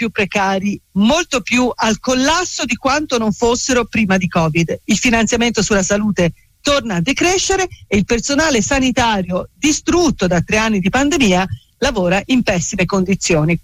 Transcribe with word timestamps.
più 0.00 0.08
precari, 0.08 0.80
molto 0.92 1.42
più 1.42 1.70
al 1.74 2.00
collasso 2.00 2.64
di 2.64 2.74
quanto 2.74 3.18
non 3.18 3.32
fossero 3.32 3.84
prima 3.84 4.16
di 4.16 4.28
Covid. 4.28 4.80
Il 4.84 4.96
finanziamento 4.96 5.62
sulla 5.62 5.82
salute 5.82 6.32
torna 6.62 6.94
a 6.94 7.00
decrescere 7.02 7.68
e 7.86 7.98
il 7.98 8.06
personale 8.06 8.62
sanitario 8.62 9.50
distrutto 9.54 10.26
da 10.26 10.40
tre 10.40 10.56
anni 10.56 10.80
di 10.80 10.88
pandemia 10.88 11.46
lavora 11.80 12.22
in 12.26 12.42
pessime 12.42 12.86
condizioni. 12.86 13.60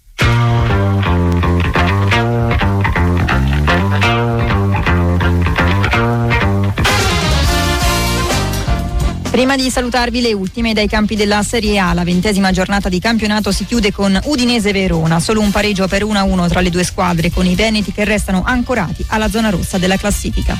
Prima 9.37 9.55
di 9.55 9.69
salutarvi 9.69 10.21
le 10.21 10.33
ultime 10.33 10.73
dai 10.73 10.87
campi 10.87 11.15
della 11.15 11.43
Serie 11.43 11.77
A, 11.77 11.93
la 11.93 12.03
ventesima 12.03 12.49
giornata 12.49 12.89
di 12.89 12.99
campionato 12.99 13.51
si 13.51 13.67
chiude 13.67 13.91
con 13.91 14.19
Udinese 14.23 14.71
Verona, 14.71 15.19
solo 15.19 15.41
un 15.41 15.51
pareggio 15.51 15.87
per 15.87 16.03
1-1 16.03 16.47
tra 16.47 16.59
le 16.59 16.71
due 16.71 16.83
squadre 16.83 17.29
con 17.29 17.45
i 17.45 17.53
Veneti 17.53 17.91
che 17.91 18.03
restano 18.03 18.41
ancorati 18.43 19.05
alla 19.09 19.29
zona 19.29 19.51
rossa 19.51 19.77
della 19.77 19.95
classifica. 19.95 20.57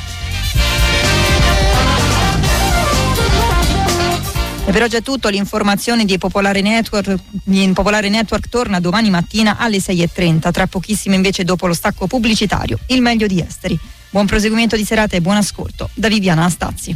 E 4.64 4.72
per 4.72 4.84
oggi 4.84 4.98
è 4.98 5.02
tutto, 5.02 5.30
l'informazione 5.30 6.06
di 6.06 6.20
Popolare 6.20 6.62
Network, 6.62 7.16
di 7.32 7.72
Popolare 7.74 8.10
Network 8.10 8.48
torna 8.48 8.80
domani 8.80 9.10
mattina 9.10 9.58
alle 9.58 9.78
6.30, 9.78 10.52
tra 10.52 10.68
pochissimo 10.68 11.16
invece 11.16 11.44
dopo 11.44 11.66
lo 11.66 11.74
stacco 11.74 12.06
pubblicitario, 12.06 12.78
il 12.90 13.02
meglio 13.02 13.26
di 13.26 13.42
esteri. 13.42 13.80
Buon 14.12 14.28
proseguimento 14.28 14.76
di 14.76 14.86
serata 14.86 15.16
e 15.16 15.22
buon 15.22 15.38
ascolto 15.38 15.90
da 15.96 16.10
Viviana 16.10 16.46
Astazzi. 16.46 16.96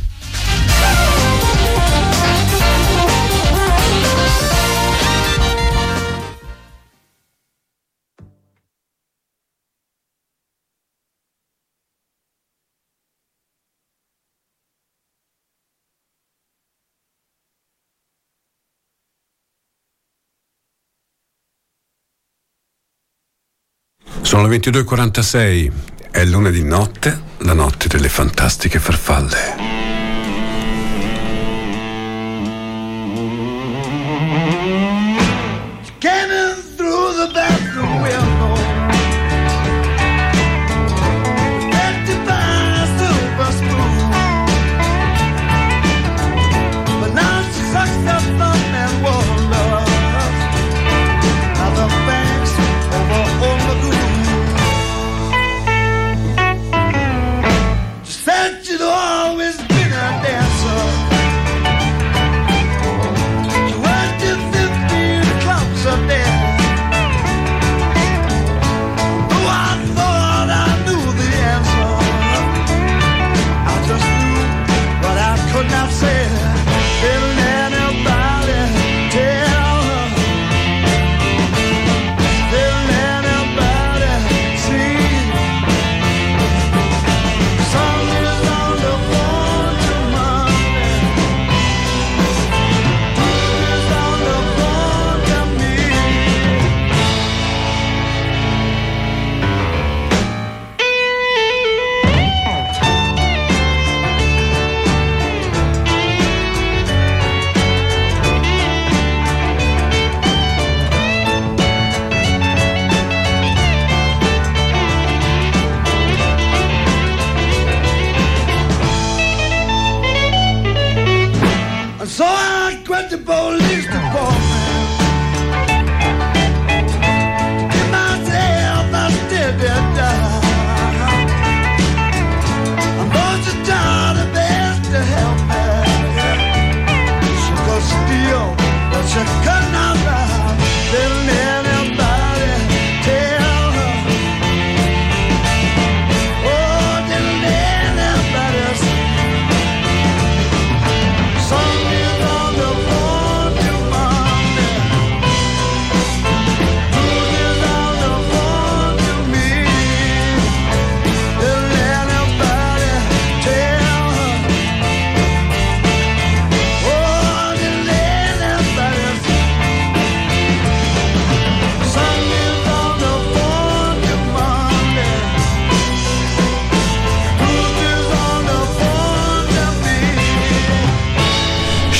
Sono 24.41 24.53
le 24.53 24.57
22.46, 24.57 25.71
è 26.09 26.25
lunedì 26.25 26.63
notte, 26.63 27.21
la 27.41 27.53
notte 27.53 27.87
delle 27.87 28.09
fantastiche 28.09 28.79
farfalle. 28.79 29.80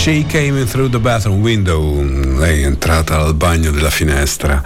She 0.02 0.26
came 0.28 0.66
through 0.66 0.90
the 0.90 0.98
bathroom 0.98 1.42
window, 1.42 2.02
lei 2.40 2.64
è 2.64 2.66
entrata 2.66 3.20
al 3.20 3.36
bagno 3.36 3.70
della 3.70 3.92
finestra. 3.92 4.60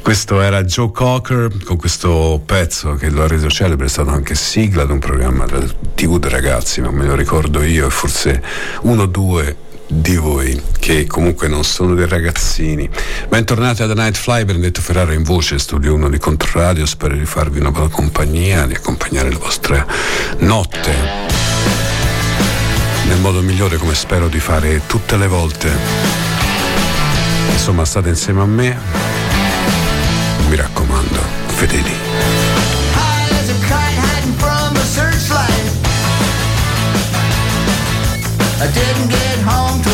Questo 0.00 0.40
era 0.40 0.64
Joe 0.64 0.90
Cocker 0.92 1.62
con 1.62 1.76
questo 1.76 2.40
pezzo 2.42 2.94
che 2.94 3.10
lo 3.10 3.22
ha 3.22 3.26
reso 3.26 3.50
celebre, 3.50 3.84
è 3.84 3.88
stato 3.90 4.08
anche 4.08 4.34
sigla 4.34 4.86
di 4.86 4.92
un 4.92 4.98
programma 4.98 5.44
del 5.44 5.74
TV 5.94 6.18
dei 6.18 6.30
ragazzi, 6.30 6.80
ma 6.80 6.90
me 6.90 7.04
lo 7.04 7.14
ricordo 7.14 7.62
io 7.62 7.86
e 7.86 7.90
forse 7.90 8.42
uno 8.84 9.02
o 9.02 9.06
due 9.06 9.56
di 9.88 10.16
voi 10.16 10.58
che 10.78 11.06
comunque 11.06 11.48
non 11.48 11.64
sono 11.64 11.92
dei 11.92 12.08
ragazzini. 12.08 12.88
Bentornati 13.28 13.82
ad 13.82 13.90
The 13.90 13.94
Night 13.94 14.16
Fly, 14.16 14.46
Benedetto 14.46 14.80
Ferrara 14.80 15.12
in 15.12 15.22
voce, 15.22 15.58
studio 15.58 15.92
1 15.92 16.08
di 16.08 16.18
Controradio, 16.18 16.86
spero 16.86 17.14
di 17.14 17.26
farvi 17.26 17.60
una 17.60 17.70
bella 17.70 17.88
compagnia, 17.88 18.64
di 18.64 18.72
accompagnare 18.72 19.28
le 19.28 19.36
vostre 19.36 19.86
notte 20.38 21.37
nel 23.08 23.18
modo 23.20 23.40
migliore 23.42 23.78
come 23.78 23.94
spero 23.94 24.28
di 24.28 24.38
fare 24.38 24.82
tutte 24.86 25.16
le 25.16 25.26
volte. 25.26 25.70
Insomma, 27.50 27.84
state 27.84 28.10
insieme 28.10 28.42
a 28.42 28.46
me, 28.46 28.78
mi 30.48 30.56
raccomando, 30.56 31.20
fedeli. 31.46 31.96
I 38.60 38.66
didn't 38.72 39.08
get 39.08 39.38
home 39.44 39.87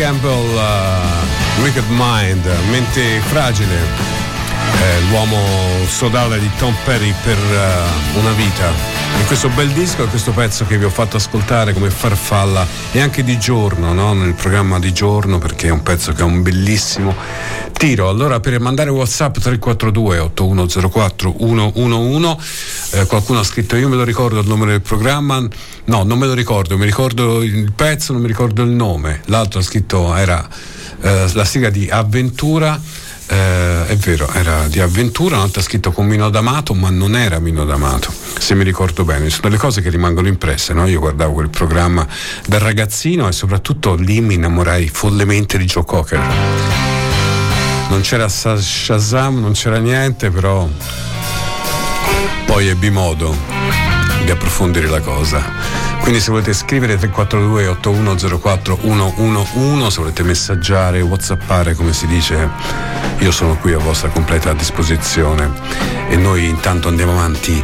Campbell, 0.00 0.56
uh, 0.56 1.60
Wicked 1.62 1.84
Mind, 1.90 2.42
mente 2.70 3.20
fragile, 3.26 3.74
eh, 3.74 5.00
l'uomo 5.10 5.38
sodale 5.86 6.38
di 6.38 6.50
Tom 6.56 6.74
Perry 6.84 7.14
per 7.22 7.36
uh, 7.36 8.18
una 8.18 8.32
vita. 8.32 8.89
In 9.18 9.26
questo 9.26 9.48
bel 9.50 9.68
disco, 9.70 10.06
questo 10.06 10.32
pezzo 10.32 10.64
che 10.66 10.78
vi 10.78 10.84
ho 10.84 10.90
fatto 10.90 11.16
ascoltare 11.16 11.72
come 11.72 11.90
farfalla 11.90 12.66
e 12.92 13.00
anche 13.00 13.22
di 13.22 13.38
giorno, 13.38 13.92
no? 13.92 14.12
nel 14.12 14.34
programma 14.34 14.78
di 14.78 14.92
giorno, 14.92 15.38
perché 15.38 15.68
è 15.68 15.70
un 15.70 15.82
pezzo 15.82 16.12
che 16.12 16.22
ha 16.22 16.24
un 16.24 16.42
bellissimo 16.42 17.14
tiro. 17.72 18.08
Allora, 18.08 18.40
per 18.40 18.60
mandare 18.60 18.90
WhatsApp 18.90 19.38
342 19.38 20.18
8104 20.18 21.34
111, 21.38 22.36
eh, 22.90 23.06
qualcuno 23.06 23.40
ha 23.40 23.44
scritto 23.44 23.76
io 23.76 23.88
me 23.88 23.96
lo 23.96 24.04
ricordo 24.04 24.40
il 24.40 24.46
nome 24.46 24.66
del 24.66 24.82
programma. 24.82 25.46
No, 25.84 26.02
non 26.02 26.18
me 26.18 26.26
lo 26.26 26.34
ricordo, 26.34 26.76
mi 26.76 26.84
ricordo 26.84 27.42
il 27.42 27.72
pezzo, 27.72 28.12
non 28.12 28.20
mi 28.22 28.28
ricordo 28.28 28.62
il 28.62 28.70
nome. 28.70 29.22
L'altro 29.26 29.60
ha 29.60 29.62
scritto 29.62 30.14
era 30.14 30.46
eh, 31.00 31.30
la 31.32 31.44
sigla 31.44 31.70
di 31.70 31.88
Avventura. 31.88 32.80
Eh, 33.32 33.86
è 33.86 33.96
vero, 33.96 34.28
era 34.32 34.66
di 34.66 34.80
avventura, 34.80 35.36
un'altra 35.36 35.62
scritto 35.62 35.92
con 35.92 36.04
Mino 36.04 36.28
D'Amato, 36.30 36.74
ma 36.74 36.90
non 36.90 37.14
era 37.14 37.38
Mino 37.38 37.64
D'Amato, 37.64 38.12
se 38.38 38.56
mi 38.56 38.64
ricordo 38.64 39.04
bene. 39.04 39.30
Sono 39.30 39.42
delle 39.42 39.56
cose 39.56 39.82
che 39.82 39.88
rimangono 39.88 40.26
impresse, 40.26 40.72
no? 40.72 40.84
Io 40.88 40.98
guardavo 40.98 41.34
quel 41.34 41.48
programma 41.48 42.04
da 42.46 42.58
ragazzino 42.58 43.28
e 43.28 43.32
soprattutto 43.32 43.94
lì 43.94 44.20
mi 44.20 44.34
innamorai 44.34 44.88
follemente 44.88 45.58
di 45.58 45.64
Joe 45.64 45.84
Cocker. 45.84 46.20
Non 47.88 48.00
c'era 48.00 48.28
Shazam, 48.28 49.38
non 49.38 49.52
c'era 49.52 49.78
niente, 49.78 50.30
però 50.30 50.68
poi 52.46 52.66
ebbi 52.66 52.90
modo 52.90 53.36
di 54.24 54.30
approfondire 54.32 54.88
la 54.88 55.00
cosa. 55.00 55.59
Quindi 56.00 56.20
se 56.20 56.30
volete 56.30 56.52
scrivere 56.52 56.96
342 56.96 57.66
8104 57.68 58.78
111, 58.80 59.90
se 59.90 60.00
volete 60.00 60.22
messaggiare, 60.22 61.00
whatsappare 61.02 61.74
come 61.74 61.92
si 61.92 62.06
dice, 62.06 62.48
io 63.18 63.30
sono 63.30 63.56
qui 63.56 63.72
a 63.72 63.78
vostra 63.78 64.08
completa 64.08 64.52
disposizione. 64.52 65.50
E 66.08 66.16
noi 66.16 66.48
intanto 66.48 66.88
andiamo 66.88 67.12
avanti 67.12 67.62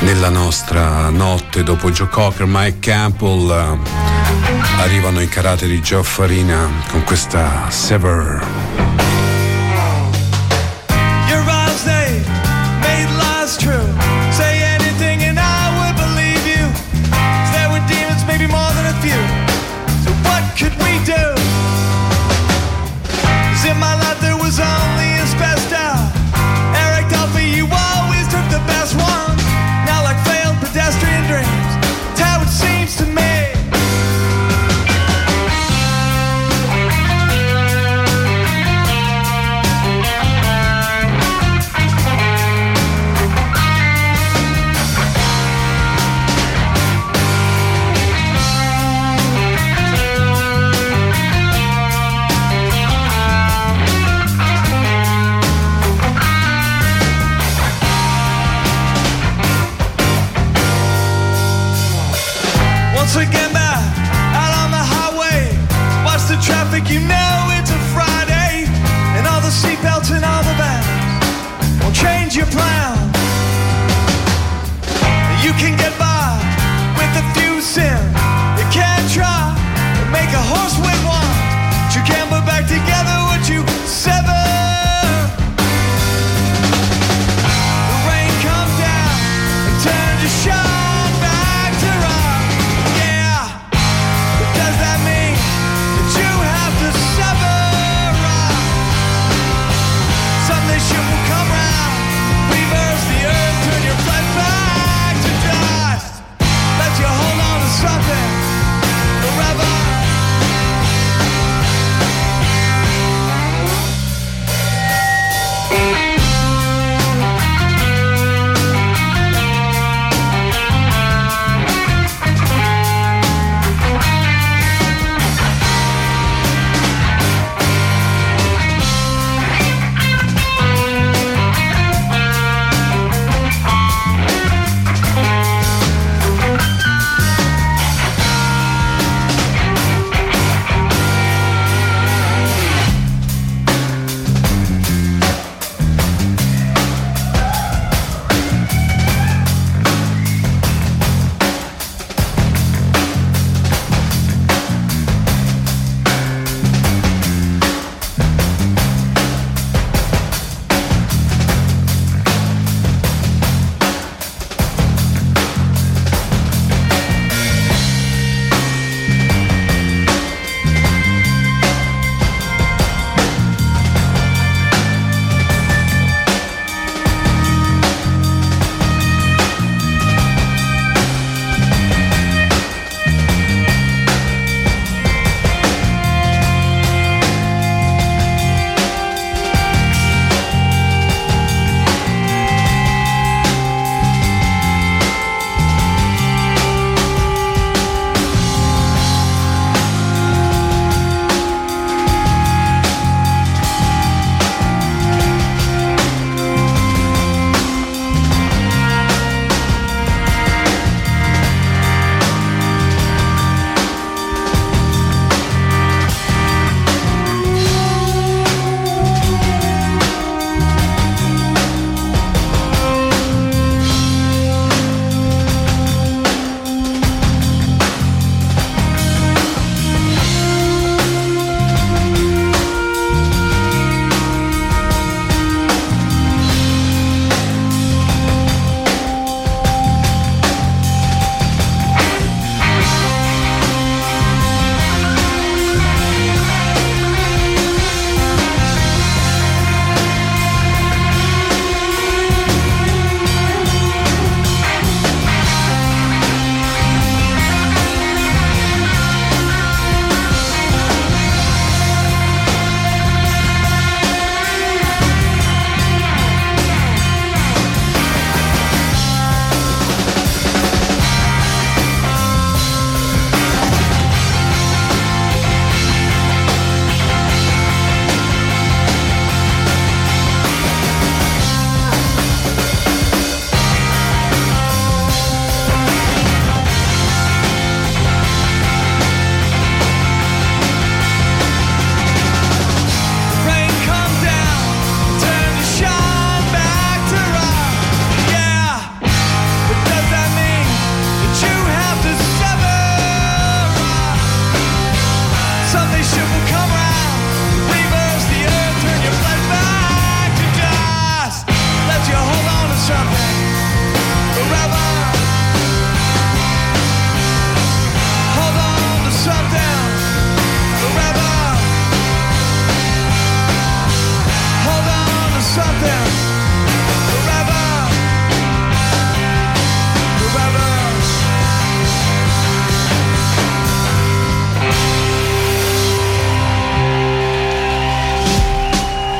nella 0.00 0.28
nostra 0.28 1.08
notte 1.08 1.62
dopo 1.62 1.90
Joe 1.90 2.08
Cocker, 2.08 2.46
Mike 2.46 2.78
Campbell. 2.80 3.78
arrivano 4.78 5.20
i 5.20 5.28
karate 5.28 5.66
di 5.66 5.80
Joe 5.80 6.02
Farina 6.02 6.68
con 6.90 7.04
questa 7.04 7.70
Sever. 7.70 9.05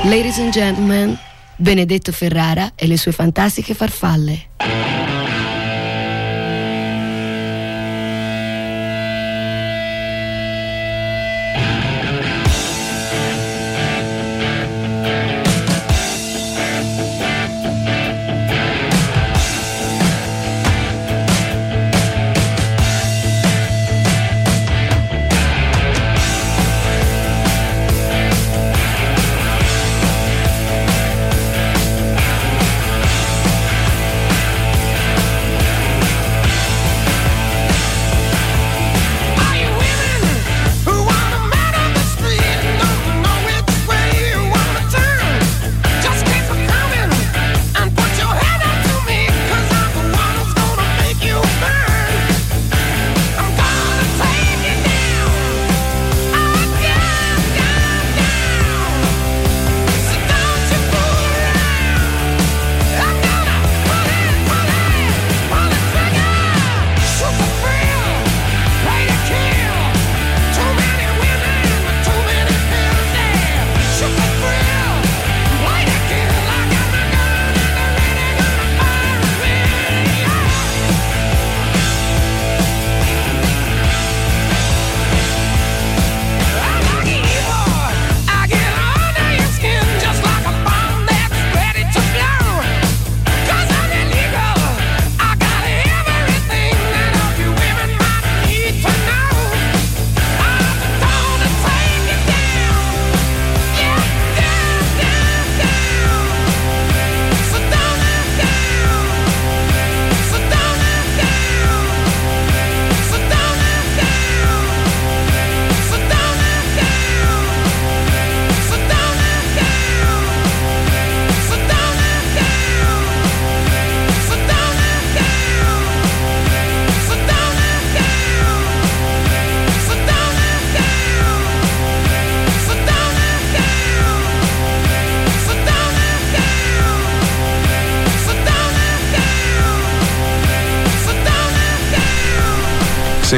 Ladies 0.07 0.39
and 0.39 0.53
gentlemen, 0.53 1.19
Benedetto 1.57 2.13
Ferrara 2.13 2.71
e 2.77 2.87
le 2.87 2.97
sue 2.97 3.11
fantastiche 3.11 3.75
farfalle. 3.75 5.06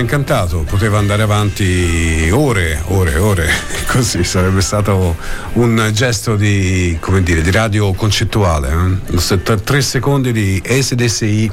incantato, 0.09 0.61
poteva 0.61 0.97
andare 0.97 1.21
avanti 1.21 2.31
ore, 2.33 2.81
ore, 2.87 3.19
ore, 3.19 3.47
così 3.89 4.25
sarebbe 4.25 4.63
stato 4.63 5.15
un 5.55 5.91
gesto 5.93 6.35
di, 6.35 6.97
come 6.99 7.23
dire, 7.23 7.43
di 7.43 7.51
radio 7.51 7.93
concettuale, 7.93 9.01
eh? 9.15 9.61
tre 9.63 9.83
secondi 9.83 10.33
di 10.33 10.63
SDSI 10.67 11.53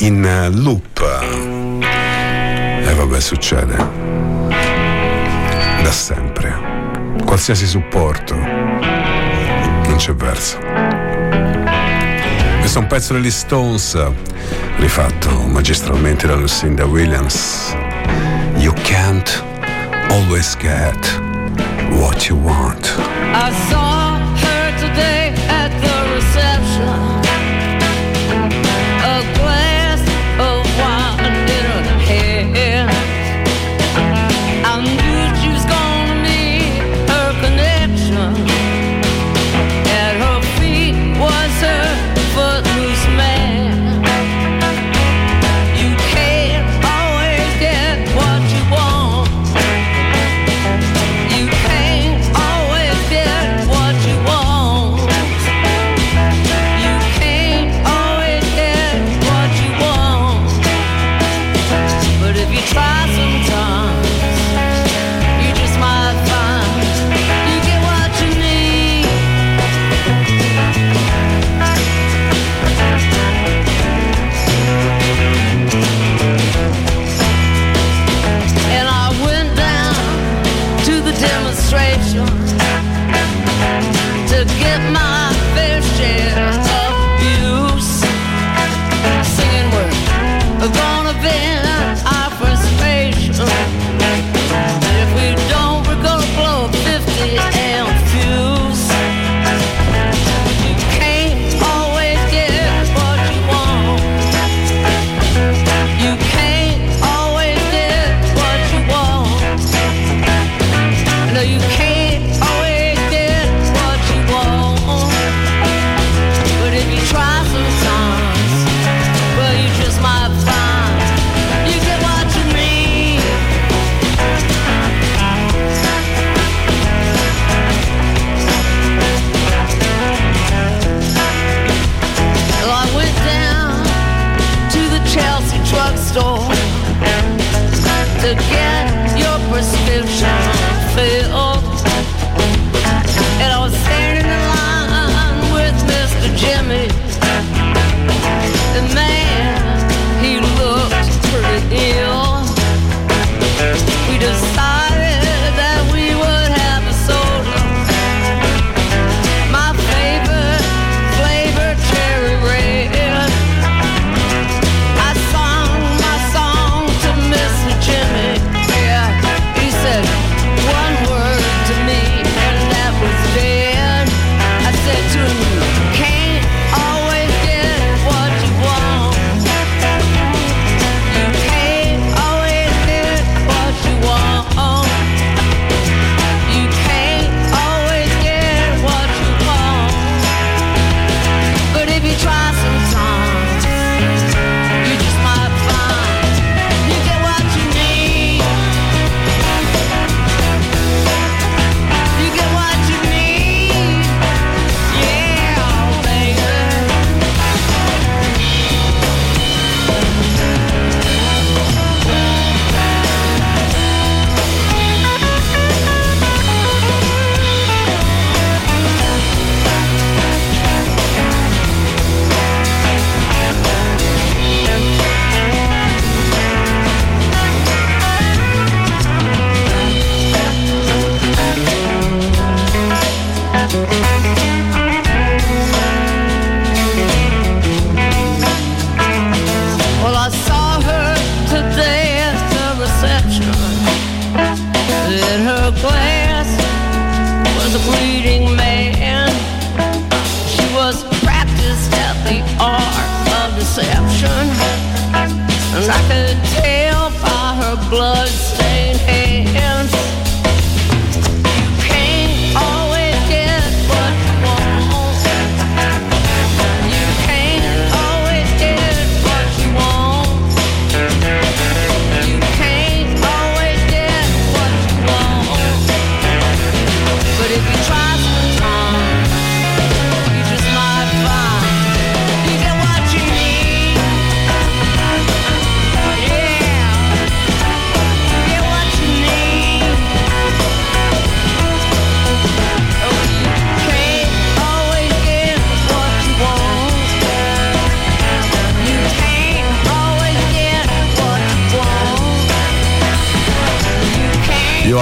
in 0.00 0.22
eh, 0.22 0.50
loop. 0.50 1.00
E 1.80 2.84
eh, 2.86 2.94
vabbè, 2.94 3.20
succede. 3.20 3.76
Da 5.82 5.90
sempre. 5.90 6.54
Qualsiasi 7.24 7.66
supporto. 7.66 8.34
Non 8.34 9.94
c'è 9.96 10.14
verso. 10.14 10.58
Questo 12.58 12.78
è 12.78 12.82
un 12.82 12.86
pezzo 12.86 13.14
degli 13.14 13.30
Stones 13.30 13.98
rifatto 14.76 15.30
magistralmente 15.46 16.26
da 16.26 16.34
Lucinda 16.34 16.84
Williams. 16.84 17.83
can't 18.82 19.30
always 20.10 20.54
get 20.56 20.96
what 22.00 22.28
you 22.28 22.36
want. 22.36 22.84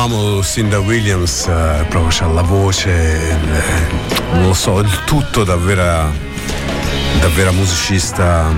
Can't. 0.03 0.13
Io 0.13 0.19
amo 0.19 0.29
Lucinda 0.35 0.81
Williams, 0.81 1.47
eh, 1.47 1.85
proprio 1.89 2.09
c'ha 2.11 2.27
la 2.27 2.43
voce, 2.43 2.91
il- 2.91 3.55
eh, 3.55 4.35
non 4.35 4.47
lo 4.49 4.55
so, 4.55 4.81
il 4.81 5.05
tutto 5.05 5.45
da 5.45 5.57
vera, 5.57 6.11
da 7.21 7.29
vera 7.29 7.53
musicista 7.53 8.53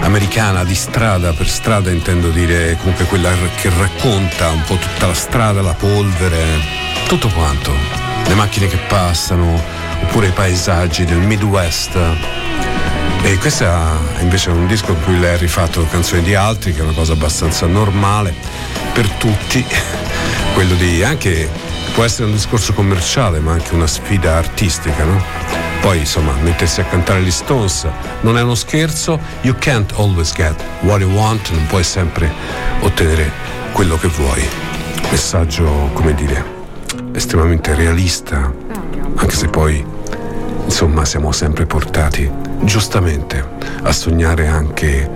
americana 0.00 0.64
di 0.64 0.74
strada, 0.74 1.32
per 1.32 1.46
strada 1.46 1.90
intendo 1.90 2.30
dire 2.30 2.76
comunque 2.78 3.04
quella 3.04 3.30
che 3.60 3.70
racconta 3.76 4.48
un 4.48 4.62
po' 4.64 4.76
tutta 4.76 5.08
la 5.08 5.14
strada, 5.14 5.60
la 5.60 5.74
polvere, 5.74 6.42
tutto 7.06 7.28
quanto, 7.28 7.72
le 8.26 8.34
macchine 8.34 8.66
che 8.68 8.78
passano, 8.88 9.62
oppure 10.02 10.28
i 10.28 10.32
paesaggi 10.32 11.04
del 11.04 11.18
Midwest. 11.18 11.98
E 13.22 13.36
questo 13.38 13.64
è 13.64 14.22
invece 14.22 14.50
un 14.50 14.66
disco 14.66 14.92
in 14.92 15.02
cui 15.02 15.18
lei 15.18 15.34
ha 15.34 15.36
rifatto 15.36 15.86
canzoni 15.90 16.22
di 16.22 16.34
altri, 16.34 16.72
che 16.72 16.80
è 16.80 16.82
una 16.82 16.92
cosa 16.92 17.12
abbastanza 17.12 17.66
normale 17.66 18.34
per 18.92 19.08
tutti, 19.10 19.66
quello 20.58 20.74
di 20.74 21.04
anche 21.04 21.48
può 21.94 22.02
essere 22.02 22.24
un 22.24 22.32
discorso 22.32 22.72
commerciale, 22.72 23.38
ma 23.38 23.52
anche 23.52 23.74
una 23.74 23.86
sfida 23.86 24.38
artistica, 24.38 25.04
no? 25.04 25.22
Poi 25.80 25.98
insomma, 25.98 26.32
mettersi 26.42 26.80
a 26.80 26.84
cantare 26.84 27.22
gli 27.22 27.30
Stones 27.30 27.86
non 28.22 28.36
è 28.36 28.42
uno 28.42 28.56
scherzo, 28.56 29.20
you 29.42 29.54
can't 29.60 29.92
always 29.98 30.34
get 30.34 30.60
what 30.80 30.98
you 30.98 31.12
want, 31.12 31.48
non 31.50 31.64
puoi 31.66 31.84
sempre 31.84 32.28
ottenere 32.80 33.30
quello 33.70 33.96
che 33.98 34.08
vuoi. 34.08 34.44
Messaggio, 35.12 35.90
come 35.92 36.12
dire, 36.14 36.44
estremamente 37.12 37.76
realista, 37.76 38.52
anche 39.14 39.36
se 39.36 39.46
poi 39.46 39.86
insomma 40.64 41.04
siamo 41.04 41.30
sempre 41.30 41.66
portati 41.66 42.28
giustamente 42.62 43.48
a 43.82 43.92
sognare 43.92 44.48
anche 44.48 45.08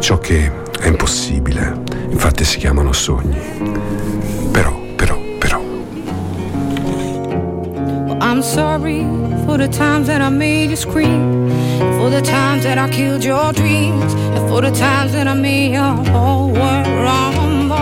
ciò 0.00 0.18
che 0.18 0.50
è 0.80 0.88
impossibile 0.88 1.80
infatti 2.10 2.44
si 2.44 2.58
chiamano 2.58 2.92
sogni 2.92 4.39
I'm 8.30 8.42
sorry 8.42 9.00
for 9.44 9.58
the 9.58 9.66
times 9.66 10.06
that 10.06 10.20
I 10.20 10.28
made 10.28 10.70
you 10.70 10.76
scream, 10.76 11.48
for 11.98 12.10
the 12.10 12.22
times 12.22 12.62
that 12.62 12.78
I 12.78 12.88
killed 12.88 13.24
your 13.24 13.52
dreams, 13.52 14.14
and 14.14 14.48
for 14.48 14.60
the 14.60 14.70
times 14.70 15.10
that 15.14 15.26
I 15.26 15.34
made 15.34 15.72
your 15.72 15.96
whole 16.12 16.46
world 16.52 16.86
rumble, 16.86 17.74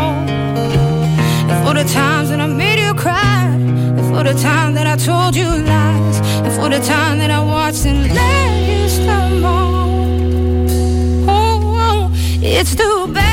and 1.51 1.67
for 1.67 1.75
the 1.75 1.85
times 1.93 2.31
that 2.31 2.41
I 2.41 2.47
made 2.47 2.81
you 2.83 2.95
cry, 2.95 3.45
and 3.45 4.07
for 4.11 4.25
the 4.25 4.33
time 4.41 4.73
that 4.73 4.87
I 4.87 4.97
told 4.97 5.37
you 5.37 5.45
lies, 5.45 6.19
and 6.19 6.53
for 6.55 6.71
the 6.71 6.81
time 6.81 7.19
that 7.19 7.31
I 7.31 7.41
watched 7.41 7.85
and 7.85 8.09
let 8.09 8.69
you 8.71 8.89
stumble. 8.89 9.51
Oh, 11.29 11.61
oh 11.77 12.11
it's 12.41 12.75
too 12.75 13.13
bad. 13.13 13.28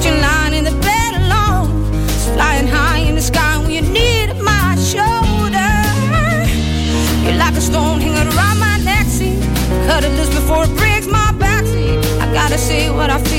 Left 0.00 0.14
you 0.14 0.22
lying 0.22 0.54
in 0.54 0.64
the 0.64 0.80
bed 0.80 1.14
alone. 1.14 1.84
Flying 2.34 2.66
high 2.66 3.00
in 3.00 3.16
the 3.16 3.20
sky 3.20 3.58
when 3.58 3.70
you 3.70 3.82
needed 3.82 4.38
my 4.40 4.74
shoulder. 4.76 5.72
You're 7.22 7.36
like 7.36 7.54
a 7.54 7.60
stone 7.60 8.00
hanging 8.00 8.32
around 8.34 8.58
my 8.58 8.78
neck. 8.82 9.06
See, 9.08 9.38
cut 9.86 10.02
it 10.04 10.12
loose 10.16 10.30
before 10.30 10.64
it 10.64 10.74
breaks 10.78 11.06
my 11.06 11.32
back. 11.32 11.64
what 12.30 12.48
I 12.48 12.56
feel 12.56 12.94
for. 12.94 13.00
I 13.10 13.29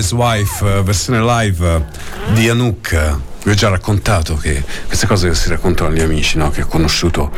Nobody's 0.00 0.12
Wife, 0.12 0.64
eh, 0.64 0.82
versione 0.82 1.20
live 1.20 1.76
eh, 1.76 2.32
di 2.32 2.48
Anouk. 2.48 3.18
Vi 3.42 3.50
ho 3.50 3.54
già 3.54 3.68
raccontato 3.68 4.36
che 4.36 4.62
queste 4.86 5.06
cose 5.06 5.28
che 5.28 5.34
si 5.34 5.48
raccontano 5.48 5.90
agli 5.90 6.00
amici, 6.00 6.36
no? 6.36 6.50
che 6.50 6.62
ho 6.62 6.66
conosciuto 6.66 7.30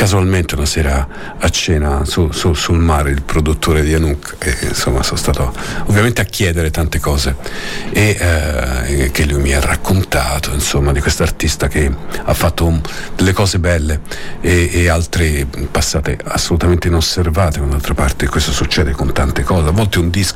casualmente 0.00 0.54
una 0.54 0.64
sera 0.64 1.36
a 1.38 1.48
cena 1.50 2.04
su- 2.04 2.30
su- 2.30 2.54
sul 2.54 2.78
mare, 2.78 3.10
il 3.10 3.22
produttore 3.22 3.82
di 3.82 3.92
Anouk, 3.92 4.36
e 4.38 4.56
insomma 4.68 5.02
sono 5.02 5.18
stato 5.18 5.52
ovviamente 5.86 6.20
a 6.20 6.24
chiedere 6.24 6.70
tante 6.70 7.00
cose 7.00 7.36
e 7.92 8.16
eh, 8.18 9.10
che 9.10 9.26
lui 9.26 9.42
mi 9.42 9.52
ha 9.52 9.60
raccontato 9.60 10.52
insomma 10.52 10.92
di 10.92 11.00
questo 11.00 11.24
artista 11.24 11.68
che 11.68 11.92
ha 12.24 12.32
fatto 12.32 12.80
delle 13.14 13.32
cose 13.32 13.58
belle 13.58 14.00
e, 14.40 14.70
e 14.72 14.88
altre 14.88 15.46
passate 15.70 16.16
assolutamente 16.24 16.88
inosservate, 16.88 17.58
da 17.58 17.64
un'altra 17.64 17.92
parte 17.92 18.28
questo 18.28 18.52
succede 18.52 18.92
con 18.92 19.12
tante 19.12 19.42
cose, 19.42 19.68
a 19.68 19.72
volte 19.72 19.98
un 19.98 20.10
disco 20.10 20.29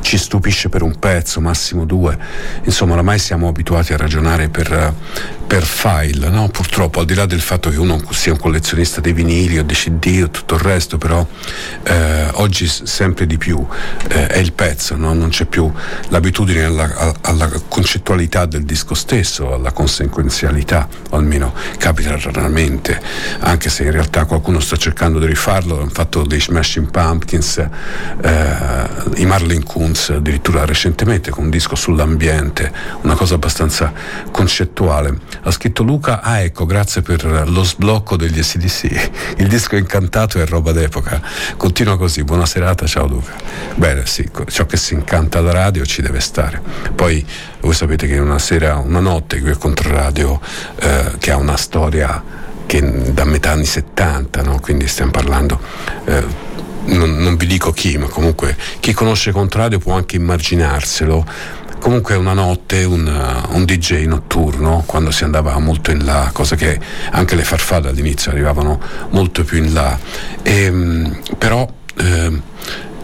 ci 0.00 0.16
stupisce 0.16 0.68
per 0.68 0.82
un 0.82 0.98
pezzo, 0.98 1.40
massimo 1.40 1.84
due, 1.84 2.16
insomma 2.64 2.94
oramai 2.94 3.18
siamo 3.18 3.48
abituati 3.48 3.92
a 3.92 3.96
ragionare 3.96 4.48
per, 4.48 4.94
per 5.48 5.64
file, 5.64 6.28
no? 6.28 6.48
purtroppo 6.50 7.00
al 7.00 7.06
di 7.06 7.14
là 7.14 7.24
del 7.24 7.40
fatto 7.40 7.70
che 7.70 7.78
uno 7.78 7.98
sia 8.10 8.32
un 8.32 8.38
collezionista 8.38 9.00
dei 9.00 9.14
vinili 9.14 9.58
o 9.58 9.64
dei 9.64 9.74
CD 9.74 10.20
o 10.22 10.28
tutto 10.28 10.56
il 10.56 10.60
resto, 10.60 10.98
però 10.98 11.26
eh, 11.84 12.28
oggi 12.34 12.68
sempre 12.68 13.26
di 13.26 13.38
più 13.38 13.66
eh, 14.08 14.26
è 14.26 14.36
il 14.36 14.52
pezzo, 14.52 14.94
no? 14.96 15.14
non 15.14 15.30
c'è 15.30 15.46
più 15.46 15.72
l'abitudine 16.08 16.64
alla, 16.64 17.14
alla 17.22 17.50
concettualità 17.66 18.44
del 18.44 18.64
disco 18.64 18.92
stesso, 18.92 19.54
alla 19.54 19.72
conseguenzialità, 19.72 20.86
o 21.08 21.16
almeno 21.16 21.54
capita 21.78 22.14
raramente, 22.20 23.00
anche 23.38 23.70
se 23.70 23.84
in 23.84 23.92
realtà 23.92 24.26
qualcuno 24.26 24.60
sta 24.60 24.76
cercando 24.76 25.18
di 25.18 25.24
rifarlo, 25.24 25.80
hanno 25.80 25.90
fatto 25.90 26.24
dei 26.24 26.42
Smashing 26.42 26.90
Pumpkins, 26.90 27.56
eh, 27.56 28.86
i 29.14 29.24
Marlin 29.24 29.62
Kunz 29.62 30.10
addirittura 30.10 30.66
recentemente 30.66 31.30
con 31.30 31.44
un 31.44 31.50
disco 31.50 31.74
sull'ambiente, 31.74 32.70
una 33.00 33.14
cosa 33.14 33.36
abbastanza 33.36 33.90
concettuale. 34.30 35.36
Ha 35.42 35.50
scritto 35.50 35.82
Luca, 35.82 36.20
ah 36.20 36.40
ecco, 36.40 36.66
grazie 36.66 37.02
per 37.02 37.48
lo 37.48 37.62
sblocco 37.62 38.16
degli 38.16 38.42
SDC, 38.42 39.10
il 39.38 39.48
disco 39.48 39.76
incantato 39.76 40.40
è 40.40 40.46
roba 40.46 40.72
d'epoca, 40.72 41.20
continua 41.56 41.96
così, 41.96 42.24
buona 42.24 42.46
serata, 42.46 42.86
ciao 42.86 43.06
Luca. 43.06 43.32
Bene, 43.74 44.06
sì, 44.06 44.28
ciò 44.48 44.66
che 44.66 44.76
si 44.76 44.94
incanta 44.94 45.38
alla 45.38 45.52
radio 45.52 45.84
ci 45.84 46.02
deve 46.02 46.20
stare. 46.20 46.60
Poi 46.94 47.24
voi 47.60 47.74
sapete 47.74 48.06
che 48.06 48.18
una 48.18 48.38
sera, 48.38 48.76
una 48.76 49.00
notte 49.00 49.40
qui 49.40 49.50
a 49.50 49.56
Controradio, 49.56 50.40
eh, 50.80 51.12
che 51.18 51.30
ha 51.30 51.36
una 51.36 51.56
storia 51.56 52.22
che 52.66 53.12
da 53.12 53.24
metà 53.24 53.52
anni 53.52 53.64
70, 53.64 54.42
no? 54.42 54.60
quindi 54.60 54.86
stiamo 54.86 55.10
parlando 55.10 55.58
eh, 56.04 56.46
non, 56.88 57.16
non 57.16 57.36
vi 57.36 57.46
dico 57.46 57.72
chi, 57.72 57.98
ma 57.98 58.06
comunque 58.06 58.56
chi 58.80 58.92
conosce 58.92 59.32
Contrario 59.32 59.78
può 59.78 59.94
anche 59.94 60.16
immaginarselo. 60.16 61.56
Comunque 61.78 62.16
una 62.16 62.32
notte 62.32 62.84
un, 62.84 63.06
uh, 63.06 63.54
un 63.54 63.64
DJ 63.64 64.04
notturno, 64.04 64.82
quando 64.86 65.10
si 65.10 65.24
andava 65.24 65.58
molto 65.58 65.90
in 65.90 66.04
là, 66.04 66.30
cosa 66.32 66.56
che 66.56 66.78
anche 67.10 67.34
le 67.34 67.44
farfalle 67.44 67.88
all'inizio 67.88 68.30
arrivavano 68.30 68.80
molto 69.10 69.44
più 69.44 69.58
in 69.58 69.72
là, 69.72 69.98
Ehm, 70.42 71.20
però 71.36 71.68
ehm, 71.96 72.42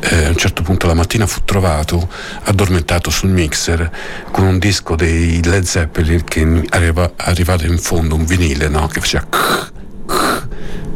eh, 0.01 0.25
a 0.25 0.29
un 0.29 0.37
certo 0.37 0.63
punto 0.63 0.87
la 0.87 0.95
mattina 0.95 1.27
fu 1.27 1.41
trovato 1.45 2.09
addormentato 2.45 3.11
sul 3.11 3.31
mixer 3.31 3.91
con 4.31 4.45
un 4.45 4.59
disco 4.59 4.97
dei 4.97 5.43
Led 5.43 5.65
Zeppelin 5.65 6.25
che 6.25 6.65
arriva, 6.71 7.13
arrivato 7.17 7.67
in 7.67 7.79
fondo, 7.79 8.15
un 8.15 8.25
vinile 8.25 8.69
no? 8.69 8.87
che 8.87 9.01
faceva 9.01 9.27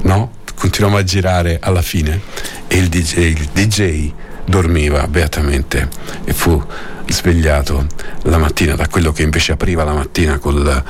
no? 0.03 0.33
Continuava 0.55 0.99
a 0.99 1.05
girare 1.05 1.59
alla 1.61 1.83
fine 1.83 2.21
e 2.67 2.77
il 2.77 2.89
DJ, 2.89 3.17
il 3.17 3.49
DJ 3.53 4.13
dormiva 4.45 5.07
beatamente 5.07 5.89
e 6.25 6.33
fu 6.33 6.63
svegliato 7.09 7.87
la 8.23 8.39
mattina 8.39 8.75
da 8.75 8.89
quello 8.89 9.13
che 9.13 9.23
invece 9.23 9.53
apriva 9.53 9.85
la 9.85 9.93
mattina 9.93 10.39
col 10.39 10.83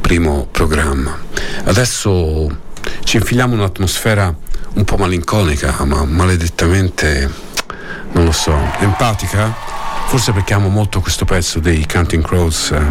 primo 0.00 0.46
programma. 0.50 1.16
Adesso 1.64 2.68
ci 3.04 3.16
infiliamo 3.16 3.54
in 3.54 3.60
un'atmosfera 3.60 4.34
un 4.74 4.84
po' 4.84 4.96
malinconica, 4.96 5.84
ma 5.84 6.04
maledettamente, 6.04 7.30
non 8.12 8.24
lo 8.24 8.32
so, 8.32 8.56
empatica? 8.78 9.54
Forse 10.06 10.32
perché 10.32 10.54
amo 10.54 10.68
molto 10.68 11.00
questo 11.00 11.24
pezzo 11.24 11.60
dei 11.60 11.86
Counting 11.86 12.24
Crows 12.24 12.70
eh, 12.72 12.82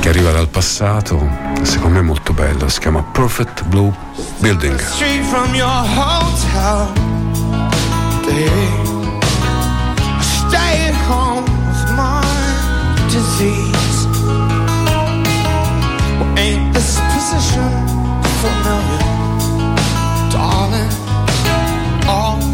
che 0.00 0.08
arriva 0.08 0.30
dal 0.32 0.48
passato, 0.48 1.16
secondo 1.62 1.94
me 1.94 2.00
è 2.00 2.02
molto 2.02 2.32
bello, 2.32 2.68
si 2.68 2.80
chiama 2.80 3.02
Perfect 3.02 3.64
Blue 3.64 3.92
Building. 4.38 4.78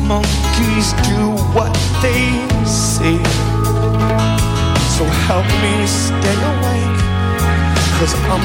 monkeys 0.09 0.95
do 1.05 1.37
what 1.53 1.73
they 2.01 2.33
say. 2.65 3.19
So 4.97 5.05
help 5.29 5.47
me 5.63 5.87
stay 5.87 6.39
awake, 6.53 7.01
cause 7.99 8.15
I'm 8.33 8.45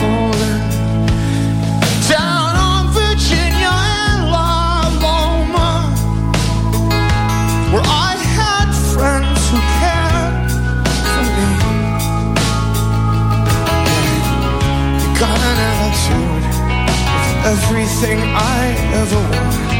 falling 0.00 0.60
down 2.08 2.52
on 2.68 2.82
Virginia 2.96 3.74
and 4.00 4.20
Laloma, 4.32 5.72
where 7.72 7.86
I 8.08 8.16
had 8.36 8.68
friends 8.94 9.40
who 9.50 9.58
cared 9.80 10.50
for 11.12 11.24
me. 11.36 11.50
You 15.02 15.08
got 15.20 15.38
an 15.50 15.58
attitude 15.72 16.44
of 17.18 17.26
everything 17.52 18.18
I 18.34 18.62
ever 19.00 19.20
wanted. 19.36 19.71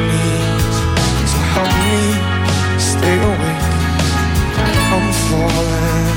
need 0.08 0.62
to 1.30 1.38
help 1.54 1.72
me 1.86 2.02
stay 2.76 3.16
awake. 3.30 3.66
I'm 4.94 5.08
falling 5.28 6.16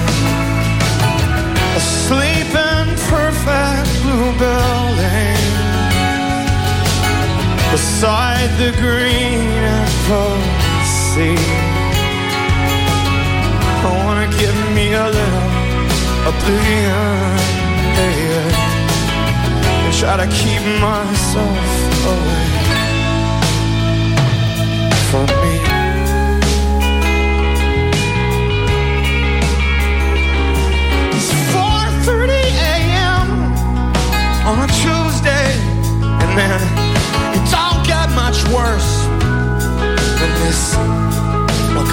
asleep 1.77 2.49
in 2.49 2.85
perfect 3.13 3.89
blue 4.01 4.31
building 4.41 5.45
beside 7.71 8.49
the 8.57 8.71
green 8.81 9.45
apple 9.85 10.41
sea. 10.97 11.45
I 13.85 13.89
wanna 14.03 14.27
give 14.41 14.57
me 14.73 14.85
a 14.93 15.05
little 15.05 15.47
oblivion, 16.25 17.37
and 18.01 18.70
try 20.01 20.17
to 20.17 20.25
keep 20.33 20.63
myself 20.81 21.57
away 22.09 22.49
from 25.11 25.27
me. 25.43 25.55
It's 31.13 31.31
4:30 31.53 32.33
a.m. 32.73 33.27
on 34.49 34.57
a 34.65 34.69
Tuesday, 34.81 35.53
and 36.21 36.31
then 36.33 36.61
it 37.37 37.43
don't 37.53 37.85
get 37.85 38.09
much 38.17 38.41
worse 38.49 39.05
than 40.17 40.31
this. 40.41 40.61
Look, 41.77 41.91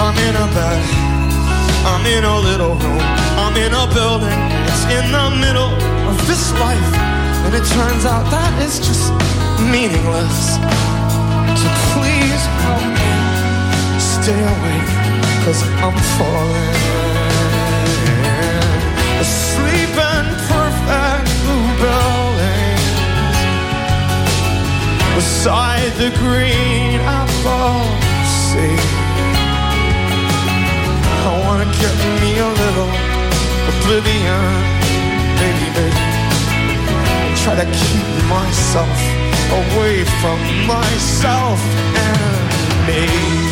I'm 0.00 0.16
in 0.26 0.34
a 0.40 0.46
bed, 0.56 0.82
I'm 1.84 2.04
in 2.16 2.24
a 2.24 2.38
little 2.48 2.76
room, 2.76 3.04
I'm 3.36 3.54
in 3.60 3.74
a 3.74 3.84
building, 3.92 4.40
it's 4.68 4.84
in 4.88 5.12
the 5.12 5.26
middle 5.44 5.72
of 6.08 6.16
this 6.26 6.50
life, 6.64 7.09
and 7.44 7.54
it 7.54 7.64
turns 7.76 8.04
out 8.04 8.24
that 8.30 8.52
is 8.62 8.78
just 8.78 9.12
meaningless. 9.72 10.58
So 11.60 11.68
please 11.92 12.42
help 12.64 12.84
me 12.84 13.12
stay 13.98 14.40
awake, 14.40 14.92
cause 15.44 15.60
I'm 15.84 15.96
falling 16.16 16.76
asleep 19.20 19.94
in 19.96 20.24
perfect 20.48 21.28
blue 21.44 21.68
buildings 21.80 22.88
beside 25.14 25.90
the 26.00 26.10
green 26.22 27.00
apple 27.04 27.84
sea. 28.24 28.76
I 31.22 31.32
wanna 31.44 31.68
get 31.82 31.94
me 32.20 32.38
a 32.38 32.50
little 32.62 32.92
oblivion, 33.70 34.44
baby, 35.40 35.68
baby, 35.76 36.09
try 37.54 37.64
to 37.64 37.70
keep 37.72 38.06
myself 38.28 38.88
away 39.50 40.04
from 40.20 40.38
myself 40.66 41.60
and 41.96 42.86
me. 42.86 43.50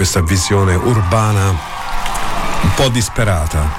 Questa 0.00 0.22
visione 0.22 0.74
urbana 0.76 1.50
un 1.50 2.74
po' 2.74 2.88
disperata, 2.88 3.70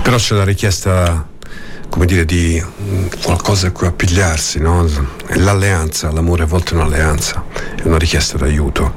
però 0.00 0.16
c'è 0.16 0.36
la 0.36 0.44
richiesta, 0.44 1.26
come 1.88 2.06
dire, 2.06 2.24
di 2.24 2.64
mm, 2.64 3.06
qualcosa 3.20 3.66
a 3.66 3.70
cui 3.72 3.88
appigliarsi, 3.88 4.60
no? 4.60 4.86
L'alleanza, 5.30 6.12
l'amore 6.12 6.44
a 6.44 6.46
volte 6.46 6.74
è 6.74 6.76
un'alleanza, 6.76 7.42
è 7.74 7.82
una 7.82 7.98
richiesta 7.98 8.38
d'aiuto. 8.38 8.94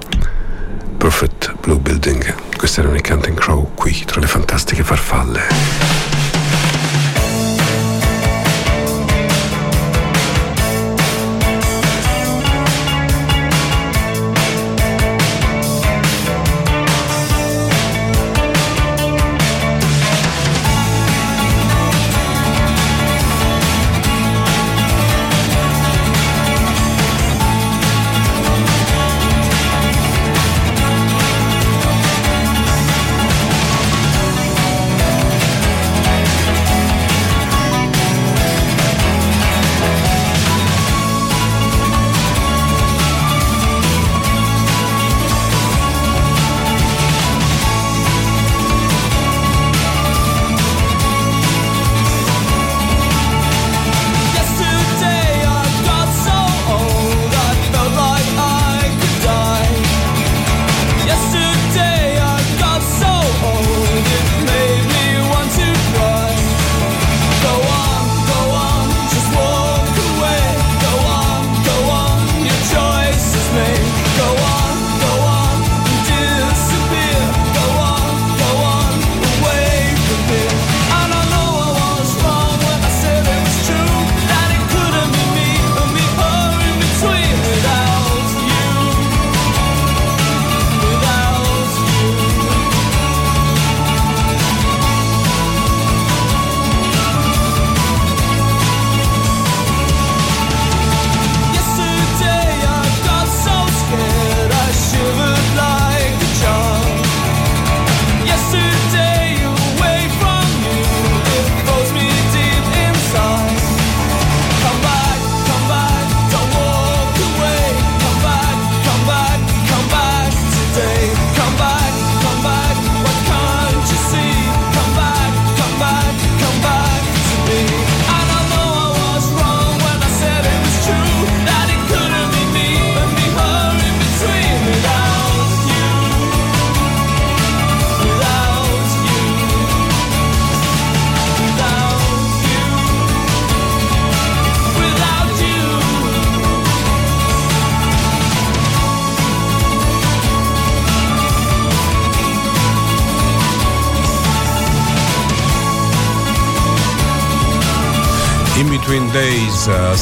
Perfect 0.95 1.55
Blue 1.59 1.79
Building, 1.79 2.35
questi 2.55 2.81
erano 2.81 2.97
i 2.97 3.01
Counting 3.01 3.35
Crow 3.35 3.71
qui 3.73 4.03
tra 4.05 4.19
le 4.19 4.27
fantastiche 4.27 4.83
farfalle. 4.83 5.82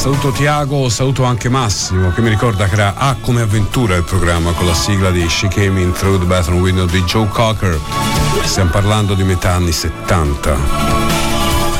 Saluto 0.02 0.32
Tiago, 0.32 0.88
saluto 0.88 1.22
anche 1.22 1.48
Massimo 1.48 2.10
che 2.10 2.22
mi 2.22 2.28
ricorda 2.28 2.66
che 2.66 2.74
era 2.74 2.96
A 2.96 3.14
come 3.20 3.40
avventura 3.40 3.94
il 3.94 4.02
programma 4.02 4.50
con 4.50 4.66
la 4.66 4.74
sigla 4.74 5.12
di 5.12 5.28
She 5.28 5.46
Came 5.46 5.80
In 5.80 5.92
Through 5.92 6.18
the 6.18 6.24
Bathroom 6.24 6.60
Window 6.60 6.86
di 6.86 7.00
Joe 7.04 7.28
Cocker. 7.28 7.78
Stiamo 8.42 8.70
parlando 8.70 9.14
di 9.14 9.22
metà 9.22 9.52
anni 9.52 9.70
70. 9.70 10.56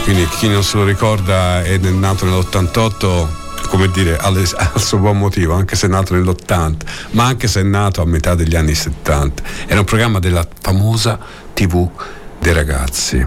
Quindi 0.05 0.25
chi 0.29 0.49
non 0.49 0.63
se 0.63 0.77
lo 0.77 0.85
ricorda 0.85 1.65
è 1.65 1.77
nato 1.79 2.25
nell'88, 2.25 3.27
come 3.67 3.91
dire, 3.91 4.17
al 4.23 4.47
suo 4.77 4.99
buon 4.99 5.19
motivo, 5.19 5.55
anche 5.55 5.75
se 5.75 5.87
è 5.87 5.91
nato 5.91 6.15
nell'80, 6.15 6.77
ma 7.11 7.25
anche 7.25 7.49
se 7.49 7.59
è 7.59 7.65
nato 7.65 8.03
a 8.03 8.05
metà 8.05 8.37
degli 8.37 8.55
anni 8.55 8.77
70. 8.77 9.43
Era 9.67 9.81
un 9.81 9.85
programma 9.85 10.21
della 10.21 10.47
famosa 10.61 11.19
TV 11.55 11.91
dei 12.39 12.53
ragazzi. 12.53 13.27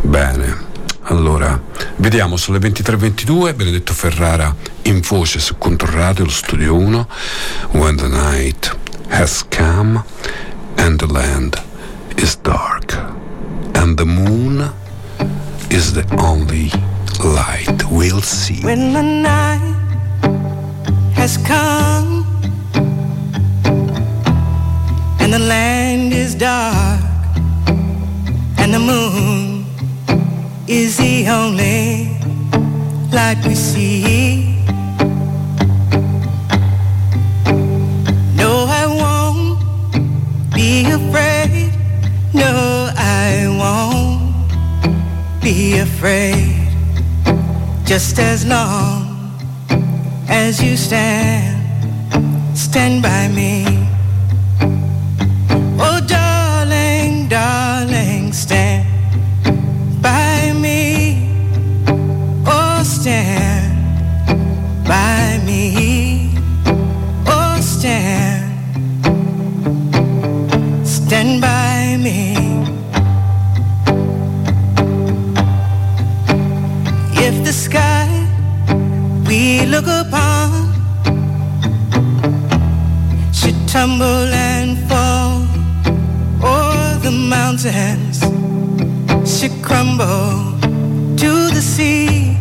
Bene. 0.00 0.71
Allora, 1.04 1.60
vediamo 1.96 2.36
sulle 2.36 2.58
23.22, 2.58 3.56
Benedetto 3.56 3.92
Ferrara 3.92 4.54
in 4.82 5.00
voce 5.00 5.40
su 5.40 5.58
Controradio, 5.58 6.24
lo 6.24 6.30
studio 6.30 6.76
1, 6.76 7.06
When 7.72 7.96
the 7.96 8.06
night 8.06 8.76
has 9.08 9.44
come 9.48 10.00
and 10.76 11.00
the 11.00 11.12
land 11.12 11.60
is 12.16 12.36
dark 12.36 12.96
and 13.74 13.96
the 13.96 14.04
moon 14.04 14.72
is 15.70 15.92
the 15.92 16.04
only 16.18 16.70
light 17.18 17.82
we'll 17.90 18.22
see. 18.22 18.60
When 18.62 18.92
the 18.92 19.02
night 19.02 19.74
has 21.14 21.36
come 21.42 22.24
and 25.18 25.32
the 25.32 25.40
land 25.40 26.12
is 26.12 26.36
dark 26.36 27.00
and 28.56 28.72
the 28.72 28.78
moon 28.78 29.51
is 30.68 30.96
the 30.96 31.28
only 31.28 32.16
light 33.12 33.38
we 33.46 33.54
see. 33.54 34.56
No, 38.36 38.66
I 38.68 38.86
won't 38.86 40.54
be 40.54 40.84
afraid. 40.90 41.72
No, 42.32 42.90
I 42.96 43.46
won't 43.58 45.42
be 45.42 45.78
afraid. 45.78 46.54
Just 47.84 48.18
as 48.18 48.46
long 48.46 49.36
as 50.28 50.62
you 50.62 50.76
stand, 50.76 51.58
stand 52.56 53.02
by 53.02 53.28
me. 53.28 53.81
Tumble 83.72 84.28
and 84.34 84.76
fall, 84.86 85.40
or 86.44 86.98
the 87.00 87.10
mountains 87.10 88.20
should 89.24 89.64
crumble 89.64 90.60
to 91.16 91.48
the 91.56 91.62
sea. 91.62 92.36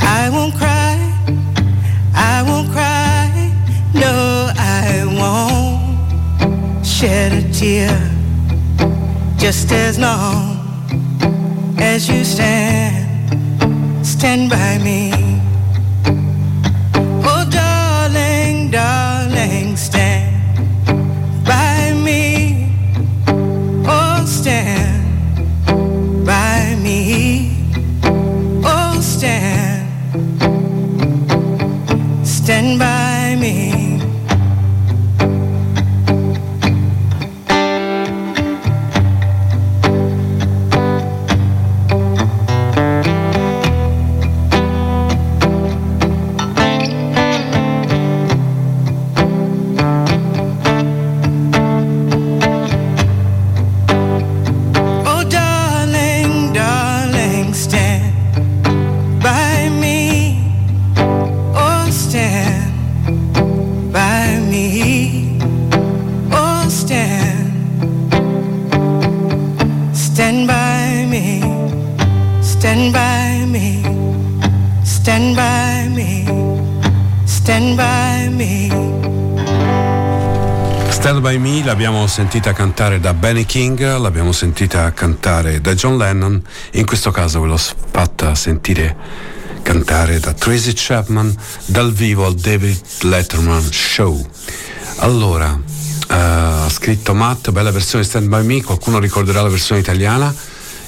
I 0.00 0.28
won't 0.28 0.54
cry, 0.56 0.98
I 2.14 2.42
won't 2.48 2.68
cry, 2.72 3.30
no, 3.94 4.50
I 4.56 5.04
won't 5.20 6.84
shed 6.84 7.32
a 7.32 7.52
tear 7.52 7.94
just 9.38 9.70
as 9.70 10.00
long 10.00 10.58
as 11.78 12.08
you 12.08 12.24
stand, 12.24 14.04
stand 14.04 14.50
by 14.50 14.78
me. 14.78 15.25
By 32.74 33.36
me. 33.36 33.95
Sentita 82.16 82.54
cantare 82.54 82.98
da 82.98 83.12
Benny 83.12 83.44
King, 83.44 83.98
l'abbiamo 83.98 84.32
sentita 84.32 84.90
cantare 84.94 85.60
da 85.60 85.74
John 85.74 85.98
Lennon, 85.98 86.42
in 86.72 86.86
questo 86.86 87.10
caso 87.10 87.42
ve 87.42 87.48
l'ho 87.48 87.58
fatta 87.58 88.34
sentire 88.34 88.96
cantare 89.60 90.18
da 90.18 90.32
Tracy 90.32 90.72
Chapman 90.74 91.36
dal 91.66 91.92
vivo 91.92 92.24
al 92.24 92.34
David 92.34 92.80
Letterman 93.02 93.70
Show. 93.70 94.26
Allora, 95.00 95.60
eh, 96.08 96.14
ha 96.14 96.70
scritto 96.70 97.12
Matt, 97.12 97.50
bella 97.50 97.70
versione 97.70 98.02
Stand 98.02 98.28
By 98.28 98.46
Me, 98.46 98.62
qualcuno 98.62 98.98
ricorderà 98.98 99.42
la 99.42 99.50
versione 99.50 99.82
italiana? 99.82 100.34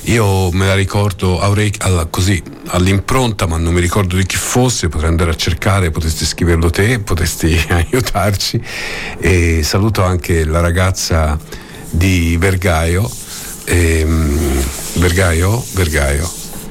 Io 0.05 0.51
me 0.53 0.67
la 0.67 0.75
ricordo 0.75 1.41
alla- 1.43 2.07
così 2.07 2.43
all'impronta, 2.71 3.47
ma 3.47 3.57
non 3.57 3.73
mi 3.75 3.81
ricordo 3.81 4.17
di 4.17 4.25
chi 4.25 4.37
fosse, 4.37 4.89
potrei 4.89 5.11
andare 5.11 5.31
a 5.31 5.35
cercare, 5.37 5.91
potresti 5.91 6.25
scriverlo 6.25 6.71
te, 6.71 6.99
potresti 7.01 7.59
aiutarci. 7.69 8.61
E 9.19 9.63
saluto 9.63 10.03
anche 10.03 10.45
la 10.45 10.61
ragazza 10.61 11.39
di 11.91 12.37
Vergaio. 12.39 13.09
ehm, 13.65 14.63
Vergaio? 14.95 15.65
Vergaio. 15.73 16.31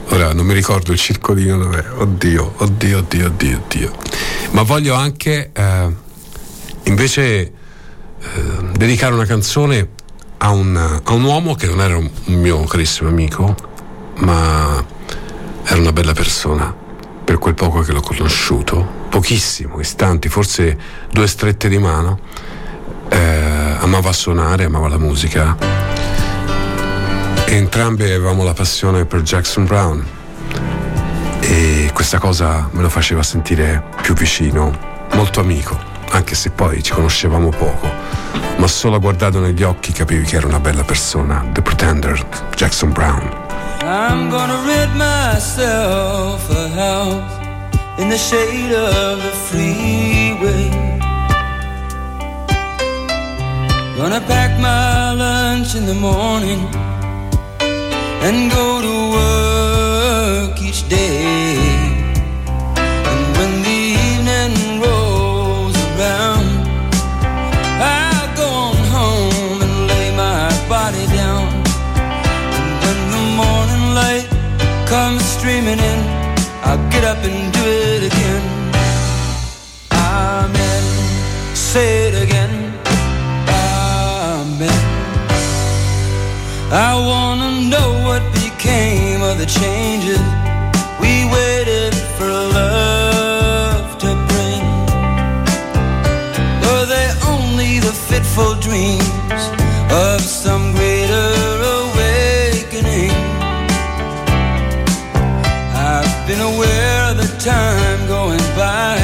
Ora 0.09 0.31
non 0.33 0.45
mi 0.45 0.53
ricordo 0.53 0.91
il 0.91 0.97
circolino 0.97 1.57
dov'è. 1.57 1.83
Oddio, 1.97 2.53
oddio, 2.57 2.99
oddio, 2.99 3.25
oddio, 3.27 3.61
oddio. 3.65 3.91
Ma 4.51 4.61
voglio 4.61 4.93
anche 4.95 5.49
eh, 5.53 5.95
invece 6.83 7.21
eh, 7.21 7.51
dedicare 8.71 9.13
una 9.13 9.25
canzone 9.25 9.89
a 10.37 10.51
un, 10.51 10.75
a 11.03 11.13
un 11.13 11.23
uomo 11.23 11.55
che 11.55 11.67
non 11.67 11.81
era 11.81 11.97
un, 11.97 12.09
un 12.25 12.35
mio 12.35 12.63
carissimo 12.63 13.09
amico, 13.09 13.55
ma 14.19 14.95
era 15.69 15.81
una 15.81 15.91
bella 15.91 16.13
persona, 16.13 16.73
per 17.25 17.37
quel 17.39 17.53
poco 17.53 17.81
che 17.81 17.91
l'ho 17.91 17.99
conosciuto, 17.99 19.05
pochissimo, 19.09 19.81
istanti, 19.81 20.29
forse 20.29 20.77
due 21.11 21.27
strette 21.27 21.67
di 21.67 21.77
mano, 21.77 22.19
eh, 23.09 23.75
amava 23.79 24.13
suonare, 24.13 24.63
amava 24.63 24.87
la 24.87 24.97
musica. 24.97 25.57
E 27.45 27.53
entrambi 27.53 28.03
avevamo 28.03 28.45
la 28.45 28.53
passione 28.53 29.03
per 29.05 29.23
Jackson 29.23 29.65
Brown. 29.65 30.05
E 31.41 31.89
questa 31.93 32.17
cosa 32.17 32.69
me 32.71 32.81
lo 32.81 32.89
faceva 32.89 33.21
sentire 33.21 33.83
più 34.01 34.13
vicino, 34.13 34.71
molto 35.15 35.41
amico, 35.41 35.77
anche 36.11 36.33
se 36.33 36.51
poi 36.51 36.81
ci 36.81 36.93
conoscevamo 36.93 37.49
poco, 37.49 37.91
ma 38.55 38.67
solo 38.67 38.99
guardato 38.99 39.41
negli 39.41 39.63
occhi 39.63 39.91
capivi 39.91 40.23
che 40.23 40.37
era 40.37 40.47
una 40.47 40.61
bella 40.61 40.83
persona, 40.83 41.45
The 41.51 41.61
Pretender, 41.61 42.25
Jackson 42.55 42.93
Brown. 42.93 43.46
I'm 43.81 44.29
gonna 44.29 44.59
rid 44.65 44.89
myself 44.95 46.49
a 46.49 46.67
house 46.69 47.99
in 47.99 48.09
the 48.09 48.17
shade 48.17 48.73
of 48.73 49.21
the 49.21 49.31
freeway. 49.47 50.69
Gonna 53.97 54.21
pack 54.21 54.59
my 54.59 55.13
lunch 55.13 55.75
in 55.75 55.85
the 55.85 55.95
morning 55.95 56.61
and 58.25 58.51
go 58.51 58.81
to 58.81 58.95
work 59.17 60.61
each 60.61 60.87
day. 60.89 61.46
Dreaming 75.47 75.79
in, 75.79 75.99
I'll 76.61 76.91
get 76.91 77.05
up 77.05 77.19
and 77.19 77.53
do 77.53 77.63
it 77.63 78.03
again. 78.11 78.43
Amen. 79.93 80.83
Say 81.55 82.09
it 82.09 82.15
again. 82.21 82.53
Amen. 83.47 84.81
I 86.69 86.91
wanna 87.09 87.51
know 87.71 87.89
what 88.07 88.23
became 88.33 89.21
of 89.21 89.37
the 89.37 89.45
changes 89.45 90.19
we 90.99 91.13
waited 91.31 91.95
for 92.17 92.29
love 92.59 93.97
to 94.03 94.09
bring. 94.29 94.63
Were 96.63 96.85
they 96.93 97.07
only 97.33 97.79
the 97.79 97.95
fitful 98.09 98.55
dreams 98.55 99.41
of 100.07 100.19
some? 100.19 100.66
time 107.47 108.07
going 108.07 108.45
by. 108.59 108.99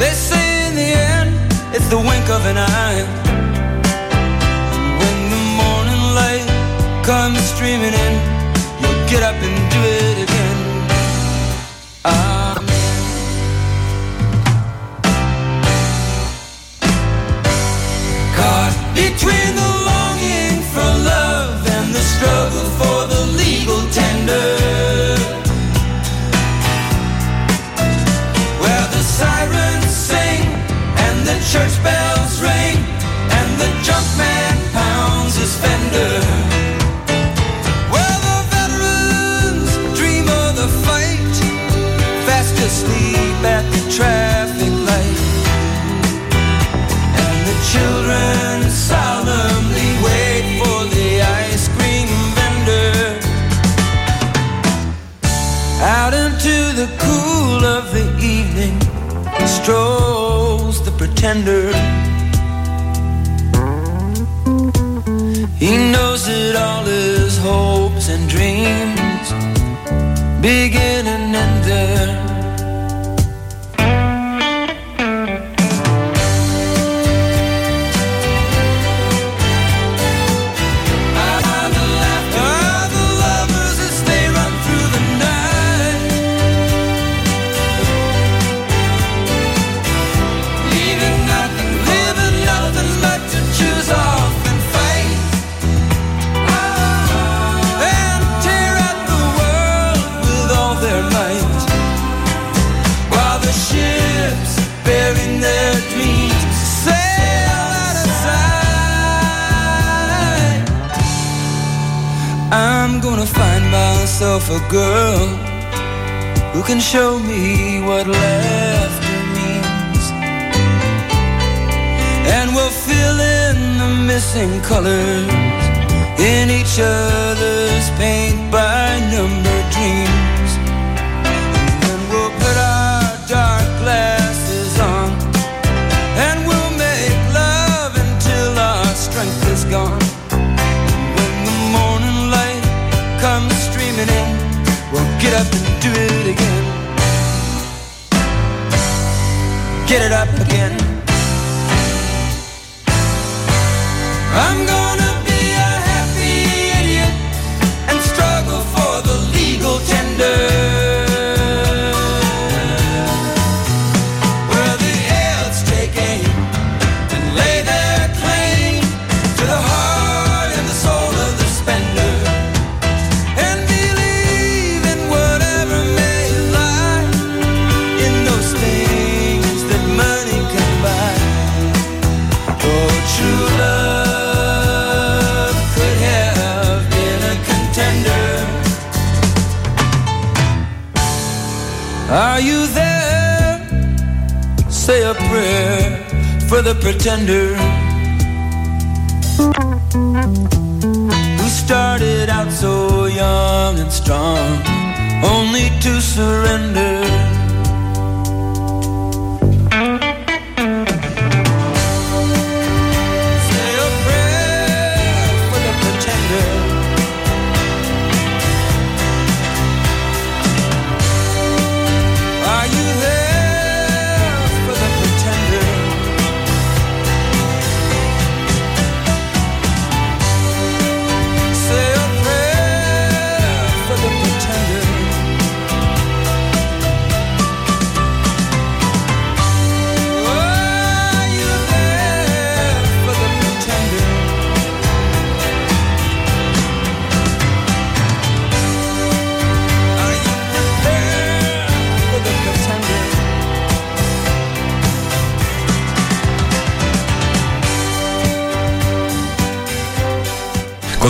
They 0.00 0.10
say 0.10 0.66
in 0.66 0.74
the 0.74 0.90
end, 1.14 1.30
it's 1.72 1.88
the 1.88 1.98
wink 1.98 2.26
of 2.36 2.42
an 2.50 2.58
eye. 2.58 3.02
And 4.74 4.88
when 5.00 5.16
the 5.34 5.42
morning 5.60 6.02
light 6.18 6.48
comes 7.04 7.38
streaming 7.54 7.94
in, 8.06 8.14
you'll 8.80 9.02
get 9.08 9.22
up 9.22 9.38
and 9.46 9.56
do 9.72 9.80
it. 10.00 10.05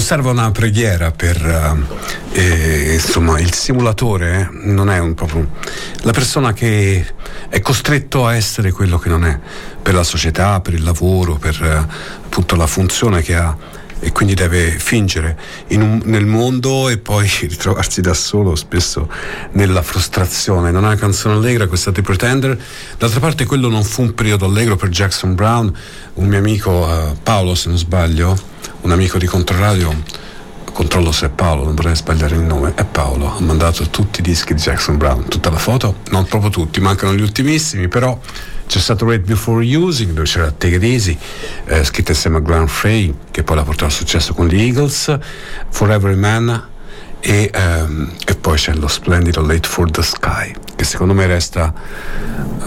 Conserva 0.06 0.30
una 0.30 0.52
preghiera 0.52 1.10
per 1.10 1.36
eh, 2.32 2.40
eh, 2.40 2.94
insomma 2.94 3.40
il 3.40 3.52
simulatore 3.52 4.40
eh, 4.40 4.48
non 4.68 4.88
è 4.88 4.98
un 4.98 5.14
proprio 5.14 5.50
la 6.02 6.12
persona 6.12 6.52
che 6.52 7.04
è 7.48 7.60
costretto 7.60 8.24
a 8.24 8.36
essere 8.36 8.70
quello 8.70 8.98
che 8.98 9.08
non 9.08 9.24
è 9.24 9.36
per 9.82 9.94
la 9.94 10.04
società, 10.04 10.60
per 10.60 10.74
il 10.74 10.84
lavoro, 10.84 11.34
per 11.34 11.60
eh, 11.60 11.74
appunto 12.24 12.54
la 12.54 12.68
funzione 12.68 13.20
che 13.20 13.34
ha 13.34 13.56
e 13.98 14.12
quindi 14.12 14.34
deve 14.34 14.70
fingere 14.70 15.36
in 15.68 15.82
un- 15.82 16.02
nel 16.04 16.26
mondo 16.26 16.88
e 16.88 16.98
poi 16.98 17.28
ritrovarsi 17.40 18.00
da 18.00 18.14
solo 18.14 18.54
spesso 18.54 19.10
nella 19.54 19.82
frustrazione. 19.82 20.70
Non 20.70 20.84
è 20.84 20.86
una 20.86 20.96
canzone 20.96 21.34
allegra 21.34 21.66
questa 21.66 21.90
The 21.90 22.02
Pretender, 22.02 22.56
d'altra 22.96 23.18
parte 23.18 23.44
quello 23.44 23.68
non 23.68 23.82
fu 23.82 24.02
un 24.02 24.14
periodo 24.14 24.44
allegro 24.44 24.76
per 24.76 24.90
Jackson 24.90 25.34
Brown, 25.34 25.72
un 26.14 26.26
mio 26.26 26.38
amico 26.38 26.88
eh, 26.88 27.16
Paolo 27.20 27.56
se 27.56 27.70
non 27.70 27.78
sbaglio, 27.78 28.38
un 28.82 28.90
amico 28.90 29.18
di 29.18 29.26
Controradio 29.26 30.24
controllo 30.76 31.10
se 31.10 31.26
è 31.26 31.28
Paolo, 31.30 31.64
non 31.64 31.74
vorrei 31.74 31.96
sbagliare 31.96 32.34
il 32.34 32.42
nome, 32.42 32.74
è 32.74 32.84
Paolo, 32.84 33.34
ha 33.34 33.40
mandato 33.40 33.88
tutti 33.88 34.20
i 34.20 34.22
dischi 34.22 34.52
di 34.52 34.60
Jackson 34.60 34.98
Brown, 34.98 35.26
tutta 35.26 35.48
la 35.48 35.56
foto, 35.56 36.00
non 36.10 36.26
proprio 36.26 36.50
tutti, 36.50 36.80
mancano 36.80 37.14
gli 37.14 37.22
ultimissimi, 37.22 37.88
però 37.88 38.20
c'è 38.66 38.78
stato 38.78 39.06
Rate 39.06 39.20
Before 39.20 39.64
Using, 39.64 40.12
dove 40.12 40.26
c'era 40.26 40.50
Take 40.50 40.74
It 40.74 40.82
Easy, 40.82 41.18
eh, 41.64 41.82
scritta 41.82 42.10
insieme 42.10 42.36
a 42.36 42.40
Glenn 42.40 42.66
Frey, 42.66 43.14
che 43.30 43.42
poi 43.42 43.56
l'ha 43.56 43.62
portato 43.62 43.86
al 43.86 43.90
successo 43.90 44.34
con 44.34 44.48
gli 44.48 44.60
Eagles, 44.60 45.18
For 45.70 45.90
Every 45.90 46.14
Man, 46.14 46.68
e, 47.20 47.50
ehm, 47.50 48.12
e 48.26 48.34
poi 48.34 48.58
c'è 48.58 48.74
lo 48.74 48.88
splendido 48.88 49.40
Late 49.40 49.66
for 49.66 49.90
the 49.90 50.02
Sky, 50.02 50.52
che 50.76 50.84
secondo 50.84 51.14
me 51.14 51.26
resta, 51.26 51.72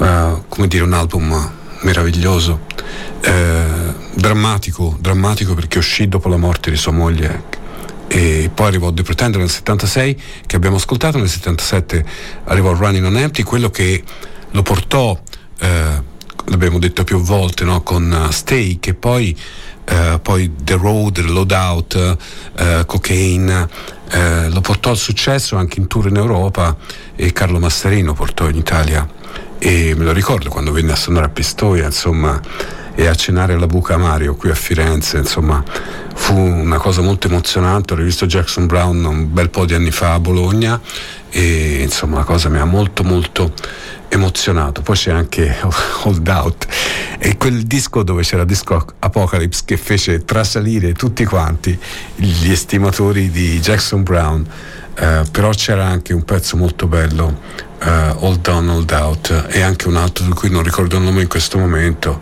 eh, 0.01 0.41
come 0.47 0.67
dire, 0.67 0.83
un 0.83 0.93
album 0.93 1.57
meraviglioso, 1.81 2.61
eh, 3.21 3.65
drammatico, 4.13 4.97
drammatico 4.99 5.53
perché 5.53 5.77
uscì 5.77 6.07
dopo 6.07 6.29
la 6.29 6.37
morte 6.37 6.69
di 6.69 6.77
sua 6.77 6.91
moglie 6.91 7.57
e 8.09 8.49
poi 8.51 8.67
arrivò 8.67 8.91
The 8.91 9.03
Pretender 9.03 9.39
nel 9.39 9.49
76 9.49 10.21
che 10.47 10.55
abbiamo 10.55 10.77
ascoltato, 10.77 11.19
nel 11.19 11.29
77 11.29 12.03
arrivò 12.45 12.73
Running 12.73 13.05
on 13.05 13.17
Empty, 13.17 13.43
quello 13.43 13.69
che 13.69 14.03
lo 14.51 14.63
portò, 14.63 15.17
eh, 15.59 16.03
l'abbiamo 16.45 16.79
detto 16.79 17.03
più 17.03 17.21
volte, 17.21 17.63
no, 17.65 17.83
con 17.83 18.11
eh, 18.11 18.31
Stay, 18.31 18.79
che 18.79 18.95
poi, 18.95 19.37
eh, 19.85 20.19
poi 20.21 20.51
The 20.59 20.75
Road, 20.75 21.19
Loadout, 21.19 22.17
eh, 22.57 22.83
Cocaine, 22.87 23.67
eh, 24.09 24.49
lo 24.49 24.61
portò 24.61 24.89
al 24.89 24.97
successo 24.97 25.55
anche 25.55 25.79
in 25.79 25.85
tour 25.85 26.07
in 26.07 26.15
Europa 26.15 26.75
e 27.15 27.31
Carlo 27.31 27.59
Mastarino 27.59 28.13
portò 28.13 28.49
in 28.49 28.55
Italia 28.55 29.07
e 29.59 29.93
me 29.95 30.05
lo 30.05 30.13
ricordo 30.13 30.49
quando 30.49 30.71
venne 30.71 30.93
a 30.93 30.95
suonare 30.95 31.27
a 31.27 31.29
Pistoia, 31.29 31.85
insomma, 31.85 32.39
e 32.95 33.07
a 33.07 33.15
cenare 33.15 33.53
alla 33.53 33.67
Buca 33.67 33.97
Mario 33.97 34.35
qui 34.35 34.49
a 34.49 34.55
Firenze, 34.55 35.17
insomma, 35.17 35.63
fu 36.15 36.35
una 36.37 36.77
cosa 36.77 37.01
molto 37.01 37.27
emozionante. 37.27 37.93
Ho 37.93 37.97
rivisto 37.97 38.25
Jackson 38.25 38.65
Brown 38.65 39.03
un 39.05 39.31
bel 39.31 39.49
po' 39.49 39.65
di 39.65 39.73
anni 39.73 39.91
fa 39.91 40.13
a 40.13 40.19
Bologna 40.19 40.79
e 41.29 41.81
insomma 41.81 42.17
la 42.17 42.23
cosa 42.23 42.49
mi 42.49 42.57
ha 42.57 42.65
molto 42.65 43.03
molto 43.03 43.53
emozionato. 44.09 44.81
Poi 44.81 44.95
c'è 44.95 45.11
anche 45.11 45.55
Hold 46.03 46.27
Out 46.27 46.67
e 47.17 47.37
quel 47.37 47.63
disco 47.63 48.03
dove 48.03 48.23
c'era 48.23 48.43
Disco 48.43 48.85
Apocalypse 48.99 49.63
che 49.65 49.77
fece 49.77 50.25
trasalire 50.25 50.93
tutti 50.93 51.23
quanti 51.25 51.77
gli 52.15 52.51
estimatori 52.51 53.29
di 53.29 53.59
Jackson 53.59 54.03
Brown. 54.03 54.45
Eh, 55.01 55.23
però 55.31 55.51
c'era 55.51 55.85
anche 55.85 56.13
un 56.13 56.23
pezzo 56.23 56.57
molto 56.57 56.85
bello, 56.85 57.39
eh, 57.81 58.13
Hold 58.17 58.45
On, 58.47 58.67
Hold 58.67 58.91
Out, 58.91 59.45
e 59.49 59.61
anche 59.61 59.87
un 59.87 59.95
altro 59.95 60.25
di 60.25 60.31
cui 60.31 60.49
non 60.49 60.61
ricordo 60.61 60.97
il 60.97 61.03
nome 61.03 61.21
in 61.21 61.29
questo 61.29 61.57
momento. 61.57 62.19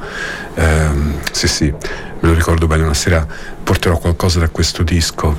Ehm, 0.54 1.20
sì, 1.32 1.48
sì, 1.48 1.66
me 1.66 2.30
lo 2.30 2.34
ricordo 2.36 2.68
bene, 2.68 2.84
una 2.84 2.94
sera 2.94 3.26
porterò 3.64 3.98
qualcosa 3.98 4.38
da 4.38 4.50
questo 4.50 4.84
disco. 4.84 5.36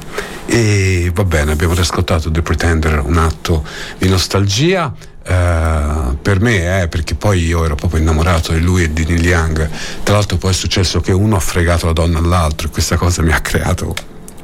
E 0.47 1.13
va 1.15 1.23
bene, 1.23 1.53
abbiamo 1.53 1.75
ascoltato 1.75 2.29
The 2.29 2.43
Pretender, 2.43 3.03
un 3.05 3.19
atto 3.19 3.65
di 3.99 4.09
nostalgia. 4.09 4.93
eh, 5.29 6.17
per 6.21 6.41
me, 6.41 6.83
eh, 6.83 6.89
perché 6.89 7.15
poi 7.15 7.45
io 7.45 7.65
ero 7.65 7.75
proprio 7.75 8.01
innamorato 8.01 8.53
di 8.53 8.61
lui 8.61 8.85
e 8.85 8.93
di 8.93 9.05
Neil 9.05 9.25
Young. 9.25 9.69
Tra 10.03 10.15
l'altro, 10.15 10.39
poi 10.39 10.51
è 10.51 10.55
successo 10.55 11.01
che 11.01 11.13
uno 11.13 11.37
ha 11.37 11.41
fregato 11.41 11.87
la 11.87 11.93
donna 11.93 12.19
all'altro, 12.19 12.67
e 12.67 12.71
questa 12.71 12.97
cosa 12.97 13.23
mi 13.23 13.33
ha 13.33 13.41
creato 13.41 13.95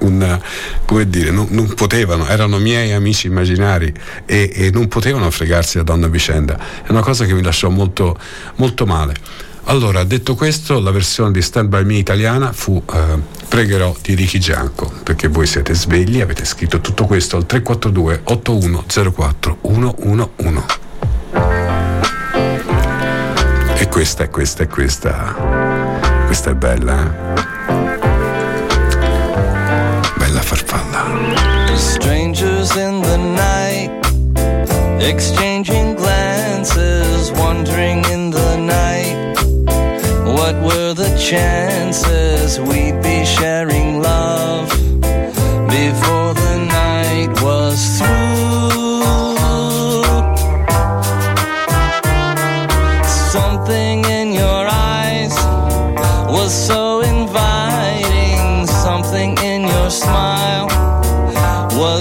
un, 0.01 0.41
come 0.85 1.09
dire, 1.09 1.31
non, 1.31 1.47
non 1.51 1.73
potevano, 1.75 2.27
erano 2.27 2.59
miei 2.59 2.93
amici 2.93 3.27
immaginari 3.27 3.93
e, 4.27 4.51
e 4.55 4.71
non 4.71 4.89
potevano 4.89 5.31
fregarsi 5.31 5.77
la 5.79 5.85
donna 5.85 6.09
vicenda. 6.09 6.59
È 6.85 6.91
una 6.91 7.03
cosa 7.03 7.25
che 7.25 7.35
mi 7.35 7.43
lasciò 7.43 7.69
molto, 7.69 8.17
molto 8.57 8.87
male. 8.87 9.15
Allora, 9.67 10.05
detto 10.05 10.35
questo, 10.35 10.79
la 10.79 10.91
versione 10.91 11.31
di 11.33 11.41
Stand 11.41 11.69
By 11.69 11.85
Me 11.85 11.95
italiana 11.95 12.53
fu 12.53 12.83
eh, 12.93 13.43
Pregherò 13.49 13.97
di 14.03 14.15
Ricky 14.15 14.39
Gianco, 14.39 14.93
perché 15.03 15.29
voi 15.29 15.47
siete 15.47 15.75
svegli, 15.75 16.21
avete 16.21 16.45
scritto 16.45 16.81
tutto 16.81 17.07
questo 17.07 17.37
al 17.37 17.47
342 17.47 18.23
8104 18.25 19.59
111. 19.63 20.63
E 23.77 23.89
questa 23.89 24.25
è 24.25 24.29
questa 24.29 24.65
è 24.65 24.67
questa. 24.67 25.35
Questa 26.27 26.51
è 26.51 26.55
bella, 26.55 27.05
eh? 27.05 27.54
Farfalla. 30.49 31.05
Strangers 31.77 32.77
in 32.77 33.01
the 33.03 33.17
night, 33.17 33.91
exchanging 35.03 35.95
glances, 35.95 37.33
wondering 37.33 38.05
in 38.15 38.31
the 38.31 38.57
night. 38.57 39.35
What 40.39 40.55
were 40.67 40.93
the 40.95 41.17
chances 41.19 42.61
we'd 42.61 43.01
be 43.03 43.25
sharing 43.25 44.03
love 44.03 44.69
before 45.69 46.35
the 46.45 46.57
night 46.69 47.31
was 47.43 47.99
through? 47.99 48.14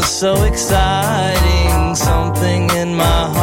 So 0.05 0.43
exciting. 0.43 1.95
Something 1.95 2.69
in 2.71 2.95
my 2.95 3.03
heart 3.03 3.42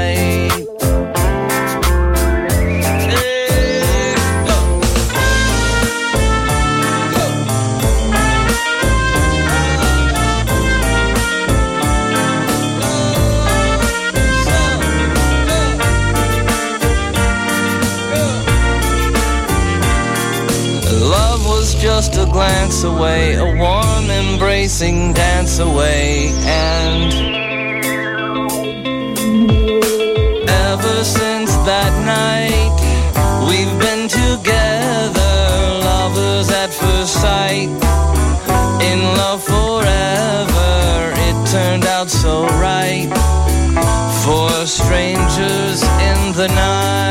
A 22.71 22.73
glance 22.73 22.83
away, 22.83 23.33
a 23.35 23.45
warm 23.57 24.09
embracing 24.09 25.13
dance 25.13 25.59
away, 25.59 26.29
and 26.45 27.13
ever 30.49 31.03
since 31.03 31.51
that 31.67 31.93
night, 32.05 32.71
we've 33.47 33.79
been 33.79 34.07
together, 34.07 35.33
lovers 35.83 36.49
at 36.51 36.69
first 36.73 37.13
sight, 37.21 37.69
in 38.89 38.99
love 39.17 39.43
forever. 39.43 41.13
It 41.27 41.51
turned 41.51 41.85
out 41.85 42.09
so 42.09 42.45
right 42.61 43.09
for 44.23 44.49
strangers 44.65 45.83
in 45.83 46.33
the 46.33 46.47
night. 46.47 47.10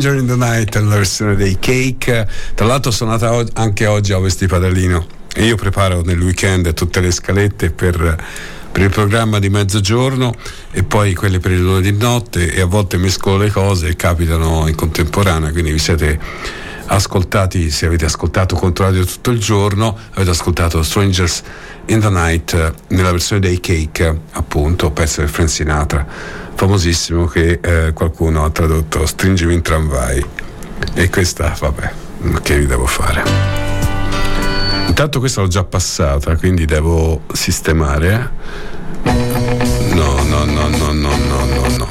Stranger 0.00 0.18
in 0.18 0.26
the 0.26 0.36
Night 0.36 0.78
è 0.78 0.80
la 0.80 0.96
versione 0.96 1.36
dei 1.36 1.58
Cake. 1.58 2.26
Tra 2.54 2.64
l'altro 2.64 2.90
sono 2.90 3.12
og- 3.12 3.50
anche 3.54 3.84
oggi 3.84 4.14
a 4.14 4.16
Ovest 4.16 4.38
di 4.40 4.46
Padellino 4.46 5.06
e 5.34 5.44
io 5.44 5.56
preparo 5.56 6.00
nel 6.00 6.18
weekend 6.18 6.72
tutte 6.72 7.00
le 7.00 7.10
scalette 7.10 7.70
per, 7.70 8.16
per 8.72 8.82
il 8.82 8.88
programma 8.88 9.38
di 9.38 9.50
mezzogiorno 9.50 10.34
e 10.70 10.84
poi 10.84 11.12
quelle 11.12 11.38
per 11.38 11.50
il 11.50 11.62
lunedì 11.62 11.92
notte 11.92 12.50
e 12.50 12.62
a 12.62 12.64
volte 12.64 12.96
mescolo 12.96 13.36
le 13.36 13.50
cose 13.50 13.88
e 13.88 13.96
capitano 13.96 14.66
in 14.68 14.74
contemporanea, 14.74 15.50
quindi 15.50 15.70
vi 15.70 15.78
siete 15.78 16.18
ascoltati, 16.86 17.70
se 17.70 17.84
avete 17.84 18.06
ascoltato 18.06 18.56
Controradio 18.56 19.04
tutto 19.04 19.30
il 19.30 19.38
giorno, 19.38 19.96
avete 20.14 20.30
ascoltato 20.30 20.82
Strangers 20.82 21.42
in 21.86 22.00
the 22.00 22.10
Night 22.10 22.54
eh, 22.54 22.72
nella 22.88 23.10
versione 23.10 23.40
dei 23.40 23.60
Cake, 23.60 24.20
appunto, 24.32 24.90
pezzo 24.90 25.20
del 25.20 25.28
Frank 25.28 25.50
Sinatra, 25.50 26.06
famosissimo 26.60 27.24
che 27.24 27.58
eh, 27.62 27.94
qualcuno 27.94 28.44
ha 28.44 28.50
tradotto 28.50 29.06
Stringimi 29.06 29.54
in 29.54 29.62
tramvai. 29.62 30.22
E 30.92 31.08
questa, 31.08 31.56
vabbè, 31.58 31.90
che 32.42 32.58
vi 32.58 32.66
devo 32.66 32.84
fare? 32.84 33.22
Intanto 34.86 35.20
questa 35.20 35.40
l'ho 35.40 35.48
già 35.48 35.64
passata, 35.64 36.36
quindi 36.36 36.66
devo 36.66 37.22
sistemare. 37.32 38.30
No, 39.04 40.22
no, 40.22 40.44
no, 40.44 40.68
no, 40.68 40.92
no, 40.92 41.16
no, 41.16 41.44
no, 41.46 41.76
no. 41.78 41.88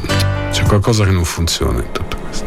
C'è 0.52 0.64
qualcosa 0.66 1.04
che 1.04 1.12
non 1.12 1.26
funziona 1.26 1.80
in 1.80 1.92
tutto 1.92 2.18
questo. 2.18 2.46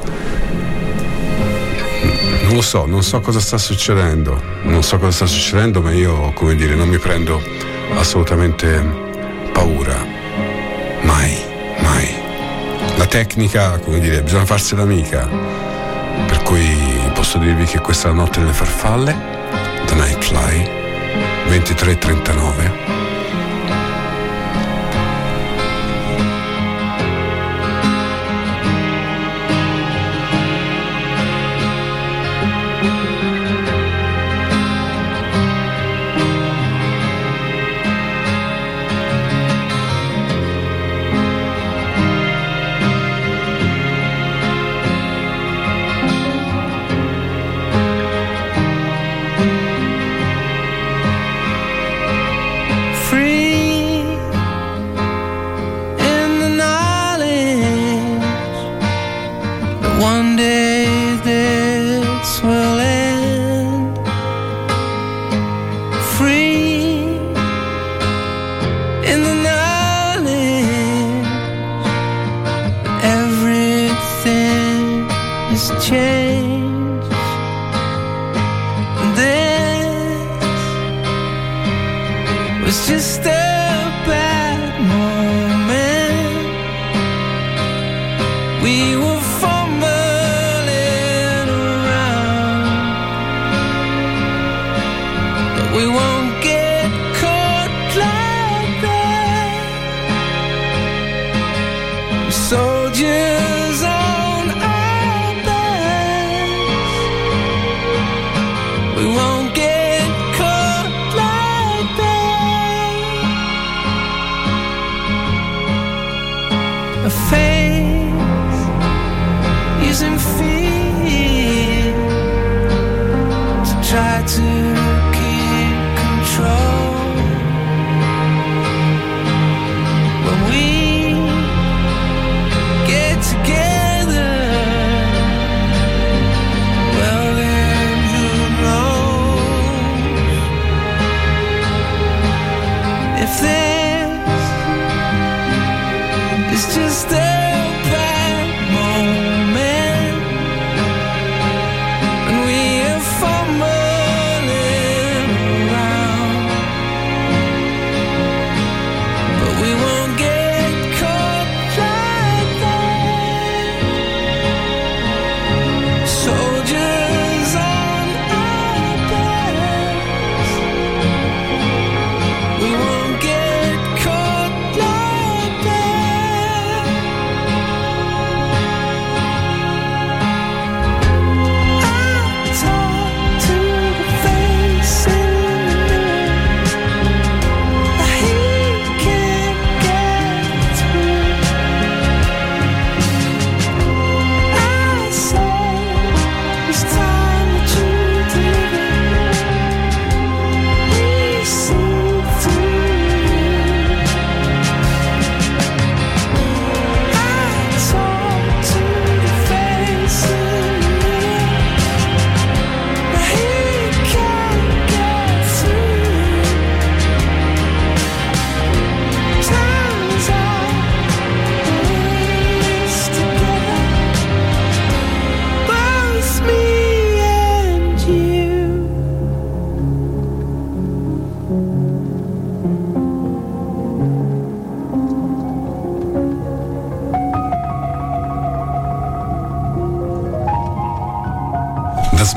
Non 2.45 2.55
lo 2.55 2.63
so, 2.63 2.87
non 2.87 3.03
so 3.03 3.19
cosa 3.21 3.41
sta 3.41 3.59
succedendo, 3.59 4.41
non 4.63 4.85
so 4.85 4.97
cosa 4.99 5.11
sta 5.11 5.27
succedendo, 5.27 5.81
ma 5.81 5.91
io, 5.91 6.33
come 6.35 6.55
dire, 6.55 6.77
non 6.77 6.89
mi 6.89 6.99
prendo 6.99 7.43
assolutamente 7.97 9.51
paura. 9.53 10.07
Mai. 11.01 11.42
La 12.97 13.07
tecnica, 13.07 13.79
come 13.79 13.99
dire, 13.99 14.23
bisogna 14.23 14.45
farsela 14.45 14.83
amica. 14.83 15.29
Per 16.27 16.43
cui 16.43 17.11
posso 17.15 17.39
dirvi 17.39 17.65
che 17.65 17.79
questa 17.81 18.09
è 18.09 18.11
la 18.11 18.19
notte 18.19 18.41
delle 18.41 18.53
farfalle, 18.53 19.17
The 19.87 19.95
Night 19.95 20.23
Fly, 20.23 20.69
23.39. 21.49 23.12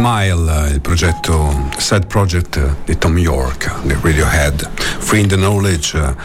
Smile, 0.06 0.70
il 0.70 0.82
progetto 0.82 1.68
Sad 1.78 2.06
Project 2.06 2.76
di 2.86 2.96
Tom 2.96 3.18
York, 3.18 3.72
di 3.82 3.98
Radiohead. 4.00 4.70
Free 5.00 5.22
in 5.22 5.28
the 5.28 5.36
Knowledge, 5.36 5.98
eh, 5.98 6.16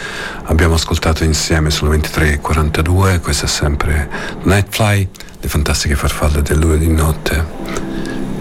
abbiamo 0.45 0.75
ascoltato 0.75 1.25
insieme 1.25 1.71
sulle 1.71 1.97
23.42, 1.97 3.21
questo 3.21 3.47
è 3.47 3.49
sempre 3.49 4.07
Nightfly, 4.43 5.09
le 5.41 5.49
fantastiche 5.49 5.95
farfalle 5.95 6.43
del 6.43 6.59
lunedì 6.59 6.89
notte 6.89 7.47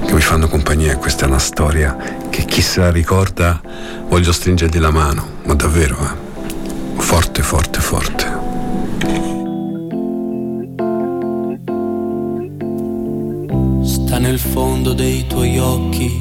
che 0.06 0.14
mi 0.14 0.20
fanno 0.20 0.50
compagnia. 0.50 0.98
Questa 0.98 1.24
è 1.24 1.30
una 1.30 1.40
storia 1.40 1.96
che 2.30 2.44
chi 2.44 2.62
se 2.62 2.82
la 2.82 2.92
ricorda 2.92 3.62
voglio 4.10 4.34
stringergli 4.34 4.78
la 4.78 4.92
mano, 4.92 5.38
ma 5.46 5.54
davvero, 5.54 5.98
eh? 6.02 7.02
forte, 7.02 7.44
forte, 7.44 7.80
forte. 7.80 9.29
Nel 14.20 14.38
fondo 14.38 14.94
dei 14.94 15.26
tuoi 15.28 15.58
occhi, 15.60 16.20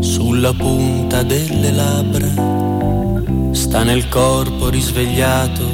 sulla 0.00 0.52
punta 0.52 1.22
delle 1.22 1.72
labbra, 1.72 2.28
sta 3.52 3.82
nel 3.82 4.08
corpo 4.08 4.68
risvegliato, 4.68 5.64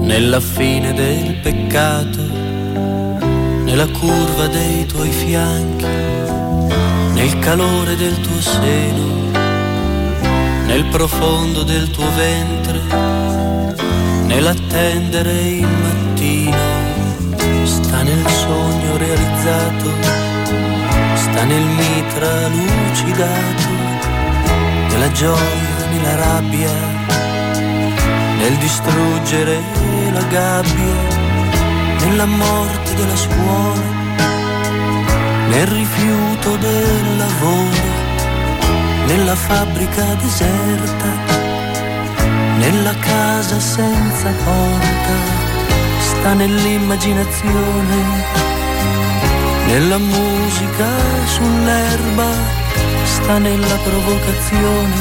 nella 0.00 0.40
fine 0.40 0.92
del 0.92 1.36
peccato, 1.36 2.20
nella 3.64 3.86
curva 3.86 4.48
dei 4.48 4.86
tuoi 4.86 5.10
fianchi, 5.10 5.86
nel 7.14 7.38
calore 7.38 7.96
del 7.96 8.20
tuo 8.20 8.40
seno, 8.40 9.30
nel 10.66 10.84
profondo 10.90 11.62
del 11.62 11.90
tuo 11.90 12.10
ventre, 12.16 12.80
nell'attendere 14.26 15.32
il 15.32 15.68
mattino 15.68 16.13
sta 17.94 18.02
nel 18.02 18.28
sogno 18.28 18.96
realizzato, 18.96 19.90
sta 21.14 21.44
nel 21.44 21.62
mitra 21.62 22.48
lucidato, 22.48 23.68
nella 24.88 25.12
gioia, 25.12 25.86
nella 25.92 26.16
rabbia, 26.16 26.72
nel 28.38 28.56
distruggere 28.56 29.60
la 30.12 30.22
gabbia, 30.22 30.96
nella 32.00 32.26
morte 32.26 32.94
della 32.96 33.16
scuola, 33.16 33.86
nel 35.50 35.66
rifiuto 35.68 36.56
del 36.56 37.16
lavoro, 37.16 37.92
nella 39.06 39.36
fabbrica 39.36 40.02
deserta, 40.14 41.10
nella 42.58 42.94
casa 42.98 43.60
senza 43.60 44.30
porta 44.42 45.53
sta 46.24 46.32
nell'immaginazione, 46.32 47.96
nella 49.66 49.98
musica 49.98 50.88
sull'erba, 51.26 52.30
sta 53.04 53.36
nella 53.36 53.76
provocazione, 53.84 54.96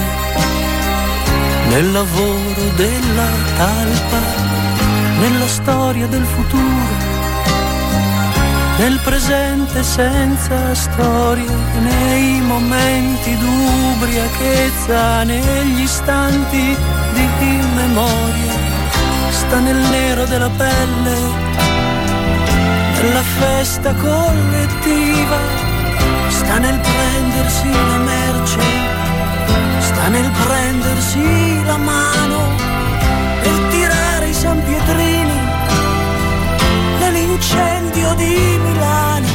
nel 1.70 1.94
lavoro 1.94 2.64
della 2.76 3.30
talpa, 3.56 4.22
nella 5.22 5.48
storia 5.48 6.08
del 6.08 6.26
futuro, 6.26 6.94
nel 8.80 9.00
presente 9.02 9.82
senza 9.82 10.76
storia, 10.76 11.56
nei 11.80 12.42
momenti 12.42 13.38
d'ubriachezza, 13.38 15.24
negli 15.24 15.84
istanti 15.84 16.76
di 17.14 17.60
memoria 17.76 18.53
sta 19.34 19.60
nel 19.60 19.76
nero 19.76 20.26
della 20.26 20.50
pelle, 20.50 21.18
nella 23.02 23.26
festa 23.40 23.94
collettiva, 23.96 25.40
sta 26.28 26.58
nel 26.60 26.80
prendersi 26.80 27.70
la 27.72 27.98
merce, 27.98 28.60
sta 29.80 30.08
nel 30.10 30.30
prendersi 30.46 31.66
la 31.66 31.78
mano, 31.78 32.40
nel 33.44 33.68
tirare 33.70 34.28
i 34.30 34.34
San 34.34 34.64
Pietrini, 34.64 35.40
nell'incendio 37.00 38.14
di 38.14 38.60
Milano, 38.64 39.28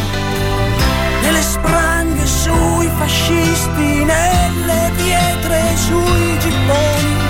nelle 1.22 1.42
spranghe 1.42 2.24
sui 2.24 2.88
fascisti, 2.99 4.05
nelle 4.05 4.92
pietre 4.96 5.76
sui 5.76 6.38
gipponi 6.38 7.27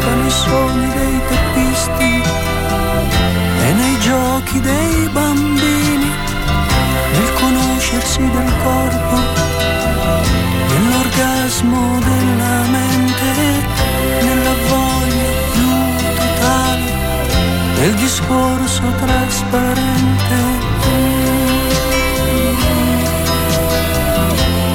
sta 0.00 0.14
nei 0.14 0.30
sogni 0.30 0.88
dei 0.92 1.20
teppisti 1.28 2.22
e 3.66 3.72
nei 3.72 3.98
giochi 4.00 4.60
dei 4.60 5.08
bambini, 5.10 6.10
nel 7.12 7.32
conoscersi 7.34 8.18
del 8.18 8.52
corpo, 8.62 9.16
nell'orgasmo 10.70 11.98
della 12.00 12.56
mente, 12.76 13.30
nella 14.22 14.54
voglia 14.68 15.30
più 15.52 15.72
totale, 16.16 16.92
nel 17.78 17.94
discorso 17.94 18.82
trasparente. 19.04 20.38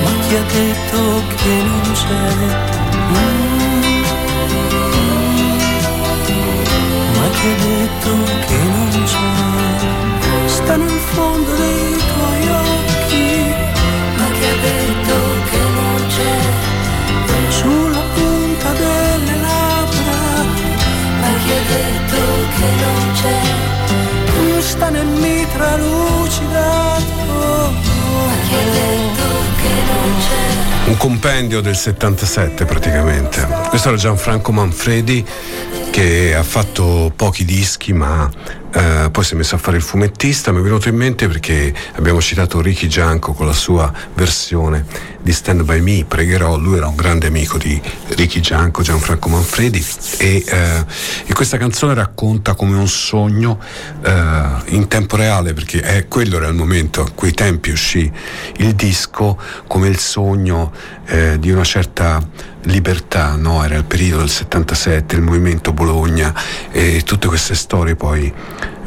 Ma 0.04 0.12
chi 0.28 0.36
ha 0.36 0.44
detto 0.44 1.24
che 1.36 1.64
non 1.64 1.92
c'è? 1.94 3.59
Ha 7.32 7.42
detto 7.42 8.12
che 8.48 8.58
non 8.58 8.90
c'è? 9.06 10.48
Sta 10.48 10.76
nel 10.76 10.90
fondo 10.90 11.56
dei 11.56 11.96
tuoi 11.96 12.50
occhi. 12.50 13.54
Ma 14.18 14.26
chi 14.32 14.44
ha 14.44 14.56
detto 14.62 15.16
che 15.50 15.58
non 15.58 16.06
c'è? 16.08 16.38
Sulla 17.50 18.04
punta 18.14 18.72
delle 18.72 19.36
labbra. 19.42 20.18
Ma 21.22 21.28
chi 21.44 21.52
ha 21.52 21.62
detto 21.68 22.22
che 22.58 22.70
non 22.84 23.12
c'è? 23.14 24.62
Sta 24.62 24.90
nel 24.90 25.06
mitra 25.06 25.78
lucidato. 25.78 27.74
Ma 28.26 28.34
chi 28.48 28.54
ha 28.56 28.72
detto 28.72 29.28
che 29.62 29.74
non 29.88 30.10
c'è? 30.20 30.88
Un 30.90 30.98
compendio 30.98 31.62
del 31.62 31.76
77 31.76 32.66
praticamente. 32.66 33.48
Questo 33.70 33.90
era 33.90 33.98
Gianfranco 33.98 34.52
Manfredi 34.52 35.24
che 35.90 36.36
ha 36.36 36.44
fatto 36.44 37.12
pochi 37.16 37.46
dischi 37.46 37.94
ma 37.94 38.30
eh, 38.72 39.10
poi 39.12 39.24
si 39.24 39.34
è 39.34 39.38
messo 39.38 39.56
a 39.56 39.58
fare 39.58 39.78
il 39.78 39.84
fumettista. 39.84 40.52
Mi 40.52 40.60
è 40.60 40.62
venuto 40.62 40.90
in 40.90 40.96
mente 40.96 41.28
perché 41.28 41.74
abbiamo 41.96 42.22
citato 42.22 42.62
Ricky 42.62 42.88
Gianco 42.88 43.34
con 43.34 43.46
la 43.46 43.54
sua 43.54 43.92
versione 44.14 44.86
di 45.22 45.32
Stand 45.34 45.64
By 45.64 45.82
Me, 45.82 46.06
pregherò, 46.08 46.58
lui 46.58 46.78
era 46.78 46.88
un 46.88 46.96
grande 46.96 47.28
amico 47.28 47.58
di 47.58 47.80
Ricky 48.10 48.40
Gianco, 48.40 48.82
Gianfranco 48.82 49.30
Manfredi 49.30 49.86
e, 50.18 50.44
eh, 50.48 50.86
e 51.26 51.34
questa 51.34 51.58
canzone 51.58 51.94
racconta 51.94 52.56
come 52.56 52.78
un 52.78 52.88
sogno 52.88 53.60
eh, 54.02 54.44
in 54.68 54.88
tempo 54.88 55.18
reale 55.18 55.54
perché 55.54 55.82
è, 55.82 56.08
quello 56.08 56.38
era 56.38 56.48
il 56.48 56.56
momento, 56.56 57.02
a 57.02 57.10
quei 57.14 57.34
tempi 57.34 57.72
uscì 57.72 58.10
il 58.58 58.76
disco 58.76 59.38
come 59.68 59.88
il 59.88 59.98
sogno 59.98 60.72
di 61.40 61.50
una 61.50 61.64
certa 61.64 62.22
libertà, 62.64 63.36
no? 63.36 63.64
era 63.64 63.76
il 63.76 63.86
periodo 63.86 64.20
del 64.20 64.30
77, 64.30 65.16
il 65.16 65.22
movimento 65.22 65.72
Bologna 65.72 66.34
e 66.72 67.02
tutte 67.04 67.28
queste 67.28 67.56
storie 67.56 67.96
poi 67.96 68.32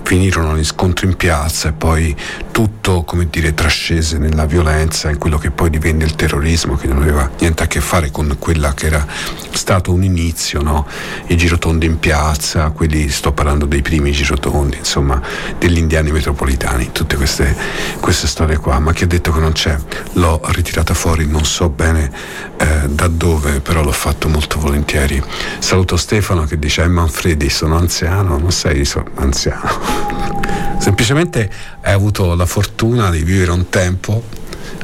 finirono 0.03 0.57
in 0.57 0.65
scontri 0.65 1.07
in 1.07 1.17
piazza 1.17 1.69
e 1.69 1.73
poi 1.73 2.15
tutto, 2.53 3.03
come 3.03 3.27
dire, 3.29 3.55
trascese 3.55 4.19
nella 4.19 4.45
violenza, 4.45 5.11
in 5.11 5.19
quello 5.19 5.39
che 5.39 5.51
poi 5.51 5.71
divenne 5.71 6.05
il 6.05 6.15
terrorismo, 6.15 6.77
che 6.77 6.87
non 6.87 7.03
aveva 7.03 7.29
niente 7.41 7.63
a 7.65 7.67
che 7.67 7.81
fare 7.81 8.11
con 8.11 8.37
quella 8.39 8.75
che 8.75 8.87
era 8.87 9.05
stato 9.51 9.93
un 9.93 10.05
inizio, 10.05 10.63
no? 10.63 10.87
I 11.27 11.37
girotondi 11.37 11.87
in 11.87 11.99
piazza, 11.99 12.71
quelli, 12.71 13.09
sto 13.09 13.33
parlando 13.33 13.65
dei 13.65 13.83
primi 13.83 14.13
girotondi, 14.13 14.77
insomma, 14.77 15.21
degli 15.59 15.79
indiani 15.79 16.13
metropolitani, 16.13 16.93
tutte 16.93 17.17
queste, 17.17 17.57
queste 18.01 18.27
storie 18.27 18.59
qua. 18.59 18.79
Ma 18.79 18.93
chi 18.93 19.05
ha 19.05 19.09
detto 19.09 19.33
che 19.33 19.41
non 19.41 19.53
c'è? 19.53 19.77
L'ho 20.13 20.41
ritirata 20.53 20.95
fuori, 20.95 21.27
non 21.27 21.45
so 21.45 21.71
bene 21.71 22.13
eh, 22.59 22.89
da 22.89 23.09
dove, 23.09 23.61
però 23.61 23.83
l'ho 23.83 23.93
fatto 23.93 24.29
molto 24.29 24.61
volentieri. 24.61 25.23
Saluto 25.59 25.97
Stefano 25.97 26.45
che 26.45 26.59
dice, 26.59 26.83
eh 26.83 26.89
Manfredi, 26.89 27.49
sono 27.49 27.77
anziano, 27.79 28.37
non 28.37 28.53
sei 28.53 28.85
so, 28.85 29.03
anziano. 29.15 30.62
Semplicemente 30.83 31.49
hai 31.83 31.93
avuto 31.93 32.35
la 32.35 32.45
fortuna 32.45 33.09
di 33.09 33.23
vivere 33.23 33.53
un 33.53 33.69
tempo, 33.69 34.21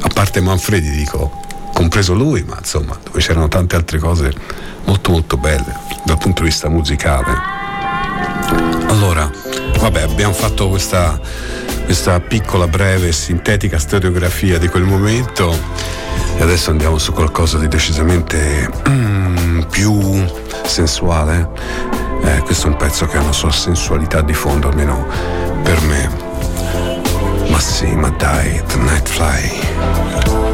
a 0.02 0.06
parte 0.06 0.40
Manfredi 0.40 0.90
dico, 0.90 1.42
compreso 1.74 2.14
lui, 2.14 2.44
ma 2.44 2.56
insomma, 2.56 2.96
dove 3.02 3.18
c'erano 3.18 3.48
tante 3.48 3.74
altre 3.74 3.98
cose 3.98 4.32
molto 4.84 5.10
molto 5.10 5.36
belle 5.36 5.76
dal 6.04 6.16
punto 6.16 6.42
di 6.42 6.50
vista 6.50 6.68
musicale. 6.68 7.36
Allora, 8.86 9.28
vabbè, 9.80 10.02
abbiamo 10.02 10.34
fatto 10.34 10.68
questa, 10.68 11.20
questa 11.84 12.20
piccola, 12.20 12.68
breve, 12.68 13.10
sintetica 13.10 13.80
storiografia 13.80 14.56
di 14.56 14.68
quel 14.68 14.84
momento 14.84 15.52
e 16.36 16.40
adesso 16.40 16.70
andiamo 16.70 16.98
su 16.98 17.12
qualcosa 17.12 17.58
di 17.58 17.66
decisamente 17.66 18.70
mm, 18.88 19.62
più 19.62 20.24
sensuale. 20.64 21.97
Eh, 22.28 22.42
questo 22.42 22.66
è 22.66 22.70
un 22.70 22.76
pezzo 22.76 23.06
che 23.06 23.16
ha 23.16 23.22
una 23.22 23.32
sua 23.32 23.50
sensualità 23.50 24.20
di 24.20 24.34
fondo, 24.34 24.68
almeno 24.68 25.06
per 25.62 25.80
me. 25.80 26.10
Ma 27.48 27.58
sì, 27.58 27.86
ma 27.94 28.10
dai, 28.10 28.62
The 28.66 28.76
Night 28.76 29.08
Fly. 29.08 30.47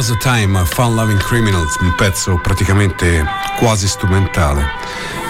Was 0.00 0.08
a 0.08 0.16
Time, 0.16 0.64
Fun 0.64 0.94
Loving 0.94 1.20
Criminals, 1.20 1.76
un 1.82 1.94
pezzo 1.94 2.38
praticamente 2.40 3.22
quasi 3.58 3.86
strumentale 3.86 4.64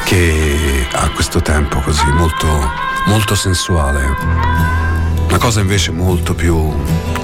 che 0.05 0.87
ha 0.93 1.11
questo 1.11 1.43
tempo 1.43 1.81
così 1.81 2.07
molto, 2.12 2.47
molto 3.07 3.35
sensuale. 3.35 4.14
Una 5.27 5.39
cosa 5.39 5.59
invece 5.59 5.91
molto 5.91 6.37
più 6.37 6.73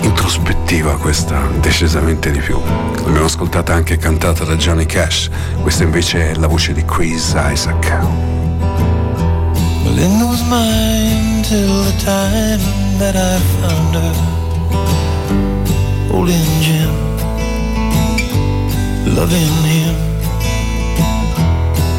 introspettiva 0.02 0.98
questa, 0.98 1.40
decisamente 1.60 2.32
di 2.32 2.40
più. 2.40 2.60
L'abbiamo 3.04 3.26
ascoltata 3.26 3.72
anche 3.72 3.96
cantata 3.96 4.42
da 4.42 4.56
Johnny 4.56 4.86
Cash, 4.86 5.30
questa 5.62 5.84
invece 5.84 6.32
è 6.32 6.34
la 6.34 6.48
voce 6.48 6.72
di 6.72 6.84
Chris 6.84 7.32
Isaac. 7.36 7.96
Linda 9.94 10.24
was 10.24 10.42
mine 10.48 11.36
loving 19.16 19.56
him. 19.64 19.96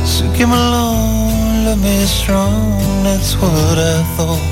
So 0.05 0.23
came 0.35 0.51
along, 0.51 1.65
love 1.65 1.81
me 1.81 2.05
strong, 2.05 3.03
that's 3.03 3.33
what 3.41 3.77
I 3.93 4.03
thought. 4.15 4.45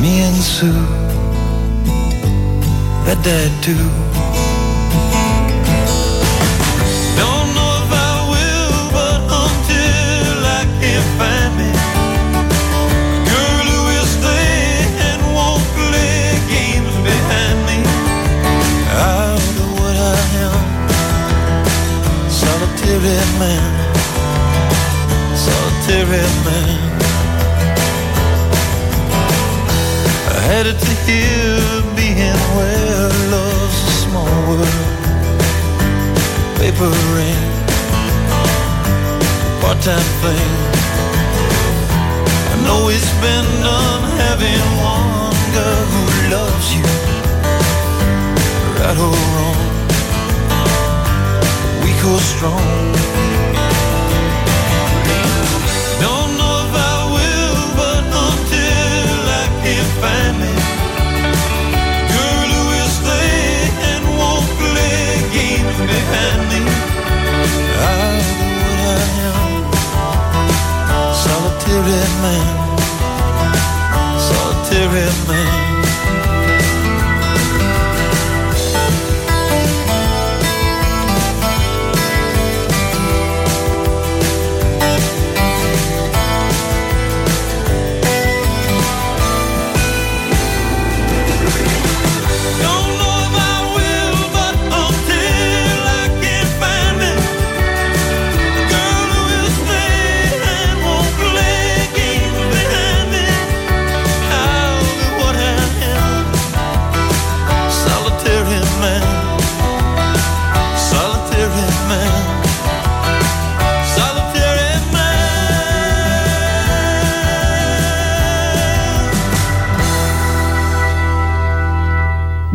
Me 0.00 0.20
and 0.20 0.36
Sue, 0.36 0.72
that 3.04 3.18
dad 3.24 3.50
too. 3.64 4.05
Solitary 23.06 23.38
man, 23.38 23.62
solitary 25.36 26.26
man. 26.44 26.78
I 30.28 30.40
had 30.50 30.66
it 30.66 30.78
to 30.78 30.92
hear 31.06 31.82
being 31.94 32.40
where 32.56 33.10
love's 33.30 33.80
a 33.82 33.96
small 34.04 34.36
world 34.48 34.66
paper 36.58 36.90
ring, 37.14 37.46
part-time 39.60 40.10
thing. 40.22 40.50
I 42.50 42.56
know 42.66 42.88
it's 42.88 43.12
been 43.22 43.48
done 43.62 44.02
having 44.18 44.66
one 44.82 45.36
girl 45.54 45.84
who 45.92 46.02
loves 46.34 46.68
you, 46.74 46.86
right 48.80 48.98
or 48.98 49.14
wrong, 49.34 49.75
or 52.08 52.20
strong. 52.20 52.92
Don't 56.00 56.32
know 56.38 56.54
if 56.64 56.72
I 56.92 56.96
will, 57.14 57.60
but 57.80 58.04
until 58.26 59.18
I 59.42 59.46
can 59.62 59.86
find 60.02 60.34
me 60.42 60.54
girl 62.12 62.48
who 62.54 62.62
will 62.70 62.92
stay 63.00 63.42
and 63.90 64.04
won't 64.18 64.46
play 64.60 65.02
games 65.34 65.78
behind 65.90 66.40
me. 66.50 66.62
Do 67.74 68.48
what 68.62 68.78
I 68.94 69.06
am, 69.26 69.52
solitary 71.24 72.02
man, 72.22 72.54
solitary 74.28 75.10
man. 75.28 75.65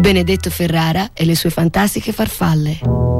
Benedetto 0.01 0.49
Ferrara 0.49 1.11
e 1.13 1.25
le 1.25 1.35
sue 1.35 1.51
fantastiche 1.51 2.11
farfalle. 2.11 3.10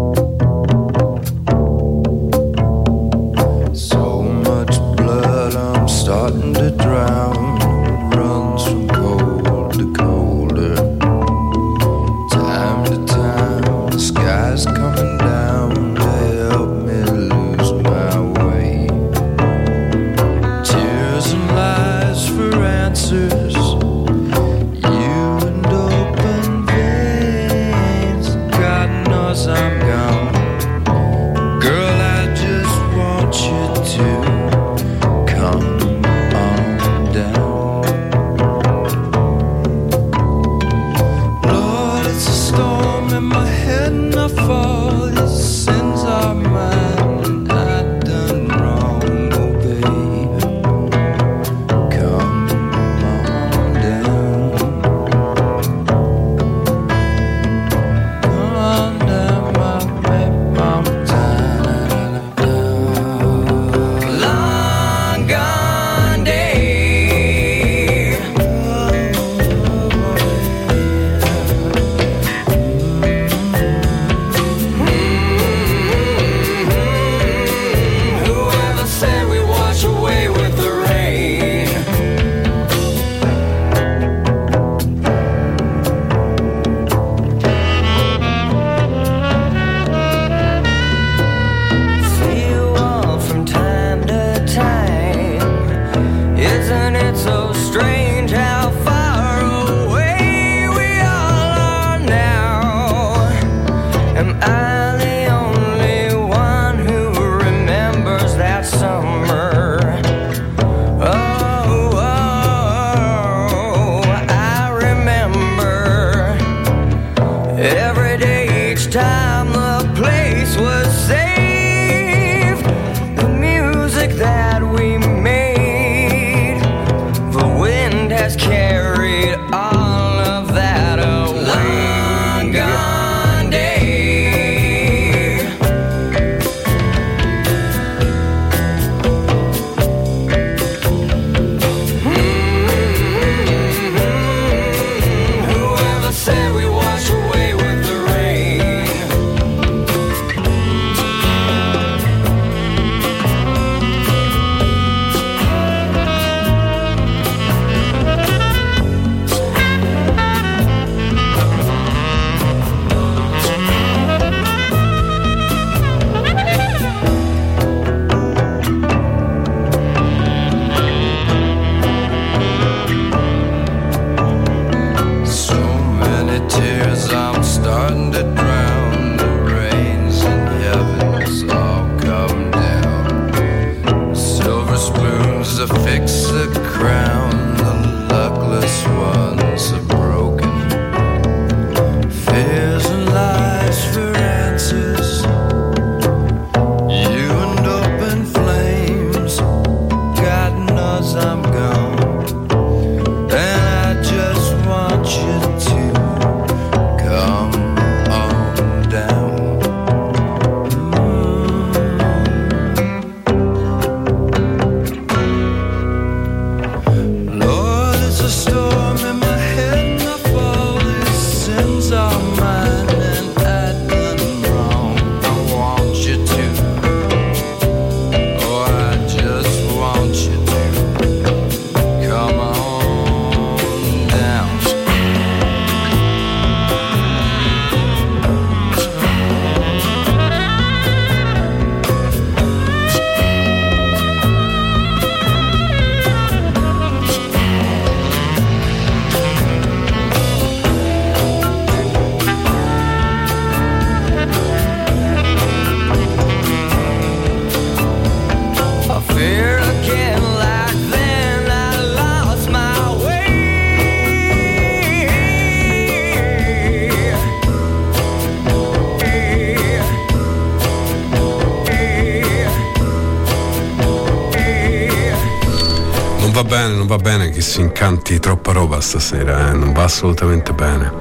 Che 277.41 277.47
si 277.47 277.61
incanti 277.61 278.19
troppa 278.19 278.51
roba 278.51 278.79
stasera, 278.81 279.49
eh, 279.49 279.53
non 279.53 279.73
va 279.73 279.85
assolutamente 279.85 280.53
bene. 280.53 280.91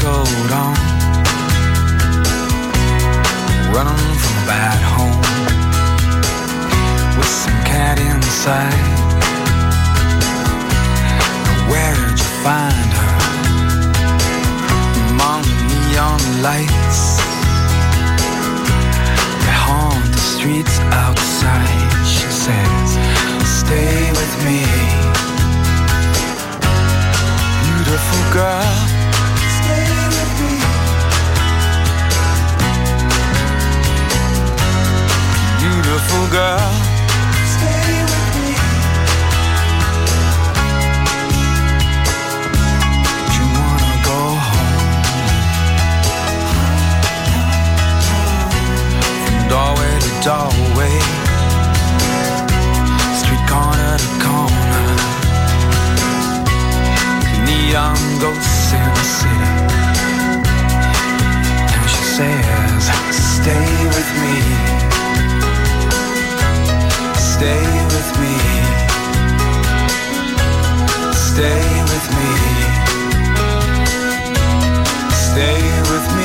Coat 0.02 0.52
on, 0.52 0.76
running 3.72 4.15
from 4.22 4.36
a 4.41 4.45
bad 4.49 4.82
home 4.94 5.22
with 7.18 7.32
some 7.44 7.60
cat 7.69 7.99
inside. 7.99 8.86
Now 11.45 11.69
Where'd 11.69 12.18
you 12.18 12.32
find 12.41 12.90
her? 12.99 13.14
Among 15.14 15.44
the 15.60 15.68
neon 15.69 16.22
lights 16.41 17.02
that 19.44 19.57
haunt 19.65 20.06
the 20.18 20.23
streets 20.34 20.80
outside. 21.06 21.91
She 22.14 22.28
says, 22.45 22.90
"Stay 23.60 24.10
with 24.19 24.34
me." 24.45 24.61
beautiful 27.91 28.34
girl. 28.34 28.90
Beautiful 35.91 36.27
girl. 36.31 36.72
Stay 37.53 37.99
with 38.11 38.30
me. 38.39 38.51
You 43.35 43.45
wanna 43.59 43.93
go 44.07 44.19
home? 44.47 44.80
From 49.26 49.39
doorway 49.51 49.93
to 50.05 50.11
doorway, 50.23 50.95
street 53.19 53.43
corner 53.51 53.93
to 54.03 54.09
corner 54.23 54.88
neon 57.43 57.99
ghosts 58.23 58.72
in 58.80 58.88
the 58.95 59.05
city. 59.19 59.51
And 61.76 61.85
she 61.93 62.03
says, 62.15 62.84
Stay 63.11 63.68
with 63.95 64.09
me. 64.22 64.90
Stay 67.41 67.57
with 67.95 68.11
me. 68.22 68.35
Stay 71.11 71.63
with 71.89 72.07
me. 72.15 72.31
Stay 75.11 75.61
with 75.89 76.07
me. 76.18 76.20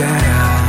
Yeah. 0.00 0.59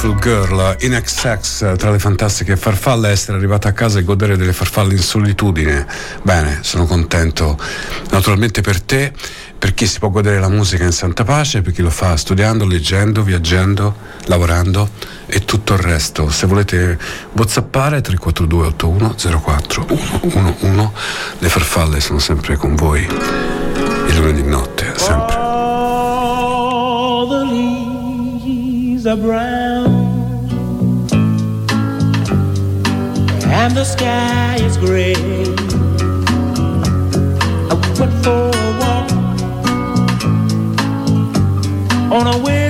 Beautiful 0.00 0.18
girl. 0.18 0.76
In 0.80 0.98
XX, 0.98 1.76
tra 1.76 1.90
le 1.90 1.98
fantastiche 1.98 2.56
farfalle, 2.56 3.10
essere 3.10 3.36
arrivata 3.36 3.68
a 3.68 3.72
casa 3.72 3.98
e 3.98 4.02
godere 4.02 4.36
delle 4.36 4.54
farfalle 4.54 4.94
in 4.94 5.00
solitudine. 5.00 5.86
Bene, 6.22 6.60
sono 6.62 6.86
contento. 6.86 7.58
Naturalmente 8.10 8.62
per 8.62 8.80
te, 8.80 9.12
per 9.58 9.74
chi 9.74 9.86
si 9.86 9.98
può 9.98 10.08
godere 10.08 10.40
la 10.40 10.48
musica 10.48 10.84
in 10.84 10.92
santa 10.92 11.24
pace, 11.24 11.60
per 11.60 11.72
chi 11.72 11.82
lo 11.82 11.90
fa 11.90 12.16
studiando, 12.16 12.64
leggendo, 12.64 13.22
viaggiando, 13.22 13.94
lavorando 14.24 14.88
e 15.26 15.44
tutto 15.44 15.74
il 15.74 15.80
resto. 15.80 16.30
Se 16.30 16.46
volete 16.46 16.98
whatsappare 17.32 18.00
342 18.00 18.66
81 18.68 19.14
04 19.42 19.86
111, 19.86 20.90
le 21.38 21.48
farfalle 21.48 22.00
sono 22.00 22.18
sempre 22.18 22.56
con 22.56 22.74
voi. 22.74 23.02
Il 23.02 24.16
lunedì 24.16 24.42
notte, 24.42 24.79
are 29.10 29.16
brown 29.16 29.90
and 33.44 33.76
the 33.76 33.84
sky 33.84 34.56
is 34.60 34.76
gray. 34.76 35.14
I 37.68 37.74
went 37.98 38.14
for 38.22 38.50
a 38.54 38.70
walk 38.80 39.10
on 42.12 42.26
a 42.34 42.38
winter's 42.44 42.69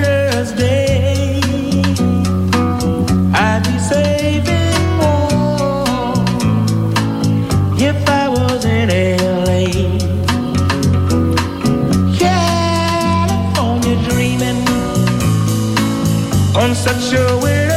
a 17.03 17.39
winter's 17.39 17.70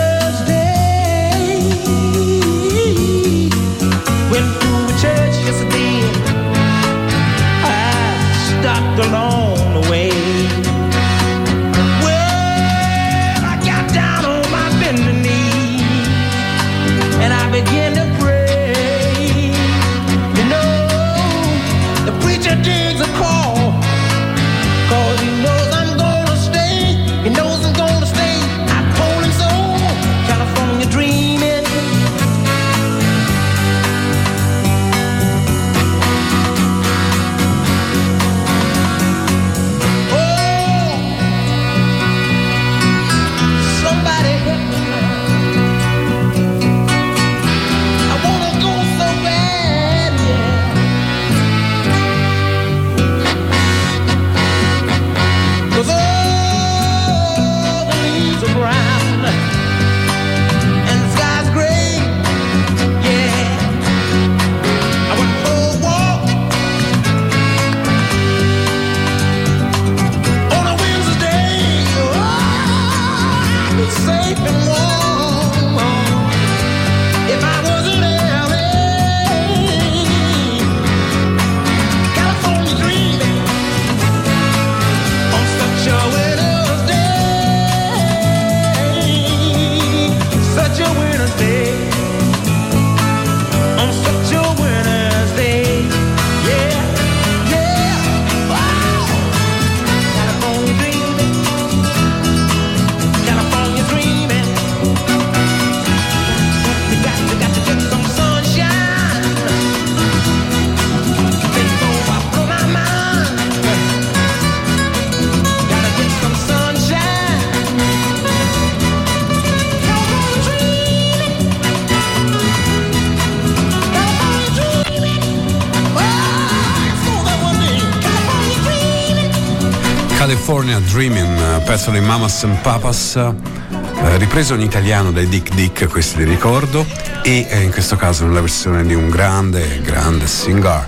California 130.34 130.80
Dreaming, 130.80 131.62
pezzo 131.64 131.92
di 131.92 132.00
Mamas 132.00 132.44
and 132.44 132.58
Papas, 132.62 133.18
eh, 133.18 134.18
ripreso 134.18 134.56
in 134.56 134.62
italiano 134.62 135.12
dai 135.12 135.28
Dick 135.28 135.54
Dick, 135.54 135.88
questi 135.88 136.18
li 136.18 136.24
ricordo, 136.24 136.84
e 137.22 137.46
eh, 137.48 137.62
in 137.62 137.70
questo 137.70 137.96
caso 137.98 138.26
nella 138.26 138.42
versione 138.42 138.84
di 138.84 138.96
un 138.96 139.12
grande, 139.12 139.80
grande 139.84 140.26
singer 140.26 140.88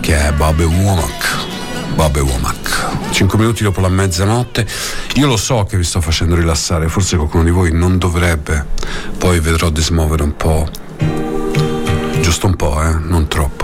che 0.00 0.26
è 0.26 0.32
Bobby 0.32 0.64
Womack. 0.64 1.94
Bobby 1.96 2.20
Womack. 2.20 3.10
Cinque 3.10 3.36
minuti 3.36 3.62
dopo 3.62 3.82
la 3.82 3.90
mezzanotte, 3.90 4.66
io 5.16 5.26
lo 5.26 5.36
so 5.36 5.64
che 5.64 5.76
vi 5.76 5.84
sto 5.84 6.00
facendo 6.00 6.34
rilassare, 6.34 6.88
forse 6.88 7.16
qualcuno 7.16 7.44
di 7.44 7.50
voi 7.50 7.70
non 7.72 7.98
dovrebbe, 7.98 8.68
poi 9.18 9.38
vedrò 9.38 9.68
di 9.68 9.82
smuovere 9.82 10.22
un 10.22 10.34
po', 10.34 10.66
giusto 12.22 12.46
un 12.46 12.56
po', 12.56 12.82
eh, 12.82 12.94
non 13.02 13.28
troppo. 13.28 13.57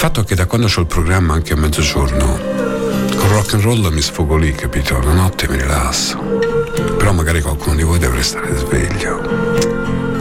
Fatto 0.00 0.22
è 0.22 0.24
che 0.24 0.34
da 0.34 0.46
quando 0.46 0.66
c'ho 0.66 0.80
il 0.80 0.86
programma 0.86 1.34
anche 1.34 1.52
a 1.52 1.56
mezzogiorno, 1.56 2.38
con 3.16 3.28
rock 3.32 3.52
and 3.52 3.62
roll 3.62 3.92
mi 3.92 4.00
sfogo 4.00 4.38
lì, 4.38 4.50
capito? 4.52 4.98
La 4.98 5.12
notte 5.12 5.46
mi 5.46 5.58
rilasso. 5.58 6.18
Però 6.96 7.12
magari 7.12 7.42
qualcuno 7.42 7.74
di 7.74 7.82
voi 7.82 7.98
deve 7.98 8.22
stare 8.22 8.56
sveglio. 8.56 9.20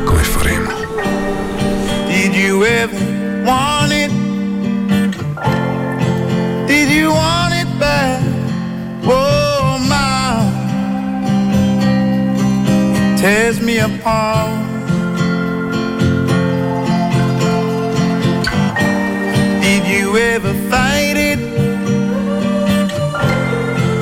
Come 0.04 0.22
faremo? 0.22 0.70
Did 2.08 2.34
you 2.34 2.62
ever 2.66 3.42
want 3.46 3.94
it? 3.94 4.12
Did 6.66 6.90
you 6.90 7.14
want 7.14 7.54
it 7.54 7.78
bad? 7.78 8.22
Oh 9.06 9.78
my, 9.88 10.44
it 13.14 13.22
tears 13.22 13.60
me 13.62 13.80
apart. 13.80 14.59
You 19.90 20.16
ever 20.18 20.54
fight 20.70 21.18
it? 21.18 21.40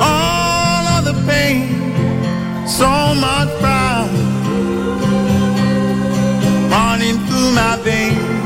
All 0.00 0.84
of 0.96 1.04
the 1.04 1.16
pain, 1.26 2.66
so 2.66 2.90
much 3.14 3.48
pride 3.60 4.10
running 6.70 7.16
through 7.26 7.52
my 7.54 7.76
veins. 7.82 8.37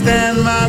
Stand 0.00 0.42
myself. 0.42 0.59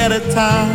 at 0.00 0.12
a 0.12 0.20
time. 0.32 0.69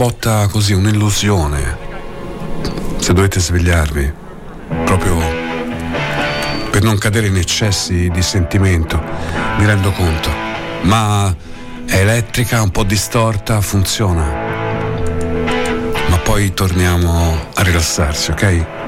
botta 0.00 0.46
così, 0.46 0.72
un'illusione. 0.72 1.76
Se 2.96 3.12
dovete 3.12 3.38
svegliarvi, 3.38 4.10
proprio 4.86 5.18
per 6.70 6.82
non 6.82 6.96
cadere 6.96 7.26
in 7.26 7.36
eccessi 7.36 8.08
di 8.08 8.22
sentimento, 8.22 8.98
mi 9.58 9.66
rendo 9.66 9.92
conto. 9.92 10.30
Ma 10.84 11.36
è 11.84 11.96
elettrica, 11.98 12.62
un 12.62 12.70
po' 12.70 12.84
distorta, 12.84 13.60
funziona. 13.60 14.24
Ma 16.08 16.16
poi 16.22 16.54
torniamo 16.54 17.38
a 17.52 17.62
rilassarsi, 17.62 18.30
ok? 18.30 18.79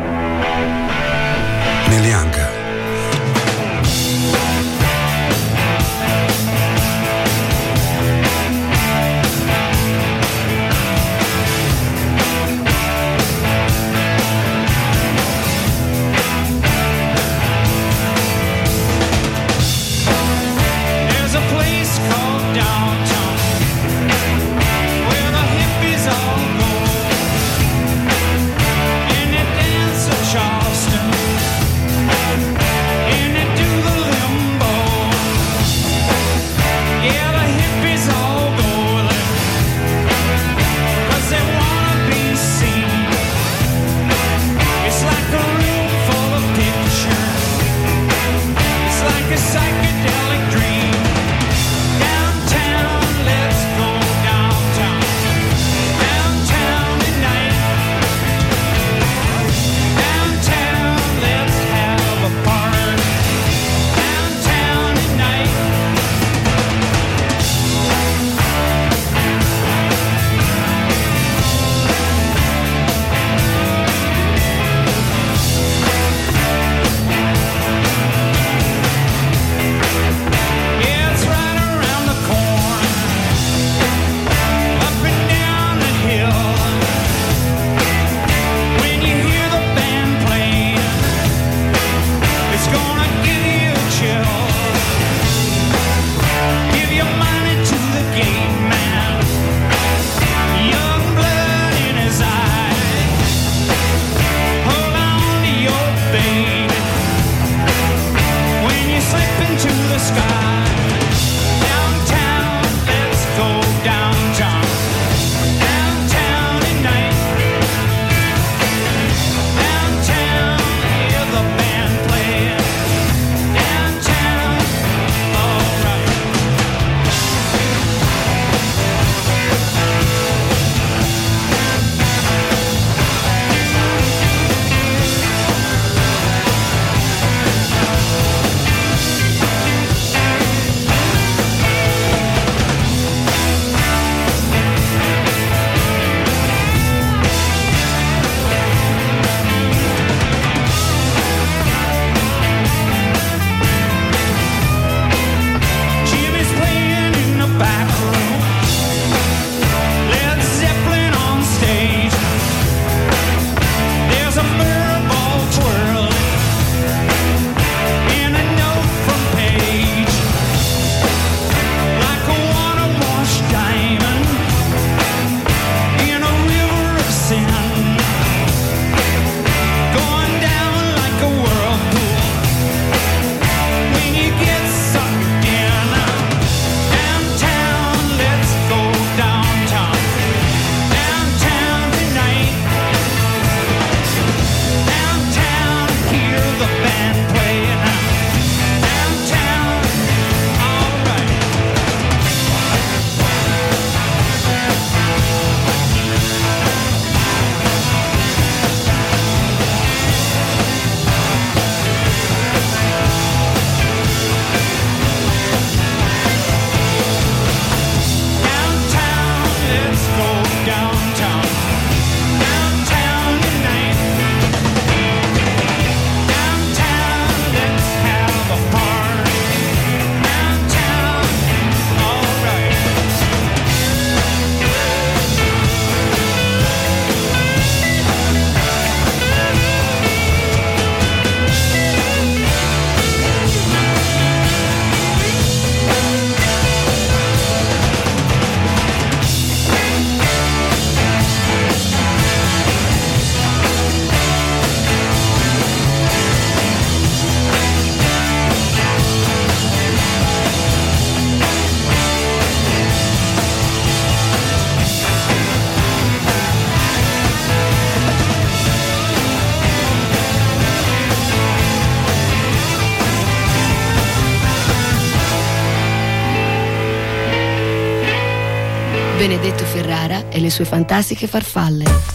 Sue 280.53 280.67
fantastiche 280.67 281.27
farfalle. 281.27 282.12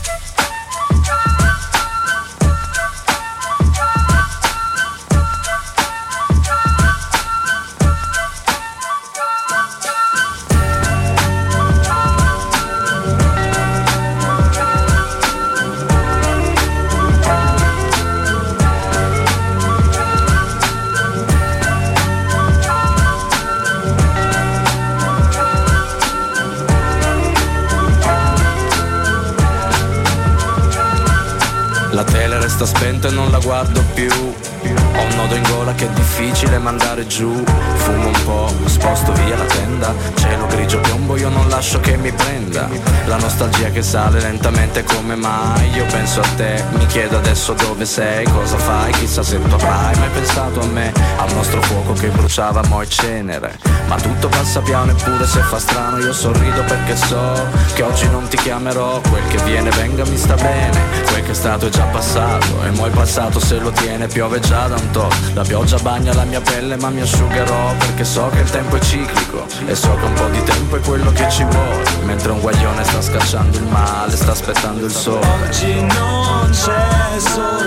Dove 47.77 47.85
sei, 47.85 48.25
cosa 48.31 48.57
fai, 48.57 48.91
chissà 48.93 49.21
se 49.21 49.39
tu 49.39 49.53
avrai 49.53 49.95
mai 49.99 50.09
pensato 50.09 50.61
a 50.61 50.65
me. 50.65 50.91
Al 51.17 51.31
nostro 51.33 51.61
fuoco 51.61 51.93
che 51.93 52.07
bruciava 52.07 52.63
mo' 52.67 52.81
e 52.81 52.89
cenere. 52.89 53.59
Ma 53.87 53.95
tutto 53.97 54.27
passa 54.29 54.61
piano 54.61 54.91
eppure 54.91 55.25
se 55.27 55.41
fa 55.41 55.59
strano 55.59 55.99
io 55.99 56.11
sorrido 56.11 56.63
perché 56.63 56.95
so 56.95 57.47
che 57.75 57.83
oggi 57.83 58.09
non 58.09 58.27
ti 58.27 58.37
chiamerò. 58.37 58.99
Quel 59.01 59.27
che 59.27 59.37
viene 59.43 59.69
venga 59.69 60.03
mi 60.05 60.17
sta 60.17 60.33
bene. 60.33 60.81
Quel 61.05 61.23
che 61.23 61.31
è 61.31 61.35
stato 61.35 61.67
è 61.67 61.69
già 61.69 61.83
passato 61.83 62.63
e 62.63 62.71
mo' 62.71 62.87
il 62.87 62.93
passato 62.93 63.39
se 63.39 63.59
lo 63.59 63.69
tiene 63.69 64.07
piove 64.07 64.39
già 64.39 64.67
da 64.67 64.75
un 64.75 64.89
tot. 64.89 65.15
La 65.33 65.43
pioggia 65.43 65.77
bagna 65.77 66.13
la 66.13 66.23
mia 66.23 66.41
pelle 66.41 66.77
ma 66.77 66.89
mi 66.89 67.01
asciugherò 67.01 67.75
perché 67.77 68.03
so 68.03 68.27
che 68.29 68.39
il 68.39 68.49
tempo 68.49 68.77
è 68.77 68.79
ciclico 68.79 69.45
e 69.67 69.75
so 69.75 69.93
che 69.95 70.05
un 70.05 70.13
po' 70.13 70.29
di 70.29 70.43
tempo 70.43 70.77
è 70.77 70.79
quello 70.79 71.11
che 71.11 71.29
ci 71.29 71.43
vuole. 71.43 71.83
Mentre 72.05 72.31
un 72.31 72.39
guaglione 72.39 72.83
sta 72.85 73.01
scacciando 73.01 73.57
il 73.57 73.65
male, 73.65 74.15
sta 74.15 74.31
aspettando 74.31 74.83
il 74.83 74.91
sole. 74.91 75.25
Oggi 75.45 75.79
non 75.81 76.49
c'è 76.49 77.19
sole 77.19 77.66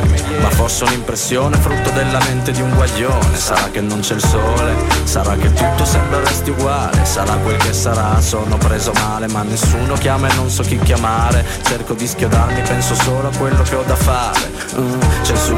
ma 0.41 0.49
forse 0.49 0.83
un'impressione 0.85 1.55
frutto 1.57 1.89
della 1.91 2.19
mente 2.19 2.51
di 2.51 2.61
un 2.61 2.73
guaglione. 2.73 3.37
Sarà 3.37 3.69
che 3.71 3.81
non 3.81 3.99
c'è 3.99 4.15
il 4.15 4.23
sole, 4.23 4.75
sarà 5.03 5.35
che 5.35 5.53
tutto 5.53 5.85
sembra 5.85 6.19
resti 6.19 6.49
uguale, 6.49 7.05
sarà 7.05 7.35
quel 7.35 7.57
che 7.57 7.73
sarà, 7.73 8.19
sono 8.19 8.57
preso 8.57 8.91
male, 8.93 9.27
ma 9.27 9.43
nessuno 9.43 9.93
chiama 9.93 10.27
e 10.29 10.35
non 10.35 10.49
so 10.49 10.63
chi 10.63 10.77
chiamare. 10.79 11.45
Cerco 11.63 11.93
di 11.93 12.07
schiodarmi, 12.07 12.61
penso 12.61 12.95
solo 12.95 13.29
a 13.29 13.37
quello 13.37 13.61
che 13.63 13.75
ho 13.75 13.83
da 13.83 13.95
fare. 13.95 14.51
Mm, 14.77 14.99
c'è 15.21 15.35
su, 15.35 15.55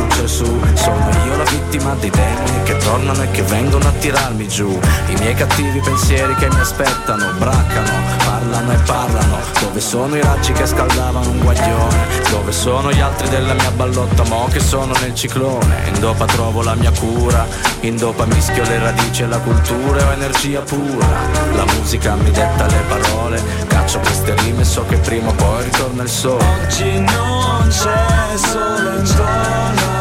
sono 0.74 1.10
io 1.26 1.38
la 1.38 1.44
vittima 1.44 1.96
dei 1.96 2.10
demoni 2.10 2.64
che 2.64 2.78
tornano 2.78 3.22
e 3.24 3.32
che 3.32 3.42
vengono 3.44 3.88
a 3.88 3.92
tirarmi 3.92 4.48
giù. 4.48 4.80
I 5.08 5.14
miei 5.16 5.34
cattivi 5.34 5.80
pensieri 5.80 6.36
che 6.36 6.50
mi 6.50 6.60
aspettano, 6.60 7.32
braccano, 7.38 7.92
parlano 8.26 8.72
e 8.72 8.78
parlano. 8.86 9.38
Dove 9.60 9.80
sono 9.80 10.16
i 10.16 10.22
raggi 10.22 10.52
che 10.52 10.66
scaldavano 10.66 11.30
un 11.30 11.40
guaglione? 11.40 12.22
Dove 12.30 12.52
sono 12.52 12.92
gli 12.92 13.00
altri 13.00 13.30
della 13.30 13.54
mia 13.54 13.72
ballotta 13.72 14.24
mo 14.24 14.48
che 14.52 14.60
sono 14.60 14.73
nel 14.82 15.14
ciclone? 15.14 15.88
In 15.94 16.00
dopa 16.00 16.26
trovo 16.26 16.64
la 16.64 16.74
mia 16.74 16.92
cura, 16.92 17.46
in 17.82 17.96
dopa 17.96 18.26
mischio 18.26 18.64
le 18.64 18.80
radici 18.80 19.22
e 19.22 19.28
la 19.28 19.38
cultura 19.40 20.00
e 20.00 20.04
ho 20.04 20.12
energia 20.12 20.62
pura. 20.62 21.08
La 21.54 21.66
musica 21.76 22.16
mi 22.16 22.32
detta 22.32 22.66
le 22.66 22.84
parole, 22.88 23.44
caccio 23.68 24.00
queste 24.00 24.34
rime 24.42 24.64
so 24.64 24.84
che 24.86 24.98
prima 24.98 25.30
o 25.30 25.34
poi 25.34 25.64
ritorna 25.64 26.02
il 26.02 26.10
sole. 26.10 26.44
Oggi 26.64 27.00
non 27.00 27.68
c'è 27.70 28.38
sole 28.38 28.96
intorno 28.98 29.93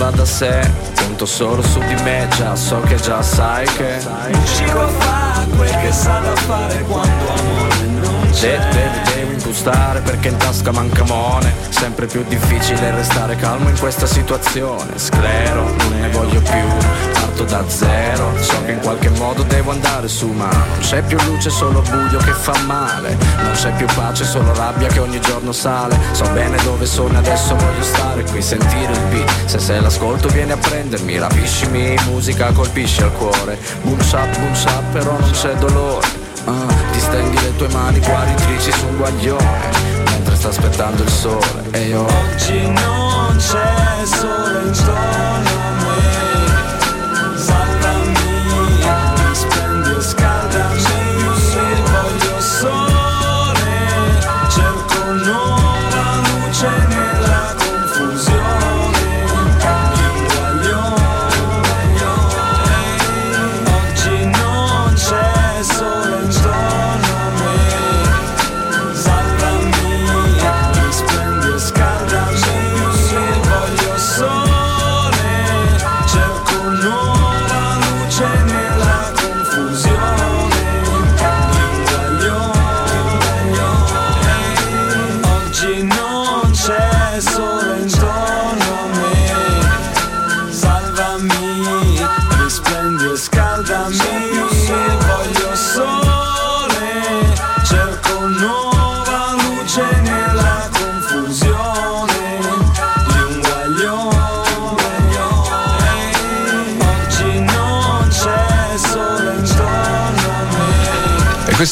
come 0.00 0.10
vada 0.10 0.16
e 0.16 0.16
vada 0.16 0.22
a 0.22 0.24
sé, 0.24 0.70
conto 0.96 1.26
solo 1.26 1.62
su 1.62 1.78
di 1.80 1.94
me, 2.02 2.26
già 2.36 2.56
so 2.56 2.80
che 2.80 2.96
già 2.96 3.22
sai 3.22 3.66
che 3.66 3.98
Un 4.32 4.46
cico 4.46 4.88
fa 4.88 5.44
quel 5.56 5.76
che 5.80 5.92
sa 5.92 6.18
da 6.18 6.34
fare 6.36 6.82
quando 6.84 7.28
amore. 7.28 7.76
Non 8.00 8.30
c'è 8.32 8.58
devi, 8.72 9.14
devi 9.14 9.34
impostare 9.34 10.00
perché 10.00 10.28
in 10.28 10.36
tasca 10.38 10.72
manca 10.72 11.04
mone. 11.04 11.52
Sempre 11.68 12.06
più 12.06 12.24
difficile 12.26 12.90
restare 12.92 13.36
calmo 13.36 13.68
in 13.68 13.78
questa 13.78 14.06
situazione. 14.06 14.98
Sclero, 14.98 15.64
non 15.64 16.00
ne 16.00 16.08
voglio 16.08 16.40
più, 16.40 17.19
parto 17.40 17.44
da 17.44 17.68
zero. 17.68 18.32
So 18.40 18.64
che 18.64 18.72
in 18.72 18.80
qualche 18.80 19.08
modo 19.10 19.42
devo 19.42 19.70
andare 19.70 20.08
su 20.08 20.28
ma 20.28 20.48
non 20.50 20.78
c'è 20.80 21.02
più 21.02 21.18
luce, 21.26 21.50
solo 21.50 21.82
buio 21.82 22.18
che 22.18 22.32
fa 22.32 22.56
male. 22.66 23.16
Non 23.42 23.52
c'è 23.52 23.72
più 23.72 23.86
pace, 23.94 24.24
solo 24.24 24.52
rabbia 24.54 24.88
che 24.88 24.98
ogni 25.00 25.20
giorno 25.20 25.52
sale. 25.52 25.98
So 26.12 26.28
bene 26.32 26.56
dove 26.62 26.86
sono 26.86 27.16
adesso 27.18 27.54
voglio 27.54 27.82
stare 27.82 28.22
qui, 28.24 28.42
sentire 28.42 28.92
il 28.92 29.00
beat. 29.10 29.44
Se 29.46 29.58
se 29.58 29.80
l'ascolto 29.80 30.28
vieni 30.28 30.52
a 30.52 30.56
prendermi, 30.56 31.18
rapiscimi, 31.18 31.96
musica 32.06 32.52
colpisce 32.52 33.02
al 33.02 33.12
cuore. 33.12 33.58
Boom 33.82 34.00
shap, 34.00 34.38
boom 34.38 34.54
shap, 34.54 34.82
però 34.92 35.16
non 35.18 35.30
c'è 35.30 35.54
dolore. 35.54 36.28
Ah, 36.44 36.74
ti 36.92 37.00
stendi 37.00 37.40
le 37.40 37.56
tue 37.56 37.68
mani 37.68 38.00
guaritrici 38.00 38.72
su 38.72 38.86
un 38.86 38.96
guaglione 38.96 39.68
Mentre 40.06 40.34
sta 40.36 40.48
aspettando 40.48 41.02
il 41.02 41.10
sole. 41.10 41.64
E 41.70 41.80
io 41.88 42.00
Oggi 42.00 42.62
non 42.62 43.36
c'è 43.36 44.06
sole 44.06 44.62
intorno 44.62 45.08
a 45.28 45.82
me 45.82 45.89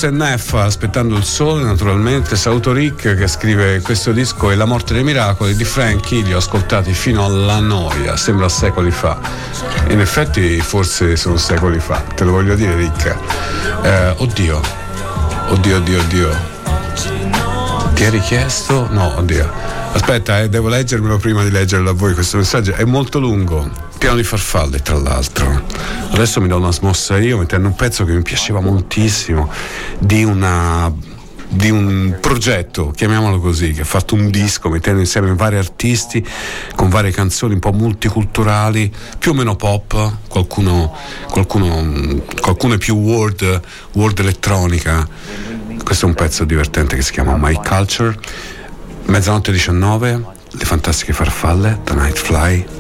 è 0.07 0.11
Neff, 0.11 0.55
aspettando 0.55 1.17
il 1.17 1.25
sole 1.25 1.63
naturalmente, 1.65 2.37
saluto 2.37 2.73
Rick 2.73 3.17
che 3.17 3.27
scrive 3.27 3.81
questo 3.81 4.13
disco 4.13 4.51
è 4.51 4.55
La 4.55 4.65
morte 4.65 4.95
dei 4.95 5.03
miracoli 5.03 5.57
di 5.57 5.65
Frankie, 5.65 6.23
li 6.23 6.33
ho 6.33 6.39
ascoltati 6.39 6.93
fino 6.93 7.25
alla 7.25 7.59
noia, 7.59 8.17
sembra 8.17 8.49
secoli 8.49 8.91
fa. 8.91 9.19
In 9.89 10.01
effetti 10.01 10.61
forse 10.61 11.17
sono 11.17 11.37
secoli 11.37 11.81
fa, 11.81 12.01
te 12.15 12.25
lo 12.25 12.33
voglio 12.33 12.55
dire 12.55 12.77
Rick. 12.77 13.17
Eh, 13.83 14.15
oddio, 14.19 14.61
oddio, 15.49 15.77
oddio, 15.77 16.01
oddio. 16.01 16.29
Ti 17.95 18.05
hai 18.05 18.11
richiesto? 18.11 18.89
No, 18.91 19.17
oddio. 19.17 19.51
Aspetta, 19.93 20.41
eh, 20.41 20.49
devo 20.49 20.69
leggermelo 20.69 21.17
prima 21.19 21.43
di 21.43 21.51
leggerlo 21.51 21.91
a 21.91 21.95
voi 21.95 22.15
questo 22.15 22.37
messaggio. 22.37 22.75
È 22.75 22.85
molto 22.85 23.19
lungo, 23.19 23.69
pieno 23.99 24.15
di 24.15 24.23
farfalle 24.23 24.81
tra 24.81 24.97
l'altro. 24.97 25.63
Adesso 26.11 26.41
mi 26.41 26.49
do 26.49 26.57
una 26.57 26.73
smossa 26.73 27.19
io 27.19 27.37
mettendo 27.39 27.69
un 27.69 27.75
pezzo 27.75 28.05
che 28.05 28.13
mi 28.13 28.23
piaceva 28.23 28.61
moltissimo 28.61 29.51
di 29.99 30.25
una 30.25 31.17
di 31.51 31.71
un 31.71 32.19
progetto, 32.21 32.91
chiamiamolo 32.91 33.41
così, 33.41 33.73
che 33.73 33.81
ha 33.81 33.85
fatto 33.85 34.15
un 34.15 34.29
disco 34.31 34.69
mettendo 34.69 35.01
insieme 35.01 35.35
vari 35.35 35.57
artisti 35.57 36.23
con 36.75 36.91
varie 36.91 37.11
canzoni 37.11 37.55
un 37.55 37.59
po' 37.59 37.73
multiculturali, 37.73 38.93
più 39.19 39.31
o 39.31 39.35
meno 39.35 39.57
pop, 39.57 40.17
qualcuno, 40.29 40.95
qualcuno, 41.31 42.23
qualcuno 42.41 42.75
è 42.75 42.79
più 42.79 42.97
world, 42.97 43.61
world 43.93 44.19
elettronica. 44.19 45.09
Questo 45.83 46.05
è 46.05 46.09
un 46.09 46.15
pezzo 46.15 46.45
divertente 46.45 46.97
che 46.97 47.03
si 47.03 47.13
chiama 47.13 47.37
My 47.39 47.55
Culture. 47.55 48.15
Mezzanotte 49.07 49.51
19, 49.51 50.25
le 50.51 50.65
fantastiche 50.67 51.15
farfalle, 51.15 51.81
The 51.83 51.95
Night 51.95 52.19
Fly. 52.19 52.78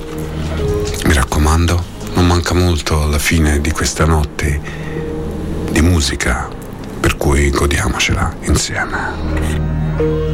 Raccomando, 1.19 1.83
non 2.15 2.29
manca 2.29 2.55
molto 2.55 3.03
alla 3.03 3.19
fine 3.19 3.61
di 3.61 3.73
questa 3.73 4.05
notte 4.05 4.61
di 5.69 5.81
musica, 5.81 6.49
per 7.01 7.17
cui 7.17 7.51
godiamocela 7.51 8.37
insieme. 8.43 10.28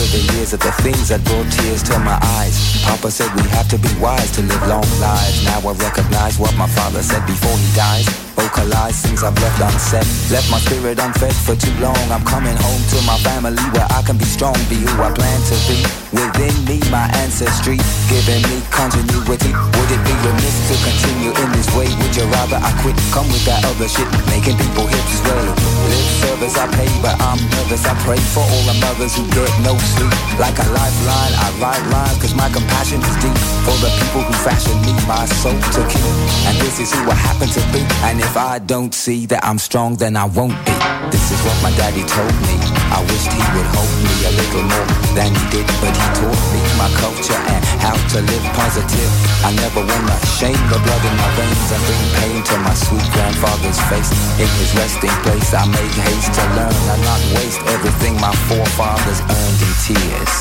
Over 0.00 0.16
the 0.16 0.32
years 0.34 0.54
at 0.54 0.60
the 0.60 0.72
things 0.82 1.08
that 1.08 1.22
brought 1.24 1.50
tears 1.52 1.82
to 1.82 1.98
my 1.98 2.18
eyes, 2.40 2.69
Papa 2.90 3.08
said 3.08 3.30
we 3.38 3.46
have 3.54 3.68
to 3.68 3.78
be 3.78 3.88
wise 4.02 4.32
to 4.32 4.42
live 4.42 4.66
long 4.66 4.82
lives. 4.98 5.46
Now 5.46 5.62
I 5.62 5.72
recognize 5.78 6.40
what 6.42 6.50
my 6.58 6.66
father 6.66 7.02
said 7.06 7.24
before 7.24 7.54
he 7.54 7.70
dies. 7.70 8.02
Vocalize 8.34 8.98
things 9.06 9.22
I've 9.22 9.38
left 9.38 9.62
unsaid. 9.62 10.02
Left 10.34 10.50
my 10.50 10.58
spirit 10.58 10.98
unfed 10.98 11.38
for 11.46 11.54
too 11.54 11.70
long. 11.78 12.02
I'm 12.10 12.26
coming 12.26 12.56
home 12.58 12.82
to 12.90 12.98
my 13.06 13.14
family 13.22 13.62
where 13.70 13.86
I 13.94 14.02
can 14.02 14.18
be 14.18 14.26
strong, 14.26 14.58
be 14.66 14.82
who 14.82 14.90
I 14.98 15.14
plan 15.14 15.38
to 15.38 15.56
be. 15.70 15.78
Within 16.10 16.50
me, 16.66 16.82
my 16.90 17.06
ancestry, 17.22 17.78
giving 18.10 18.42
me 18.50 18.58
continuity. 18.74 19.54
Would 19.54 19.90
it 19.94 20.02
be 20.02 20.14
remiss 20.26 20.56
to 20.66 20.74
continue 20.82 21.30
in 21.30 21.48
this 21.54 21.70
way? 21.78 21.86
Would 21.86 22.14
you 22.18 22.26
rather 22.26 22.58
I 22.58 22.74
quit? 22.82 22.98
Come 23.14 23.30
with 23.30 23.46
that 23.46 23.62
other 23.70 23.86
shit, 23.86 24.08
making 24.34 24.58
people 24.58 24.90
hips 24.90 25.14
sway. 25.22 25.38
Lip 25.46 26.06
service 26.26 26.58
I 26.58 26.66
pay, 26.74 26.90
but 26.98 27.14
I'm 27.22 27.38
nervous. 27.54 27.86
I 27.86 27.94
pray 28.02 28.18
for 28.34 28.42
all 28.42 28.64
the 28.66 28.74
mothers 28.82 29.14
who 29.14 29.22
get 29.30 29.52
no 29.62 29.78
sleep. 29.94 30.10
Like 30.42 30.58
a 30.58 30.66
lifeline, 30.74 31.34
I 31.38 31.48
write 31.62 31.84
lines, 31.92 32.18
cause 32.18 32.34
my 32.34 32.48
compassion 32.50 32.79
is 32.88 33.16
deep. 33.20 33.36
For 33.68 33.76
the 33.84 33.92
people 34.00 34.22
who 34.24 34.32
fashioned 34.40 34.80
me, 34.80 34.92
my 35.06 35.26
soul 35.26 35.52
to 35.52 35.82
kill. 35.92 36.12
And 36.48 36.56
this 36.64 36.80
is 36.80 36.88
who 36.92 37.04
I 37.10 37.14
happen 37.14 37.48
to 37.48 37.62
be. 37.72 37.84
And 38.08 38.20
if 38.20 38.36
I 38.36 38.58
don't 38.58 38.94
see 38.94 39.26
that 39.26 39.44
I'm 39.44 39.58
strong, 39.58 39.96
then 39.96 40.16
I 40.16 40.24
won't 40.24 40.56
be. 40.64 40.72
This 41.12 41.28
is 41.28 41.40
what 41.44 41.56
my 41.60 41.72
daddy 41.76 42.04
told 42.08 42.32
me. 42.48 42.56
I 42.88 43.04
wished 43.04 43.28
he 43.28 43.44
would 43.52 43.68
hold 43.76 43.94
me 44.00 44.14
a 44.24 44.32
little 44.32 44.64
more 44.64 44.88
than 45.12 45.30
he 45.36 45.44
did, 45.52 45.66
but 45.84 45.92
he 45.92 46.06
taught 46.16 46.42
me 46.56 46.60
my 46.80 46.88
culture 46.96 47.36
and 47.52 47.62
how 47.84 47.96
to 48.16 48.18
live 48.24 48.46
positive. 48.56 49.10
I 49.44 49.52
never 49.60 49.84
wanna 49.84 50.16
shame 50.40 50.60
the 50.72 50.80
blood 50.80 51.02
in 51.04 51.14
my 51.20 51.30
veins 51.36 51.68
and 51.74 51.82
bring 51.84 52.04
pain 52.16 52.38
to 52.48 52.56
my 52.64 52.74
sweet 52.74 53.06
grandfather's 53.12 53.80
face. 53.92 54.10
In 54.40 54.48
his 54.56 54.72
resting 54.72 55.16
place, 55.20 55.52
I 55.52 55.68
make 55.68 55.94
haste 56.00 56.32
to 56.32 56.44
learn 56.56 56.78
and 56.96 57.02
not 57.04 57.20
waste 57.36 57.60
everything 57.76 58.16
my 58.20 58.32
forefathers 58.48 59.20
earned 59.20 59.60
in 59.60 59.72
tears 59.84 60.32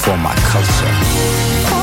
for 0.00 0.16
my 0.16 0.34
culture. 0.48 1.81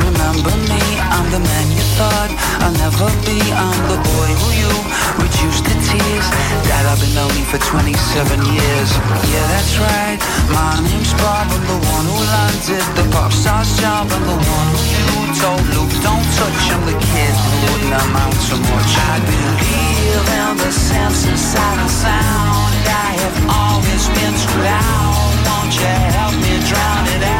Remember 0.00 0.52
me? 0.68 0.82
I'm 1.12 1.26
the 1.30 1.40
man 1.40 1.66
you 1.72 1.84
thought 1.98 2.30
I'll 2.64 2.76
never 2.80 3.08
be. 3.28 3.38
I'm 3.52 3.80
the 3.92 4.00
boy 4.00 4.28
who 4.40 4.48
you 4.56 4.72
reduced 5.20 5.64
to 5.68 5.74
tears. 5.84 6.26
Dad, 6.66 6.86
I've 6.88 7.00
been 7.00 7.14
lonely 7.14 7.44
for 7.44 7.58
27 7.58 8.40
years. 8.48 8.90
Yeah, 9.28 9.44
that's 9.52 9.74
right. 9.78 10.18
My 10.52 10.80
name's 10.80 11.12
Bob. 11.20 11.48
I'm 11.50 11.64
the 11.68 11.80
one 11.80 12.04
who 12.08 12.18
landed 12.18 12.84
the 12.96 13.04
pop 13.12 13.32
star's 13.32 13.70
job. 13.80 14.08
I'm 14.08 14.24
the 14.24 14.38
one 14.40 14.68
who 14.72 14.82
you 14.88 15.20
told 15.40 15.64
Luke, 15.76 15.94
don't 16.04 16.26
touch. 16.38 16.62
I'm 16.72 16.82
the 16.88 16.96
kid 16.96 17.34
who 17.36 17.52
wouldn't 17.68 17.94
amount 17.94 18.38
to 18.48 18.56
much. 18.56 18.92
I 18.96 19.16
believe 19.28 20.26
in 20.40 20.52
the 20.56 20.72
sense 20.72 21.26
inside 21.28 21.78
and 21.80 21.90
sound. 21.90 22.72
I 22.86 23.10
have 23.24 23.38
always 23.48 24.04
been 24.16 24.34
too 24.34 24.58
loud. 24.64 25.32
Won't 25.46 25.72
you 25.76 25.92
help 26.16 26.34
me 26.40 26.52
drown 26.68 27.04
it 27.16 27.24
out? 27.24 27.39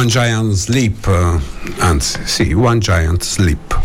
One 0.00 0.08
Giant 0.08 0.54
Sleep, 0.54 1.06
eh, 1.08 1.38
anzi 1.76 2.20
sì, 2.24 2.54
One 2.54 2.78
Giant 2.78 3.22
Sleep. 3.22 3.78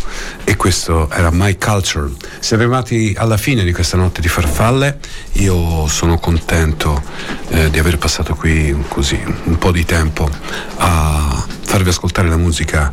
E 0.45 0.55
questo 0.55 1.09
era 1.11 1.29
My 1.29 1.57
Culture. 1.57 2.09
Siamo 2.39 2.63
arrivati 2.63 3.13
alla 3.17 3.35
fine 3.35 3.65
di 3.65 3.73
questa 3.73 3.97
notte 3.97 4.21
di 4.21 4.29
farfalle. 4.29 4.97
Io 5.33 5.87
sono 5.87 6.17
contento 6.17 7.03
eh, 7.49 7.69
di 7.69 7.79
aver 7.79 7.97
passato 7.97 8.33
qui 8.33 8.73
così 8.87 9.21
un 9.43 9.57
po' 9.57 9.73
di 9.73 9.83
tempo 9.83 10.29
a 10.77 11.45
farvi 11.63 11.89
ascoltare 11.89 12.29
la 12.29 12.37
musica 12.37 12.89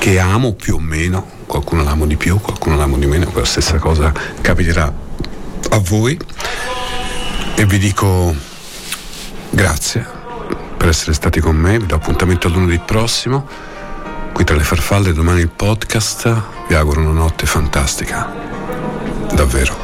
che 0.00 0.18
amo 0.18 0.54
più 0.54 0.74
o 0.74 0.80
meno. 0.80 1.24
Qualcuno 1.46 1.84
l'amo 1.84 2.06
di 2.06 2.16
più, 2.16 2.40
qualcuno 2.40 2.74
l'amo 2.74 2.98
di 2.98 3.06
meno, 3.06 3.26
quella 3.26 3.46
stessa 3.46 3.78
cosa 3.78 4.12
capiterà 4.40 4.92
a 5.70 5.78
voi. 5.78 6.18
E 7.54 7.66
vi 7.66 7.78
dico 7.78 8.34
grazie 9.50 10.13
per 10.84 10.92
essere 10.92 11.14
stati 11.14 11.40
con 11.40 11.56
me, 11.56 11.78
vi 11.78 11.86
do 11.86 11.94
appuntamento 11.94 12.46
a 12.46 12.50
lunedì 12.50 12.78
prossimo, 12.78 13.48
qui 14.34 14.44
tra 14.44 14.54
le 14.54 14.64
farfalle, 14.64 15.14
domani 15.14 15.40
il 15.40 15.48
podcast, 15.48 16.42
vi 16.68 16.74
auguro 16.74 17.00
una 17.00 17.12
notte 17.12 17.46
fantastica, 17.46 18.30
davvero, 19.32 19.83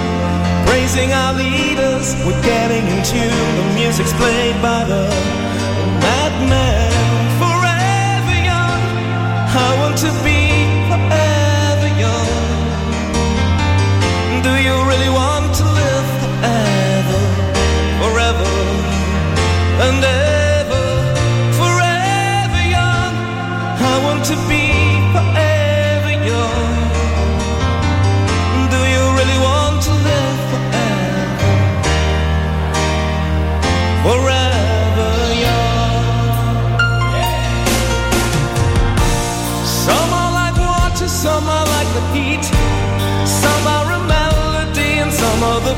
Praising 0.71 1.11
our 1.11 1.33
leaders, 1.33 2.15
we're 2.25 2.41
getting 2.43 2.87
in 2.87 3.03
tune. 3.03 3.55
The 3.59 3.73
music's 3.75 4.13
played 4.13 4.55
by 4.61 4.85
the 4.85 5.03
madman. 5.99 6.91
Forever 7.43 8.37
young, 8.39 8.81
I 9.51 9.69
want 9.81 9.97
to 9.97 10.20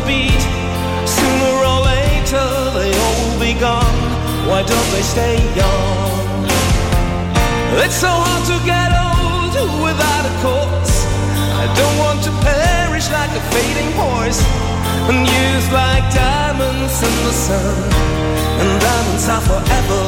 beat. 0.05 0.43
Sooner 1.07 1.55
or 1.71 1.79
later 1.83 2.45
they 2.77 2.91
all 2.91 3.15
will 3.23 3.39
be 3.39 3.53
gone. 3.59 3.99
Why 4.47 4.63
don't 4.63 4.89
they 4.91 5.01
stay 5.03 5.35
young? 5.55 6.23
It's 7.83 7.95
so 7.95 8.11
hard 8.11 8.43
to 8.51 8.57
get 8.65 8.89
old 8.91 9.53
without 9.83 10.23
a 10.27 10.33
cause. 10.43 10.95
I 11.63 11.65
don't 11.79 11.97
want 11.99 12.19
to 12.27 12.31
perish 12.43 13.07
like 13.11 13.31
a 13.31 13.43
fading 13.51 13.91
horse 13.95 14.41
and 15.09 15.25
used 15.25 15.71
like 15.71 16.05
diamonds 16.13 16.95
in 17.01 17.15
the 17.27 17.33
sun. 17.33 17.75
And 18.61 18.69
diamonds 18.79 19.25
are 19.27 19.43
forever. 19.51 20.03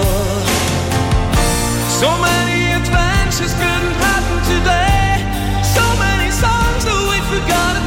So 1.99 2.09
many 2.19 2.75
adventures 2.79 3.53
couldn't 3.55 3.95
happen 4.03 4.39
today. 4.51 5.23
So 5.63 5.83
many 5.99 6.29
songs 6.31 6.83
that 6.85 7.01
we 7.11 7.17
forgot 7.31 7.84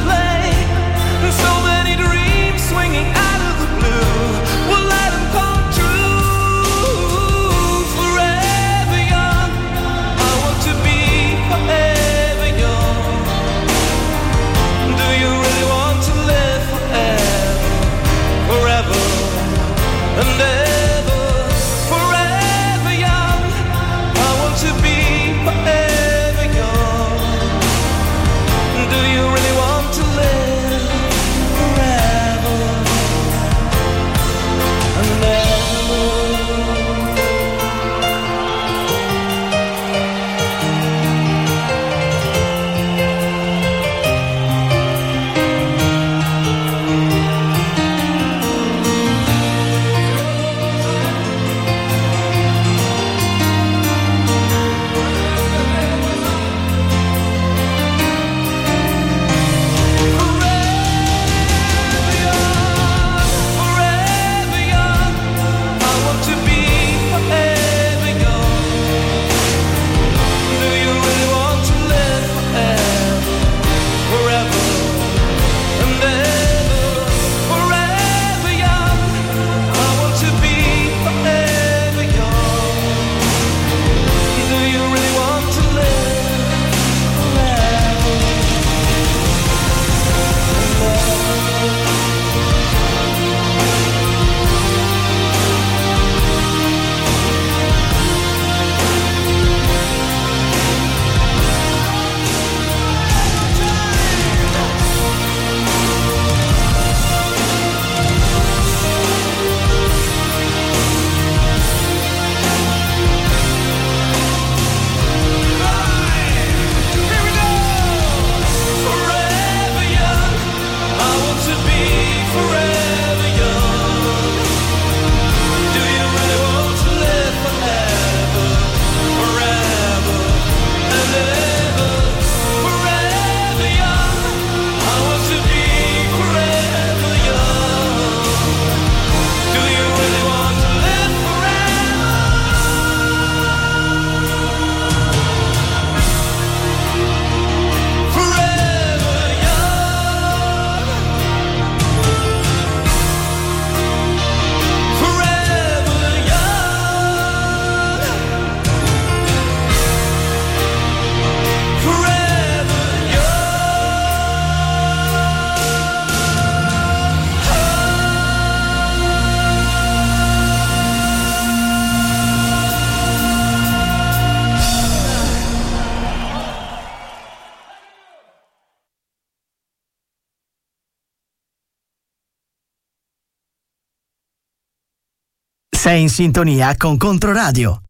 Sei 185.89 186.01
in 186.01 186.09
sintonia 186.09 186.77
con 186.77 186.97
Controradio. 186.97 187.88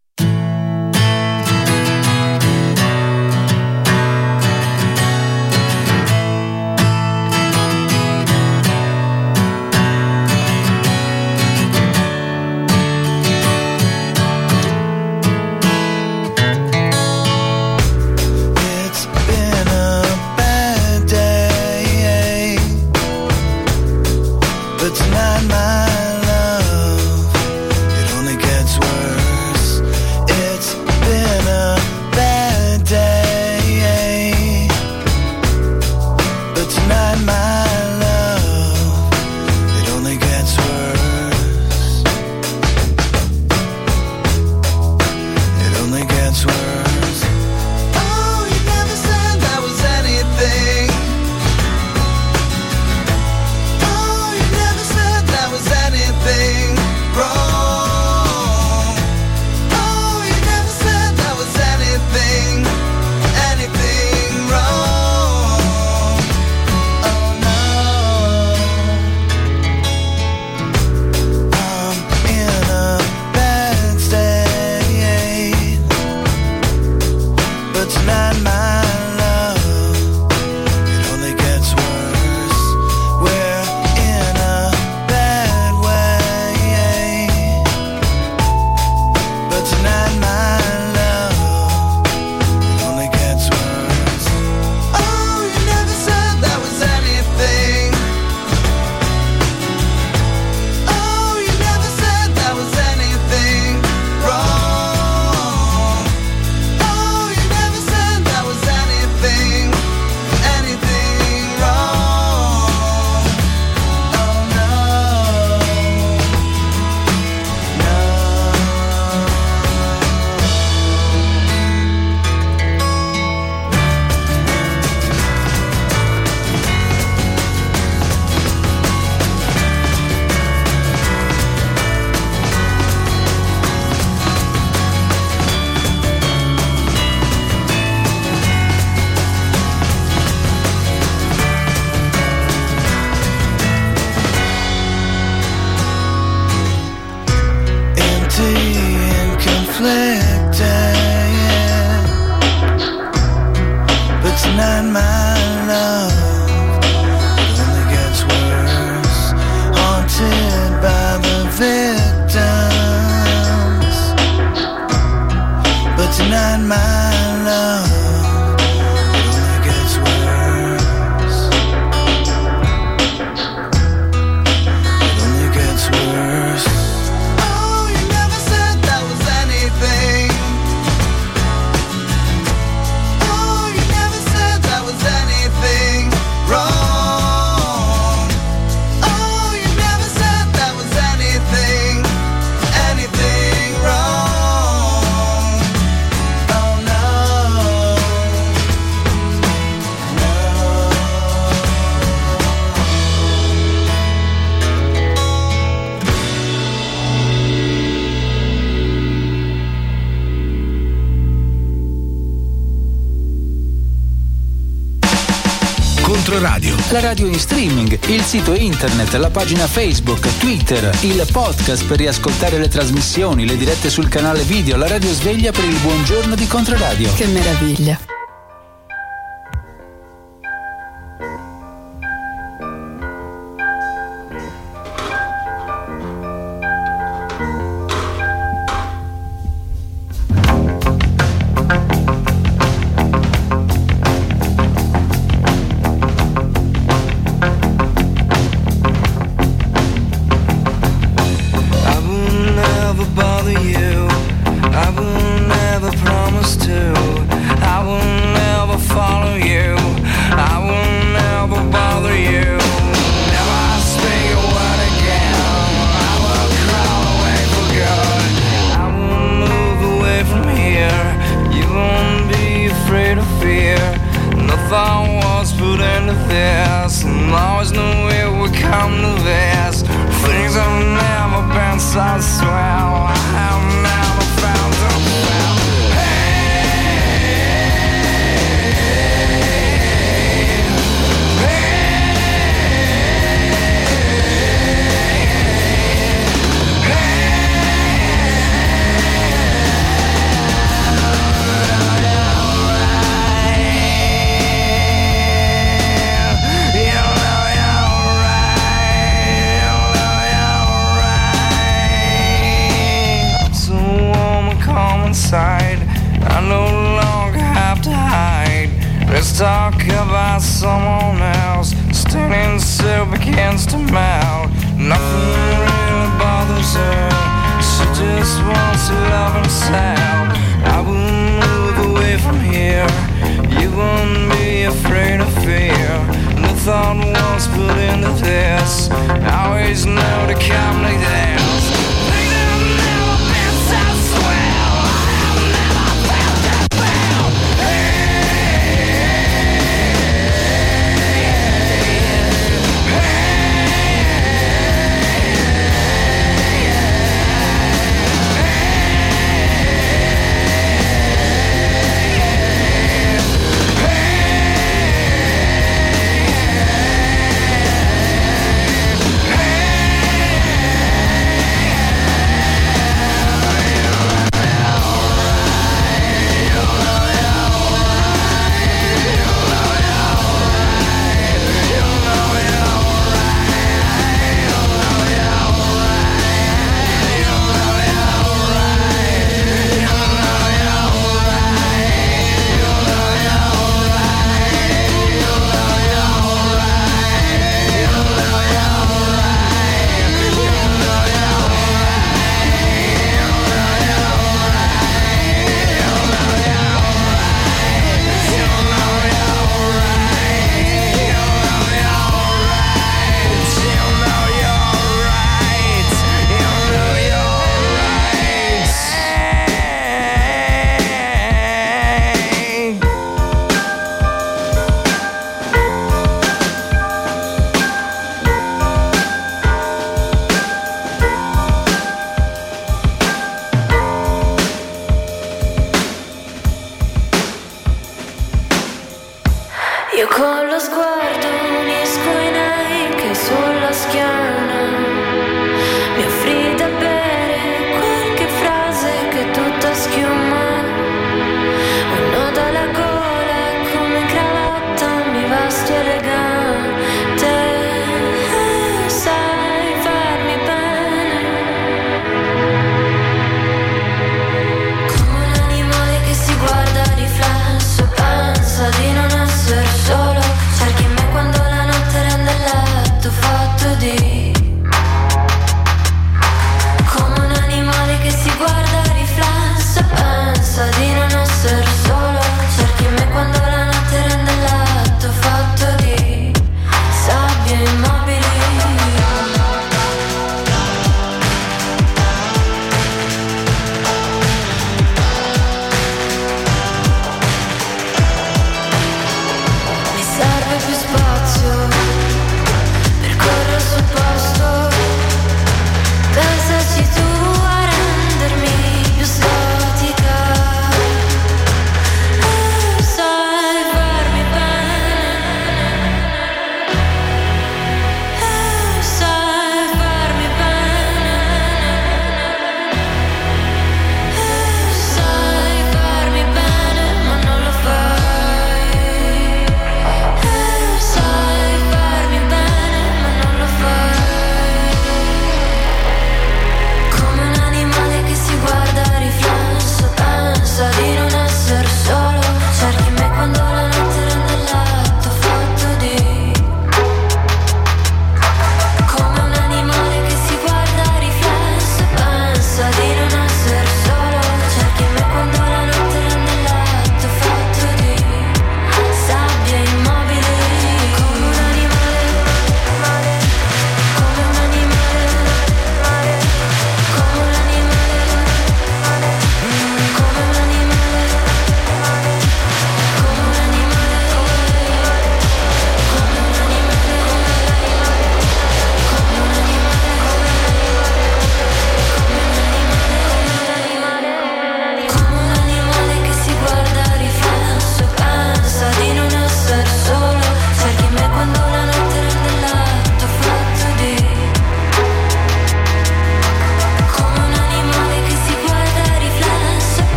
la 216.91 216.99
radio 217.01 217.27
in 217.27 217.37
streaming, 217.37 217.99
il 218.07 218.21
sito 218.23 218.53
internet, 218.53 219.13
la 219.13 219.29
pagina 219.29 219.67
Facebook, 219.67 220.37
Twitter, 220.39 220.89
il 221.01 221.27
podcast 221.31 221.85
per 221.85 221.97
riascoltare 221.97 222.57
le 222.57 222.67
trasmissioni, 222.67 223.45
le 223.45 223.57
dirette 223.57 223.89
sul 223.89 224.07
canale 224.07 224.41
video, 224.43 224.77
la 224.77 224.87
radio 224.87 225.11
sveglia 225.11 225.51
per 225.51 225.65
il 225.65 225.77
buongiorno 225.77 226.35
di 226.35 226.47
Controradio. 226.47 227.13
Che 227.13 227.25
meraviglia! 227.27 228.08